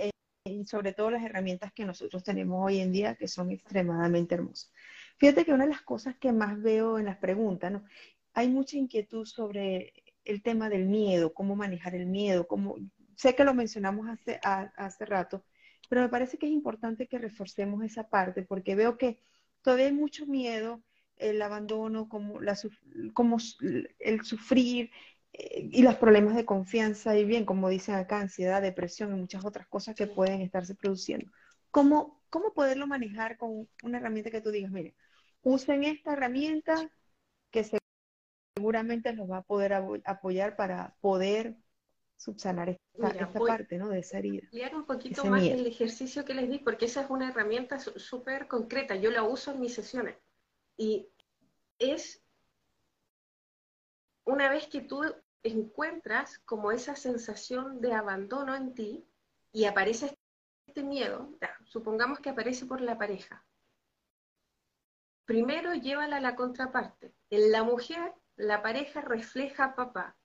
y, 0.44 0.64
sobre 0.64 0.92
todo 0.92 1.10
las 1.10 1.22
herramientas 1.22 1.72
que 1.72 1.84
nosotros 1.84 2.22
tenemos 2.22 2.64
hoy 2.64 2.80
en 2.80 2.92
día 2.92 3.14
que 3.14 3.28
son 3.28 3.50
extremadamente 3.50 4.34
hermosas. 4.34 4.72
Fíjate 5.18 5.44
que 5.44 5.52
una 5.52 5.64
de 5.64 5.70
las 5.70 5.82
cosas 5.82 6.16
que 6.16 6.32
más 6.32 6.60
veo 6.60 6.98
en 6.98 7.06
las 7.06 7.18
preguntas, 7.18 7.70
¿no? 7.70 7.84
Hay 8.32 8.48
mucha 8.48 8.76
inquietud 8.76 9.26
sobre 9.26 9.92
el 10.24 10.42
tema 10.42 10.68
del 10.68 10.86
miedo, 10.86 11.34
cómo 11.34 11.56
manejar 11.56 11.94
el 11.94 12.06
miedo, 12.06 12.46
cómo, 12.46 12.76
sé 13.16 13.34
que 13.34 13.44
lo 13.44 13.54
mencionamos 13.54 14.08
hace, 14.08 14.40
hace 14.42 15.04
rato, 15.04 15.44
pero 15.88 16.02
me 16.02 16.08
parece 16.08 16.38
que 16.38 16.46
es 16.46 16.52
importante 16.52 17.06
que 17.08 17.18
reforcemos 17.18 17.82
esa 17.84 18.08
parte 18.08 18.42
porque 18.42 18.76
veo 18.76 18.96
que 18.96 19.18
todavía 19.62 19.86
hay 19.86 19.92
mucho 19.92 20.26
miedo 20.26 20.82
el 21.16 21.42
abandono, 21.42 22.08
como, 22.08 22.40
la, 22.40 22.56
como 23.12 23.36
el 23.98 24.24
sufrir 24.24 24.90
y 25.42 25.82
los 25.82 25.96
problemas 25.96 26.36
de 26.36 26.44
confianza 26.44 27.16
y 27.16 27.24
bien, 27.24 27.44
como 27.44 27.68
dicen 27.68 27.94
acá, 27.94 28.20
ansiedad, 28.20 28.62
depresión 28.62 29.16
y 29.16 29.20
muchas 29.20 29.44
otras 29.44 29.66
cosas 29.66 29.94
que 29.94 30.06
pueden 30.06 30.40
estarse 30.40 30.74
produciendo. 30.74 31.30
¿Cómo, 31.70 32.20
cómo 32.30 32.52
poderlo 32.52 32.86
manejar 32.86 33.36
con 33.36 33.68
una 33.82 33.98
herramienta 33.98 34.30
que 34.30 34.40
tú 34.40 34.50
digas, 34.50 34.70
mire, 34.70 34.94
usen 35.42 35.84
esta 35.84 36.12
herramienta 36.12 36.90
que 37.50 37.64
seguramente 38.56 39.12
los 39.12 39.30
va 39.30 39.38
a 39.38 39.42
poder 39.42 39.72
apoyar 40.04 40.56
para 40.56 40.94
poder 41.00 41.56
subsanar 42.16 42.68
esta, 42.68 43.32
parte, 43.32 43.78
¿no? 43.78 43.88
De 43.88 44.00
esa 44.00 44.18
herida. 44.18 44.42
Ampliar 44.44 44.74
un 44.74 44.84
poquito 44.84 45.24
más 45.24 45.42
el 45.42 45.66
ejercicio 45.66 46.24
que 46.24 46.34
les 46.34 46.50
di, 46.50 46.58
porque 46.58 46.84
esa 46.84 47.02
es 47.02 47.10
una 47.10 47.30
herramienta 47.30 47.78
súper 47.78 48.46
concreta. 48.46 48.94
Yo 48.96 49.10
la 49.10 49.22
uso 49.22 49.52
en 49.52 49.60
mis 49.60 49.74
sesiones. 49.74 50.16
Y 50.76 51.08
es 51.78 52.22
una 54.24 54.50
vez 54.50 54.66
que 54.66 54.82
tú 54.82 55.02
encuentras 55.42 56.38
como 56.40 56.72
esa 56.72 56.96
sensación 56.96 57.80
de 57.80 57.94
abandono 57.94 58.54
en 58.54 58.74
ti 58.74 59.06
y 59.52 59.64
aparece 59.64 60.16
este 60.66 60.82
miedo, 60.82 61.36
supongamos 61.64 62.20
que 62.20 62.30
aparece 62.30 62.66
por 62.66 62.80
la 62.80 62.98
pareja. 62.98 63.44
Primero 65.24 65.74
llévala 65.74 66.16
a 66.16 66.20
la 66.20 66.36
contraparte. 66.36 67.14
En 67.30 67.52
la 67.52 67.62
mujer, 67.62 68.12
la 68.36 68.62
pareja 68.62 69.00
refleja 69.00 69.64
a 69.64 69.74
papá. 69.74 70.16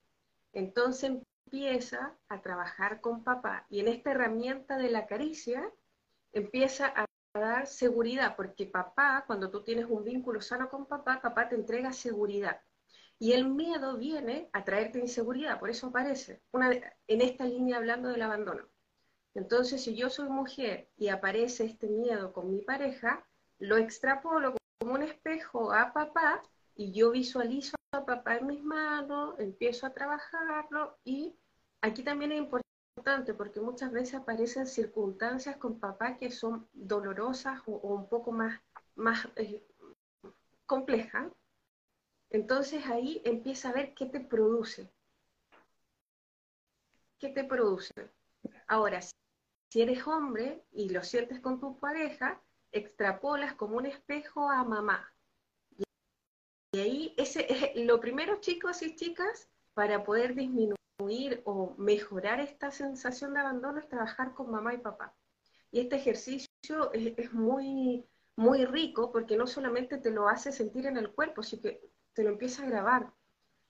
Entonces 0.53 1.11
empieza 1.45 2.17
a 2.27 2.41
trabajar 2.41 3.01
con 3.01 3.23
papá 3.23 3.65
y 3.69 3.79
en 3.81 3.87
esta 3.87 4.11
herramienta 4.11 4.77
de 4.77 4.89
la 4.89 5.05
caricia 5.05 5.71
empieza 6.31 6.87
a 6.95 7.05
dar 7.39 7.67
seguridad, 7.67 8.35
porque 8.35 8.65
papá, 8.65 9.23
cuando 9.27 9.49
tú 9.51 9.63
tienes 9.63 9.85
un 9.89 10.03
vínculo 10.03 10.41
sano 10.41 10.69
con 10.69 10.85
papá, 10.85 11.21
papá 11.21 11.49
te 11.49 11.55
entrega 11.55 11.91
seguridad. 11.91 12.61
Y 13.17 13.31
el 13.33 13.47
miedo 13.47 13.97
viene 13.97 14.49
a 14.53 14.65
traerte 14.65 14.99
inseguridad, 14.99 15.59
por 15.59 15.69
eso 15.69 15.87
aparece 15.87 16.41
en 17.07 17.21
esta 17.21 17.45
línea 17.45 17.77
hablando 17.77 18.09
del 18.09 18.21
abandono. 18.21 18.67
Entonces, 19.33 19.83
si 19.83 19.95
yo 19.95 20.09
soy 20.09 20.29
mujer 20.29 20.89
y 20.97 21.09
aparece 21.09 21.65
este 21.65 21.87
miedo 21.87 22.33
con 22.33 22.49
mi 22.51 22.61
pareja, 22.61 23.25
lo 23.59 23.77
extrapolo 23.77 24.55
como 24.79 24.93
un 24.93 25.03
espejo 25.03 25.73
a 25.73 25.93
papá 25.93 26.41
y 26.75 26.91
yo 26.93 27.11
visualizo 27.11 27.75
a 27.91 28.05
papá 28.05 28.37
en 28.37 28.47
mis 28.47 28.63
manos, 28.63 29.35
empiezo 29.39 29.85
a 29.85 29.93
trabajarlo 29.93 30.97
y 31.03 31.35
aquí 31.81 32.03
también 32.03 32.31
es 32.31 32.39
importante 32.39 33.33
porque 33.33 33.59
muchas 33.59 33.91
veces 33.91 34.15
aparecen 34.15 34.67
circunstancias 34.67 35.57
con 35.57 35.79
papá 35.79 36.17
que 36.17 36.31
son 36.31 36.67
dolorosas 36.73 37.61
o, 37.65 37.71
un 37.71 38.07
poco 38.07 38.31
más, 38.31 38.61
más 38.95 39.27
eh, 39.35 39.61
complejas. 40.65 41.31
Entonces 42.35 42.85
ahí 42.87 43.21
empieza 43.23 43.69
a 43.69 43.71
ver 43.71 43.93
qué 43.93 44.07
te 44.07 44.19
produce. 44.19 44.91
¿Qué 47.17 47.29
te 47.29 47.45
produce? 47.45 47.93
Ahora, 48.67 48.99
si 49.69 49.81
eres 49.81 50.05
hombre 50.05 50.61
y 50.73 50.89
lo 50.89 51.01
sientes 51.01 51.39
con 51.39 51.61
tu 51.61 51.79
pareja, 51.79 52.41
extrapolas 52.73 53.53
como 53.53 53.77
un 53.77 53.85
espejo 53.85 54.49
a 54.49 54.65
mamá. 54.65 55.09
Y 56.73 56.79
ahí, 56.79 57.13
ese 57.15 57.47
es 57.49 57.85
lo 57.85 58.01
primero, 58.01 58.41
chicos 58.41 58.81
y 58.81 58.97
chicas, 58.97 59.47
para 59.73 60.03
poder 60.03 60.35
disminuir 60.35 61.41
o 61.45 61.73
mejorar 61.77 62.41
esta 62.41 62.69
sensación 62.69 63.33
de 63.33 63.39
abandono 63.39 63.79
es 63.79 63.87
trabajar 63.87 64.33
con 64.33 64.51
mamá 64.51 64.73
y 64.73 64.79
papá. 64.79 65.15
Y 65.71 65.79
este 65.79 65.95
ejercicio 65.95 66.91
es, 66.91 67.31
muy, 67.31 68.05
muy 68.35 68.65
rico 68.65 69.13
porque 69.13 69.37
no 69.37 69.47
solamente 69.47 69.99
te 69.99 70.11
lo 70.11 70.27
hace 70.27 70.51
sentir 70.51 70.85
en 70.85 70.97
el 70.97 71.13
cuerpo, 71.13 71.41
sino 71.41 71.61
que 71.61 71.94
te 72.15 72.23
lo 72.23 72.31
empieza 72.31 72.63
a 72.63 72.69
grabar. 72.69 73.13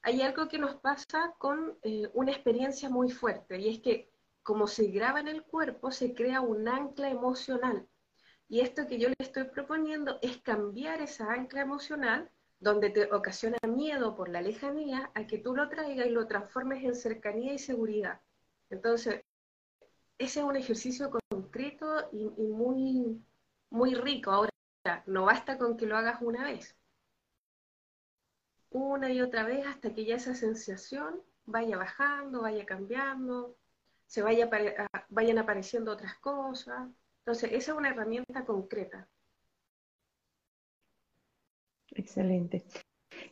Hay 0.02 0.22
algo 0.22 0.48
que 0.48 0.60
nos 0.60 0.76
pasa 0.76 1.36
con 1.40 1.78
eh, 1.82 2.10
una 2.14 2.32
experiencia 2.32 2.90
muy 2.90 3.10
fuerte 3.12 3.60
y 3.60 3.70
es 3.70 3.82
que 3.82 4.10
como 4.44 4.68
se 4.68 4.88
graba 4.88 5.20
en 5.20 5.28
el 5.28 5.44
cuerpo, 5.44 5.92
se 5.92 6.14
crea 6.14 6.40
un 6.40 6.68
ancla 6.68 7.10
emocional. 7.10 7.88
Y 8.48 8.60
esto 8.60 8.86
que 8.86 9.00
yo 9.00 9.10
le 9.10 9.16
estoy 9.18 9.46
proponiendo 9.46 10.20
es 10.22 10.38
cambiar 10.38 11.02
esa 11.02 11.34
ancla 11.34 11.62
emocional 11.62 12.30
donde 12.60 12.92
te 12.92 13.12
ocasiona 13.12 13.58
miedo 13.68 14.16
por 14.16 14.30
la 14.30 14.44
lejanía, 14.44 15.12
a 15.16 15.26
que 15.26 15.40
tú 15.40 15.56
lo 15.56 15.68
traigas 15.68 16.06
y 16.06 16.12
lo 16.12 16.28
transformes 16.28 16.84
en 16.84 16.96
cercanía 16.96 17.54
y 17.54 17.58
seguridad. 17.60 18.22
Entonces, 18.70 19.24
ese 20.20 20.40
es 20.40 20.46
un 20.46 20.56
ejercicio 20.56 21.10
concreto 21.30 22.08
y, 22.12 22.26
muy, 22.28 23.20
muy 23.72 23.96
rico. 23.96 24.32
Ahora, 24.32 24.52
no 25.08 25.26
basta 25.26 25.58
con 25.58 25.76
que 25.76 25.88
lo 25.88 25.98
hagas 25.98 26.22
una 26.22 26.44
vez. 26.44 26.76
Una 28.76 29.10
y 29.10 29.22
otra 29.22 29.46
vez 29.46 29.66
hasta 29.66 29.94
que 29.94 30.04
ya 30.04 30.18
esa 30.18 30.36
sensación 30.36 31.22
vaya 31.46 31.78
bajando, 31.78 32.42
vaya 32.42 32.66
cambiando, 32.66 33.56
se 34.06 34.22
vaya, 34.22 34.50
vayan 35.08 35.38
apareciendo 35.38 35.94
otras 35.94 36.16
cosas. 36.16 36.90
Entonces, 37.20 37.54
esa 37.54 37.72
es 37.72 37.78
una 37.78 37.92
herramienta 37.92 38.44
concreta. 38.44 39.08
Excelente. 41.92 42.66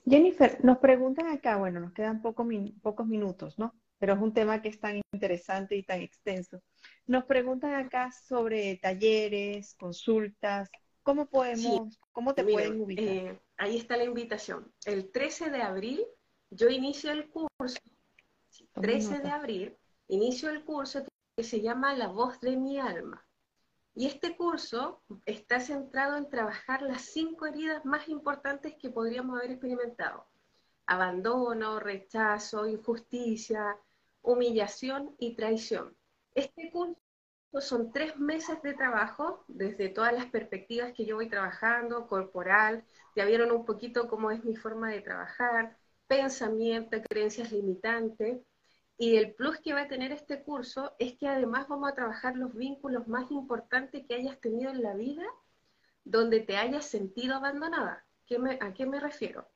Jennifer, 0.05 0.63
nos 0.63 0.77
preguntan 0.77 1.27
acá, 1.27 1.57
bueno, 1.57 1.81
nos 1.81 1.91
quedan 1.91 2.21
pocos 2.21 3.05
minutos, 3.05 3.59
¿no? 3.59 3.75
Pero 3.99 4.13
es 4.13 4.21
un 4.21 4.33
tema 4.33 4.61
que 4.61 4.69
es 4.69 4.79
tan 4.79 5.01
interesante 5.11 5.75
y 5.75 5.83
tan 5.83 5.99
extenso. 5.99 6.61
Nos 7.05 7.25
preguntan 7.25 7.73
acá 7.73 8.13
sobre 8.13 8.77
talleres, 8.77 9.75
consultas, 9.75 10.69
¿cómo 11.01 11.25
podemos, 11.25 11.99
cómo 12.13 12.33
te 12.33 12.45
pueden 12.45 12.79
ubicar? 12.79 13.05
Eh, 13.05 13.39
ahí 13.63 13.77
está 13.77 13.97
la 13.97 14.03
invitación. 14.03 14.71
El 14.85 15.11
13 15.11 15.49
de 15.49 15.61
abril 15.61 16.05
yo 16.55 16.69
inicio 16.69 17.11
el 17.11 17.29
curso, 17.29 17.79
13 18.73 19.19
de 19.19 19.29
abril, 19.29 19.77
inicio 20.07 20.49
el 20.51 20.63
curso 20.63 21.03
que 21.35 21.43
se 21.43 21.61
llama 21.61 21.95
La 21.95 22.07
voz 22.07 22.39
de 22.41 22.55
mi 22.57 22.79
alma. 22.79 23.25
Y 23.95 24.05
este 24.05 24.35
curso 24.37 25.01
está 25.25 25.59
centrado 25.59 26.17
en 26.17 26.29
trabajar 26.29 26.81
las 26.83 27.01
cinco 27.01 27.45
heridas 27.47 27.85
más 27.85 28.07
importantes 28.07 28.75
que 28.75 28.89
podríamos 28.89 29.37
haber 29.37 29.51
experimentado. 29.51 30.27
Abandono, 30.85 31.79
rechazo, 31.79 32.67
injusticia, 32.67 33.77
humillación 34.21 35.15
y 35.17 35.35
traición. 35.35 35.95
Este 36.35 36.69
curso 36.69 37.02
son 37.61 37.91
tres 37.91 38.17
meses 38.17 38.61
de 38.61 38.73
trabajo 38.73 39.43
desde 39.47 39.89
todas 39.89 40.13
las 40.13 40.25
perspectivas 40.25 40.93
que 40.93 41.05
yo 41.05 41.15
voy 41.15 41.29
trabajando, 41.29 42.07
corporal, 42.07 42.83
ya 43.15 43.25
vieron 43.25 43.51
un 43.51 43.65
poquito 43.65 44.07
cómo 44.07 44.31
es 44.31 44.43
mi 44.43 44.55
forma 44.55 44.89
de 44.89 45.01
trabajar, 45.01 45.77
pensamiento, 46.07 46.97
creencias 47.09 47.51
limitantes, 47.51 48.41
y 48.97 49.17
el 49.17 49.33
plus 49.33 49.59
que 49.59 49.73
va 49.73 49.81
a 49.81 49.87
tener 49.87 50.11
este 50.11 50.43
curso 50.43 50.95
es 50.99 51.17
que 51.17 51.27
además 51.27 51.67
vamos 51.67 51.91
a 51.91 51.95
trabajar 51.95 52.35
los 52.35 52.53
vínculos 52.53 53.07
más 53.07 53.29
importantes 53.31 54.05
que 54.07 54.15
hayas 54.15 54.39
tenido 54.39 54.69
en 54.71 54.83
la 54.83 54.93
vida 54.93 55.25
donde 56.03 56.41
te 56.41 56.57
hayas 56.57 56.85
sentido 56.85 57.35
abandonada. 57.35 58.05
¿A 58.61 58.73
qué 58.73 58.85
me 58.85 58.99
refiero? 58.99 59.47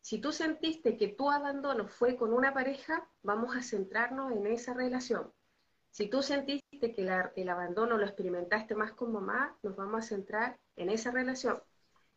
Si 0.00 0.20
tú 0.20 0.32
sentiste 0.32 0.96
que 0.96 1.08
tu 1.08 1.30
abandono 1.30 1.86
fue 1.86 2.16
con 2.16 2.32
una 2.32 2.52
pareja, 2.52 3.08
vamos 3.22 3.56
a 3.56 3.62
centrarnos 3.62 4.32
en 4.32 4.46
esa 4.46 4.74
relación. 4.74 5.32
Si 5.92 6.08
tú 6.08 6.22
sentiste 6.22 6.94
que 6.94 7.22
el 7.36 7.48
abandono 7.50 7.98
lo 7.98 8.06
experimentaste 8.06 8.74
más 8.74 8.92
con 8.92 9.12
mamá, 9.12 9.58
nos 9.62 9.76
vamos 9.76 9.98
a 10.02 10.08
centrar 10.08 10.58
en 10.74 10.88
esa 10.88 11.10
relación. 11.10 11.62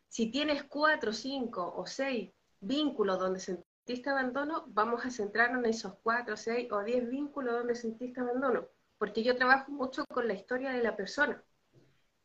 Si 0.08 0.30
tienes 0.30 0.64
cuatro, 0.64 1.12
cinco 1.12 1.74
o 1.76 1.84
seis 1.86 2.32
vínculos 2.60 3.18
donde 3.18 3.38
sentiste 3.38 4.08
abandono, 4.08 4.64
vamos 4.68 5.04
a 5.04 5.10
centrarnos 5.10 5.62
en 5.62 5.70
esos 5.70 5.94
cuatro, 6.02 6.38
seis 6.38 6.72
o 6.72 6.82
diez 6.84 7.06
vínculos 7.06 7.52
donde 7.52 7.74
sentiste 7.74 8.18
abandono, 8.18 8.66
porque 8.96 9.22
yo 9.22 9.36
trabajo 9.36 9.70
mucho 9.70 10.06
con 10.06 10.26
la 10.26 10.34
historia 10.34 10.70
de 10.70 10.82
la 10.82 10.96
persona. 10.96 11.44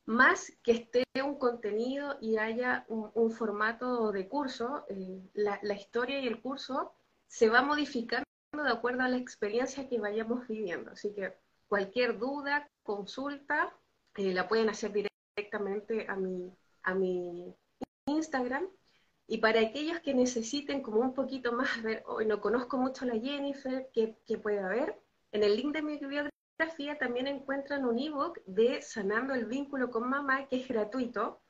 más 0.06 0.54
que 0.64 0.72
esté 0.72 1.04
un 1.24 1.38
contenido 1.38 2.18
y 2.22 2.38
haya 2.38 2.86
un, 2.88 3.32
formato 3.32 4.12
de 4.14 4.28
curso, 4.30 4.86
eh, 4.90 5.22
la, 5.34 5.76
historia 5.76 6.20
y 6.22 6.28
el 6.28 6.42
curso 6.42 6.94
se 7.28 7.50
va 7.50 7.62
modificando 7.62 8.26
de 8.52 8.70
acuerdo 8.70 9.04
a 9.04 9.10
la 9.10 9.18
experiencia 9.18 9.88
que 9.88 10.00
vayamos 10.00 10.48
viviendo. 10.48 10.92
Así 10.92 11.14
que 11.14 11.34
cualquier 11.68 12.20
duda, 12.20 12.70
consulta, 12.84 13.74
eh, 14.18 14.34
la 14.34 14.48
pueden 14.48 14.70
hacer 14.70 14.92
directamente 14.92 16.06
a 16.10 16.16
mi, 16.18 16.52
a 16.84 16.94
mi 16.94 17.56
Instagram. 18.08 18.68
Y 19.28 19.38
para 19.38 19.62
aquellos 19.62 20.02
que 20.02 20.14
necesiten 20.14 20.82
como 20.82 21.00
un 21.00 21.14
poquito 21.14 21.54
más, 21.54 21.82
ver, 21.82 22.04
hoy 22.06 22.26
no 22.26 22.42
conozco 22.42 22.78
mucho 22.78 23.06
a 23.06 23.08
la 23.08 23.20
Jennifer, 23.20 23.90
¿qué, 23.94 24.18
¿qué 24.28 24.38
puede 24.38 24.60
haber? 24.60 25.00
En 25.32 25.44
el 25.44 25.56
link 25.56 25.74
de 25.74 25.82
mi 25.82 25.98
bibliografía 25.98 26.98
también 27.00 27.28
encuentran 27.28 27.86
un 27.86 27.98
ebook 27.98 28.44
de 28.46 28.82
Sanando 28.82 29.34
el 29.34 29.46
vínculo 29.46 29.90
con 29.90 30.10
mamá, 30.10 30.48
que 30.48 30.58
es 30.58 30.68
gratuito, 30.68 31.42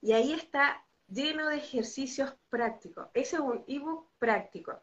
y 0.00 0.12
ahí 0.12 0.32
está 0.32 0.86
lleno 1.08 1.48
de 1.48 1.56
ejercicios 1.56 2.36
prácticos. 2.48 3.08
Ese 3.12 3.36
es 3.36 3.42
un 3.42 3.64
ebook 3.66 4.08
práctico. 4.18 4.80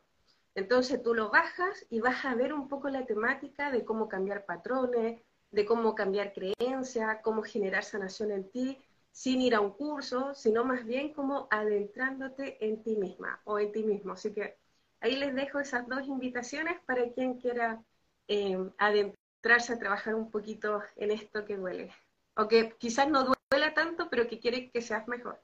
Entonces 0.55 1.01
tú 1.01 1.13
lo 1.13 1.29
bajas 1.29 1.85
y 1.89 2.01
vas 2.01 2.25
a 2.25 2.35
ver 2.35 2.53
un 2.53 2.67
poco 2.67 2.89
la 2.89 3.05
temática 3.05 3.71
de 3.71 3.85
cómo 3.85 4.09
cambiar 4.09 4.45
patrones, 4.45 5.21
de 5.51 5.65
cómo 5.65 5.95
cambiar 5.95 6.33
creencias, 6.33 7.19
cómo 7.23 7.43
generar 7.43 7.83
sanación 7.83 8.31
en 8.31 8.49
ti, 8.51 8.77
sin 9.11 9.41
ir 9.41 9.55
a 9.55 9.61
un 9.61 9.71
curso, 9.71 10.33
sino 10.33 10.63
más 10.63 10.85
bien 10.85 11.13
como 11.13 11.47
adentrándote 11.51 12.65
en 12.65 12.83
ti 12.83 12.95
misma 12.95 13.41
o 13.45 13.59
en 13.59 13.71
ti 13.71 13.83
mismo. 13.83 14.13
Así 14.13 14.33
que 14.33 14.57
ahí 14.99 15.15
les 15.15 15.35
dejo 15.35 15.59
esas 15.59 15.87
dos 15.87 16.05
invitaciones 16.07 16.79
para 16.85 17.09
quien 17.11 17.39
quiera 17.39 17.83
eh, 18.27 18.57
adentrarse 18.77 19.73
a 19.73 19.79
trabajar 19.79 20.15
un 20.15 20.31
poquito 20.31 20.81
en 20.95 21.11
esto 21.11 21.45
que 21.45 21.57
duele. 21.57 21.91
O 22.35 22.47
que 22.47 22.71
quizás 22.77 23.09
no 23.09 23.33
duela 23.51 23.73
tanto, 23.73 24.09
pero 24.09 24.27
que 24.27 24.39
quiere 24.39 24.71
que 24.71 24.81
seas 24.81 25.07
mejor. 25.07 25.41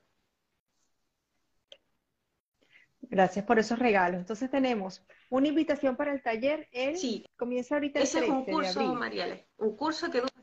Gracias 3.10 3.46
por 3.46 3.60
esos 3.60 3.80
regalos. 3.80 4.20
Entonces 4.20 4.50
tenemos 4.50 5.06
una 5.30 5.48
invitación 5.48 5.96
para 5.96 6.14
el 6.14 6.22
taller. 6.22 6.68
El, 6.72 6.98
sí. 6.98 7.26
Comienza 7.38 7.76
ahorita 7.76 8.00
Ese 8.00 8.20
es 8.20 8.30
un 8.30 8.46
curso, 8.46 8.94
Mariale. 8.96 9.48
Un 9.58 9.76
curso 9.76 10.12
que 10.12 10.20
dura. 10.20 10.34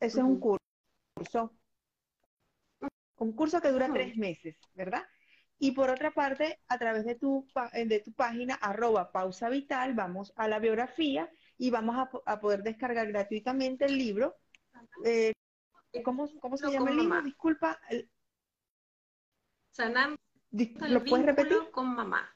Ese 0.00 0.18
es 0.18 0.24
un 0.24 0.40
curso. 0.40 1.52
Un 3.16 3.32
curso 3.32 3.60
que 3.60 3.70
dura 3.70 3.92
tres 3.92 4.16
meses, 4.16 4.56
¿verdad? 4.74 5.04
Y 5.58 5.72
por 5.72 5.90
otra 5.90 6.10
parte, 6.10 6.58
a 6.66 6.78
través 6.78 7.04
de 7.04 7.14
tu, 7.14 7.46
de 7.72 8.00
tu 8.00 8.12
página, 8.14 8.56
arroba 8.56 9.12
pausa 9.12 9.48
vital, 9.48 9.94
vamos 9.94 10.32
a 10.34 10.48
la 10.48 10.58
biografía 10.58 11.30
y 11.56 11.70
vamos 11.70 12.08
a, 12.26 12.40
poder 12.40 12.64
descargar 12.64 13.06
gratuitamente 13.06 13.84
el 13.84 13.96
libro. 13.96 14.34
Eh, 15.04 15.32
¿Cómo, 16.02 16.26
se 16.26 16.68
llama 16.68 16.90
el 16.90 16.96
libro? 16.96 17.22
Disculpa. 17.22 17.78
Sanando 19.70 20.18
¿Lo 20.52 21.04
puedes 21.04 21.26
repetir? 21.26 21.58
Con 21.70 21.94
mamá. 21.94 22.28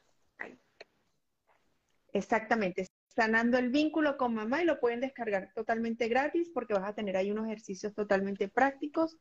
Exactamente, 2.13 2.87
sanando 3.07 3.57
el 3.57 3.69
vínculo 3.69 4.17
con 4.17 4.33
mamá 4.33 4.63
y 4.63 4.65
lo 4.65 4.79
pueden 4.79 5.01
descargar 5.01 5.51
totalmente 5.53 6.07
gratis 6.07 6.49
porque 6.51 6.73
vas 6.73 6.87
a 6.87 6.95
tener 6.95 7.15
ahí 7.15 7.29
unos 7.29 7.45
ejercicios 7.45 7.93
totalmente 7.93 8.47
prácticos 8.47 9.17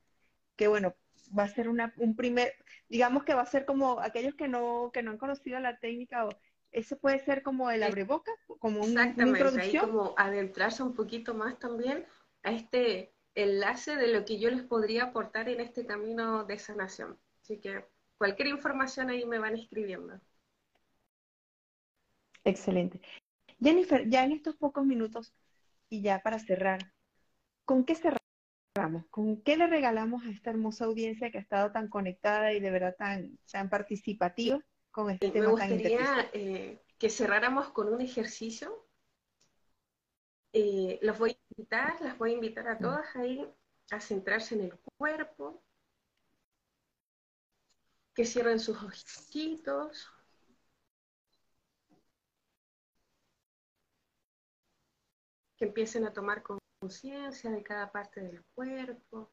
que 0.57 0.69
bueno, 0.69 0.95
va 1.37 1.45
a 1.45 1.49
ser 1.49 1.69
una, 1.69 1.93
un 1.99 2.17
primer, 2.17 2.55
digamos 2.89 3.25
que 3.25 3.35
va 3.35 3.43
a 3.43 3.47
ser 3.47 3.65
como 3.65 4.01
aquellos 4.01 4.35
que 4.35 4.49
no, 4.49 4.91
que 4.93 5.03
no 5.03 5.11
han 5.11 5.19
conocido 5.19 5.61
la 5.61 5.79
técnica, 5.79 6.27
o, 6.27 6.31
ese 6.73 6.97
puede 6.97 7.19
ser 7.19 7.43
como 7.43 7.71
el 7.71 7.83
abreboca, 7.83 8.33
como 8.59 8.81
un, 8.83 8.93
una 8.93 9.07
introducción. 9.07 9.61
Ahí 9.61 9.79
como 9.79 10.15
adentrarse 10.17 10.83
un 10.83 10.95
poquito 10.95 11.35
más 11.35 11.59
también 11.59 12.07
a 12.43 12.53
este 12.53 13.15
enlace 13.35 13.97
de 13.97 14.09
lo 14.09 14.25
que 14.25 14.39
yo 14.39 14.51
les 14.51 14.63
podría 14.63 15.05
aportar 15.05 15.49
en 15.49 15.61
este 15.61 15.87
camino 15.87 16.45
de 16.45 16.59
sanación. 16.59 17.19
Así 17.43 17.59
que 17.61 17.85
cualquier 18.19 18.49
información 18.49 19.11
ahí 19.11 19.25
me 19.25 19.39
van 19.39 19.55
escribiendo. 19.55 20.21
Excelente. 22.45 23.01
Jennifer, 23.61 24.09
ya 24.09 24.25
en 24.25 24.33
estos 24.33 24.57
pocos 24.57 24.85
minutos 24.85 25.35
y 25.89 26.03
ya 26.03 26.21
para 26.21 26.39
cerrar, 26.39 26.93
¿con 27.65 27.85
qué 27.85 27.95
cerramos? 27.95 29.07
¿Con 29.11 29.43
qué 29.43 29.57
le 29.57 29.67
regalamos 29.67 30.25
a 30.25 30.31
esta 30.31 30.51
hermosa 30.51 30.85
audiencia 30.85 31.31
que 31.31 31.39
ha 31.39 31.41
estado 31.41 31.73
tan 31.73 31.89
conectada 31.89 32.53
y 32.53 32.61
de 32.61 32.71
verdad 32.71 32.95
tan, 32.97 33.39
tan 33.51 33.71
participativa 33.71 34.61
con 34.91 35.11
este 35.11 35.31
tema 35.31 35.47
Me 35.47 35.53
gustaría 35.53 36.31
eh, 36.33 36.83
que 36.99 37.11
cerráramos 37.11 37.71
con 37.71 37.93
un 37.93 38.01
ejercicio. 38.01 38.87
Eh, 40.53 40.99
los 41.03 41.19
voy 41.19 41.33
a 41.33 41.39
invitar, 41.57 42.01
las 42.01 42.17
voy 42.19 42.31
a 42.31 42.35
invitar 42.35 42.69
a 42.69 42.77
mm. 42.77 42.81
todas 42.81 43.17
ahí 43.17 43.47
a 43.91 44.01
centrarse 44.01 44.55
en 44.55 44.63
el 44.63 44.79
cuerpo, 44.99 45.63
que 48.17 48.25
cierren 48.25 48.59
sus 48.59 48.83
ojitos. 48.83 50.11
Que 55.59 55.67
empiecen 55.67 56.05
a 56.07 56.13
tomar 56.13 56.43
conciencia 56.81 57.51
de 57.51 57.63
cada 57.63 57.93
parte 57.93 58.21
del 58.23 58.43
cuerpo. 58.55 59.31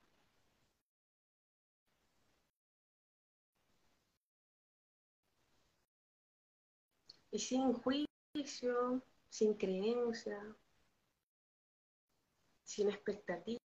Y 7.32 7.40
sin 7.40 7.74
juicio, 7.74 9.02
sin 9.30 9.54
creencia, 9.56 10.56
sin 12.64 12.90
expectativa. 12.90 13.60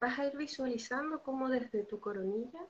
Vas 0.00 0.18
a 0.18 0.26
ir 0.26 0.36
visualizando 0.36 1.22
cómo 1.22 1.48
desde 1.48 1.84
tu 1.84 2.00
coronilla 2.00 2.66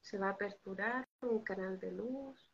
se 0.00 0.18
va 0.18 0.28
a 0.28 0.30
aperturar 0.30 1.08
un 1.22 1.42
canal 1.42 1.78
de 1.80 1.90
luz 1.92 2.50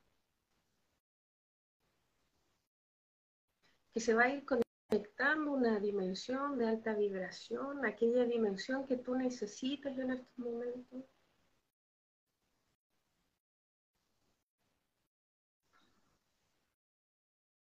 que 3.93 4.01
se 4.01 4.15
va 4.15 4.25
a 4.25 4.31
ir 4.31 4.45
conectando 4.45 5.53
una 5.53 5.79
dimensión 5.79 6.59
de 6.59 6.69
alta 6.69 6.95
vibración, 6.95 7.85
aquella 7.85 8.25
dimensión 8.25 8.87
que 8.87 8.97
tú 8.97 9.15
necesitas 9.15 9.99
en 9.99 10.13
estos 10.13 10.39
momentos. 10.39 11.05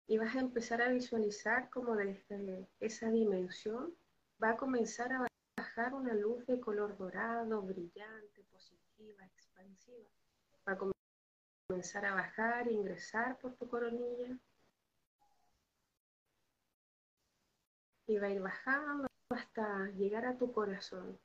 Y 0.08 0.18
vas 0.18 0.36
a 0.36 0.40
empezar 0.40 0.82
a 0.82 0.90
visualizar 0.90 1.70
como 1.70 1.96
desde 1.96 2.68
esa 2.80 3.10
dimensión 3.10 3.96
va 4.42 4.52
a 4.52 4.58
comenzar 4.58 5.12
a 5.14 5.28
bajar 5.58 5.94
una 5.94 6.14
luz 6.14 6.46
de 6.46 6.60
color 6.60 6.98
dorado, 6.98 7.62
brillante, 7.62 8.44
positiva, 8.52 9.26
expansiva. 9.26 10.10
Va 10.68 10.74
a 10.74 10.78
comenzar 11.70 12.06
a 12.06 12.16
bajar, 12.16 12.68
ingresar 12.72 13.38
por 13.40 13.56
tu 13.56 13.68
coronilla. 13.70 14.38
Y 18.08 18.18
va 18.18 18.28
a 18.28 18.30
ir 18.30 18.42
bajando 18.42 19.08
hasta 19.30 19.88
llegar 19.92 20.26
a 20.26 20.38
tu 20.38 20.52
corazón. 20.52 21.20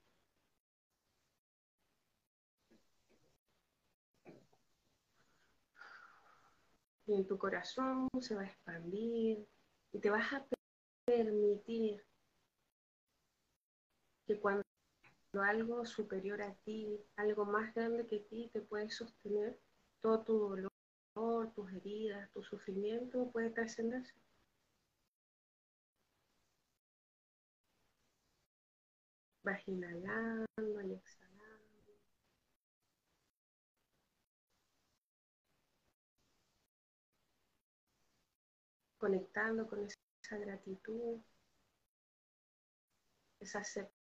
Y 7.06 7.14
en 7.14 7.26
tu 7.26 7.36
corazón 7.36 8.08
se 8.20 8.36
va 8.36 8.42
a 8.42 8.46
expandir 8.46 9.46
y 9.92 9.98
te 9.98 10.10
vas 10.10 10.32
a 10.32 10.46
permitir 11.04 12.00
que 14.30 14.38
cuando 14.38 14.62
algo 15.42 15.84
superior 15.84 16.40
a 16.40 16.54
ti, 16.64 17.00
algo 17.16 17.44
más 17.44 17.74
grande 17.74 18.06
que 18.06 18.20
ti 18.20 18.48
te 18.52 18.60
puede 18.60 18.88
sostener, 18.88 19.58
todo 20.00 20.22
tu 20.22 20.38
dolor, 20.38 21.52
tus 21.52 21.72
heridas, 21.72 22.30
tu 22.30 22.40
sufrimiento 22.44 23.28
puede 23.32 23.50
trascenderse. 23.50 24.14
Vas 29.42 29.66
inhalando 29.66 30.46
y 30.86 30.92
exhalando. 30.94 31.98
Conectando 38.98 39.66
con 39.66 39.84
esa 39.84 40.38
gratitud, 40.38 41.18
esa 43.40 43.58
aceptación 43.58 43.99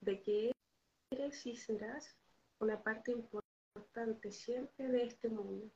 de 0.00 0.22
que 0.22 0.52
eres 1.10 1.46
y 1.46 1.56
serás 1.56 2.16
una 2.60 2.82
parte 2.82 3.12
importante 3.12 4.30
siempre 4.30 4.88
de 4.88 5.04
este 5.04 5.28
mundo. 5.28 5.70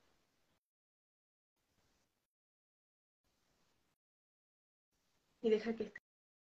Y 5.42 5.50
deja 5.50 5.74
que 5.74 5.84
esta 5.84 6.00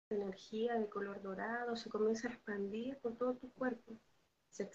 energía 0.09 0.75
de 0.75 0.89
color 0.89 1.21
dorado 1.21 1.75
se 1.75 1.89
comience 1.89 2.27
a 2.27 2.31
expandir 2.31 2.97
por 2.99 3.17
todo 3.17 3.36
tu 3.36 3.51
cuerpo. 3.51 3.99
Se 4.49 4.71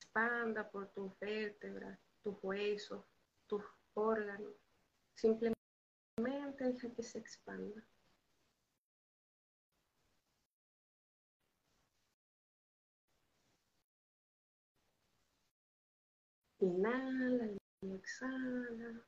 expanda 0.00 0.68
por 0.68 0.88
tus 0.90 1.16
vértebras, 1.20 2.00
tus 2.24 2.36
huesos, 2.42 3.04
tus 3.46 3.62
órganos 3.94 4.54
Simplemente 5.18 5.57
deja 6.18 6.90
que 6.94 7.02
se 7.02 7.18
expanda. 7.18 7.82
Inhala 16.60 17.46
y 17.82 17.94
exhala. 17.94 19.04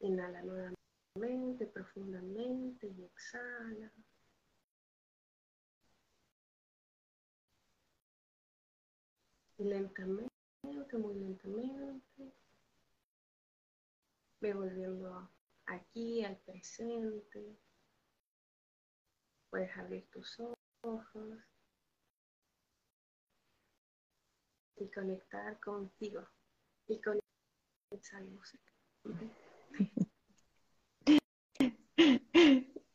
Inhala 0.00 0.42
nuevamente, 0.42 1.66
profundamente 1.66 2.86
y 2.86 3.04
exhala. 3.04 3.90
Lentamente, 9.64 10.30
muy 10.98 11.14
lentamente, 11.14 12.32
ve 14.40 14.54
volviendo 14.54 15.30
aquí 15.66 16.24
al 16.24 16.36
presente. 16.38 17.58
Puedes 19.50 19.76
abrir 19.76 20.08
tus 20.10 20.40
ojos 20.82 21.38
y 24.76 24.90
conectar 24.90 25.58
contigo 25.60 26.26
y 26.86 27.00
con 27.00 27.18
esa 27.90 28.20
música. 28.20 28.72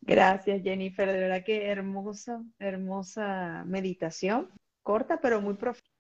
Gracias, 0.01 0.63
Jennifer. 0.63 1.11
De 1.11 1.20
verdad 1.20 1.43
que 1.43 1.68
hermosa, 1.68 2.43
hermosa 2.59 3.63
meditación, 3.66 4.49
corta 4.84 5.20
pero 5.20 5.41
muy 5.41 5.55
profunda 5.55 5.94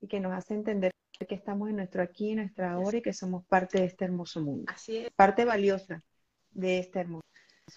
y 0.00 0.08
que 0.08 0.20
nos 0.20 0.32
hace 0.32 0.54
entender 0.54 0.90
que 1.28 1.34
estamos 1.34 1.70
en 1.70 1.76
nuestro 1.76 2.02
aquí, 2.02 2.30
en 2.30 2.36
nuestra 2.36 2.78
hora 2.78 2.98
y 2.98 3.02
que 3.02 3.12
somos 3.12 3.46
parte 3.46 3.78
de 3.78 3.84
este 3.84 4.04
hermoso 4.04 4.40
mundo. 4.40 4.64
Así 4.74 4.96
es. 4.98 5.10
Parte 5.12 5.44
valiosa 5.44 6.02
de 6.50 6.80
este 6.80 7.00
hermoso 7.00 7.22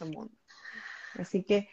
mundo. 0.01 0.33
Así 1.13 1.43
que 1.43 1.69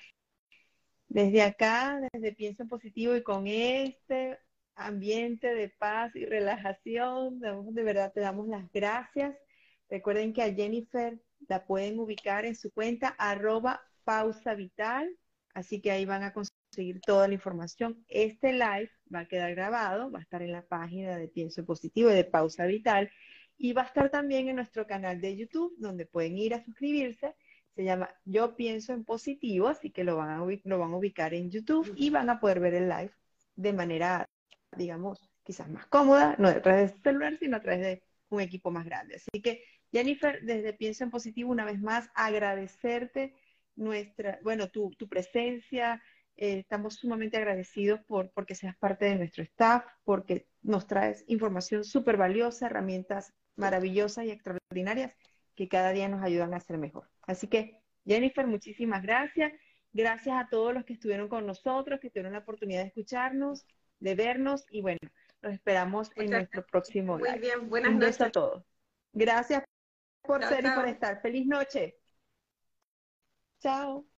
desde 1.08 1.42
acá, 1.42 1.98
desde 2.12 2.34
Pienso 2.34 2.66
Positivo 2.66 3.16
y 3.16 3.22
con 3.22 3.46
este 3.46 4.38
ambiente 4.74 5.54
de 5.54 5.70
paz 5.70 6.14
y 6.14 6.26
relajación, 6.26 7.40
de 7.40 7.82
verdad 7.82 8.12
te 8.12 8.20
damos 8.20 8.48
las 8.48 8.70
gracias. 8.70 9.34
Recuerden 9.88 10.32
que 10.32 10.42
a 10.42 10.52
Jennifer 10.52 11.18
la 11.48 11.64
pueden 11.64 11.98
ubicar 11.98 12.44
en 12.44 12.54
su 12.54 12.70
cuenta 12.72 13.08
arroba 13.18 13.82
pausa 14.04 14.54
vital, 14.54 15.08
así 15.54 15.80
que 15.80 15.90
ahí 15.90 16.04
van 16.04 16.22
a 16.22 16.32
conseguir 16.32 16.51
toda 17.04 17.28
la 17.28 17.34
información. 17.34 18.04
Este 18.08 18.52
live 18.52 18.90
va 19.14 19.20
a 19.20 19.26
quedar 19.26 19.54
grabado, 19.54 20.10
va 20.10 20.18
a 20.18 20.22
estar 20.22 20.42
en 20.42 20.52
la 20.52 20.62
página 20.62 21.16
de 21.16 21.28
Pienso 21.28 21.64
Positivo 21.64 22.10
y 22.10 22.14
de 22.14 22.24
Pausa 22.24 22.66
Vital 22.66 23.10
y 23.58 23.72
va 23.72 23.82
a 23.82 23.86
estar 23.86 24.10
también 24.10 24.48
en 24.48 24.56
nuestro 24.56 24.86
canal 24.86 25.20
de 25.20 25.36
YouTube, 25.36 25.74
donde 25.78 26.06
pueden 26.06 26.38
ir 26.38 26.54
a 26.54 26.64
suscribirse 26.64 27.34
se 27.74 27.84
llama 27.84 28.10
Yo 28.24 28.54
pienso 28.56 28.92
en 28.92 29.04
positivo, 29.04 29.68
así 29.68 29.90
que 29.90 30.04
lo 30.04 30.16
van 30.16 30.30
a, 30.30 30.44
lo 30.64 30.78
van 30.78 30.92
a 30.92 30.96
ubicar 30.96 31.34
en 31.34 31.50
YouTube 31.50 31.92
y 31.96 32.10
van 32.10 32.30
a 32.30 32.40
poder 32.40 32.60
ver 32.60 32.74
el 32.74 32.88
live 32.88 33.12
de 33.56 33.72
manera, 33.72 34.26
digamos, 34.76 35.30
quizás 35.42 35.68
más 35.68 35.86
cómoda, 35.86 36.36
no 36.38 36.48
a 36.48 36.62
través 36.62 36.94
de 36.94 37.00
celular, 37.00 37.36
sino 37.38 37.56
a 37.56 37.62
través 37.62 37.80
de 37.80 38.02
un 38.28 38.40
equipo 38.40 38.70
más 38.70 38.84
grande. 38.84 39.16
Así 39.16 39.42
que, 39.42 39.64
Jennifer, 39.90 40.40
desde 40.42 40.72
Pienso 40.72 41.04
en 41.04 41.10
Positivo, 41.10 41.50
una 41.50 41.64
vez 41.64 41.80
más, 41.80 42.10
agradecerte 42.14 43.34
nuestra, 43.76 44.38
bueno, 44.42 44.68
tu, 44.68 44.90
tu 44.98 45.08
presencia. 45.08 46.02
Eh, 46.36 46.58
estamos 46.60 46.94
sumamente 46.96 47.36
agradecidos 47.36 48.00
por 48.06 48.30
porque 48.32 48.54
seas 48.54 48.76
parte 48.76 49.04
de 49.04 49.16
nuestro 49.16 49.42
staff, 49.42 49.84
porque 50.04 50.48
nos 50.62 50.86
traes 50.86 51.24
información 51.28 51.84
súper 51.84 52.16
valiosa, 52.16 52.66
herramientas 52.66 53.32
maravillosas 53.56 54.24
y 54.24 54.30
extraordinarias 54.30 55.14
que 55.54 55.68
cada 55.68 55.90
día 55.90 56.08
nos 56.08 56.22
ayudan 56.22 56.54
a 56.54 56.60
ser 56.60 56.78
mejor. 56.78 57.08
Así 57.22 57.46
que, 57.48 57.82
Jennifer, 58.06 58.46
muchísimas 58.46 59.02
gracias. 59.02 59.52
Gracias 59.92 60.34
a 60.34 60.48
todos 60.48 60.72
los 60.72 60.84
que 60.84 60.94
estuvieron 60.94 61.28
con 61.28 61.46
nosotros, 61.46 62.00
que 62.00 62.08
tuvieron 62.08 62.32
la 62.32 62.38
oportunidad 62.38 62.80
de 62.80 62.88
escucharnos, 62.88 63.66
de 63.98 64.14
vernos 64.14 64.64
y 64.70 64.80
bueno, 64.80 64.98
los 65.42 65.52
esperamos 65.52 66.10
en 66.16 66.30
nuestro 66.30 66.64
próximo 66.64 67.18
live. 67.18 67.30
Muy 67.30 67.38
bien, 67.40 67.68
buenas 67.68 67.92
Un 67.92 67.98
noches. 67.98 68.20
a 68.20 68.30
todos. 68.30 68.64
Gracias 69.12 69.62
por 70.22 70.42
ser 70.44 70.64
y 70.64 70.70
por 70.70 70.88
estar. 70.88 71.20
Feliz 71.20 71.46
noche. 71.46 71.98
Chao. 73.60 74.11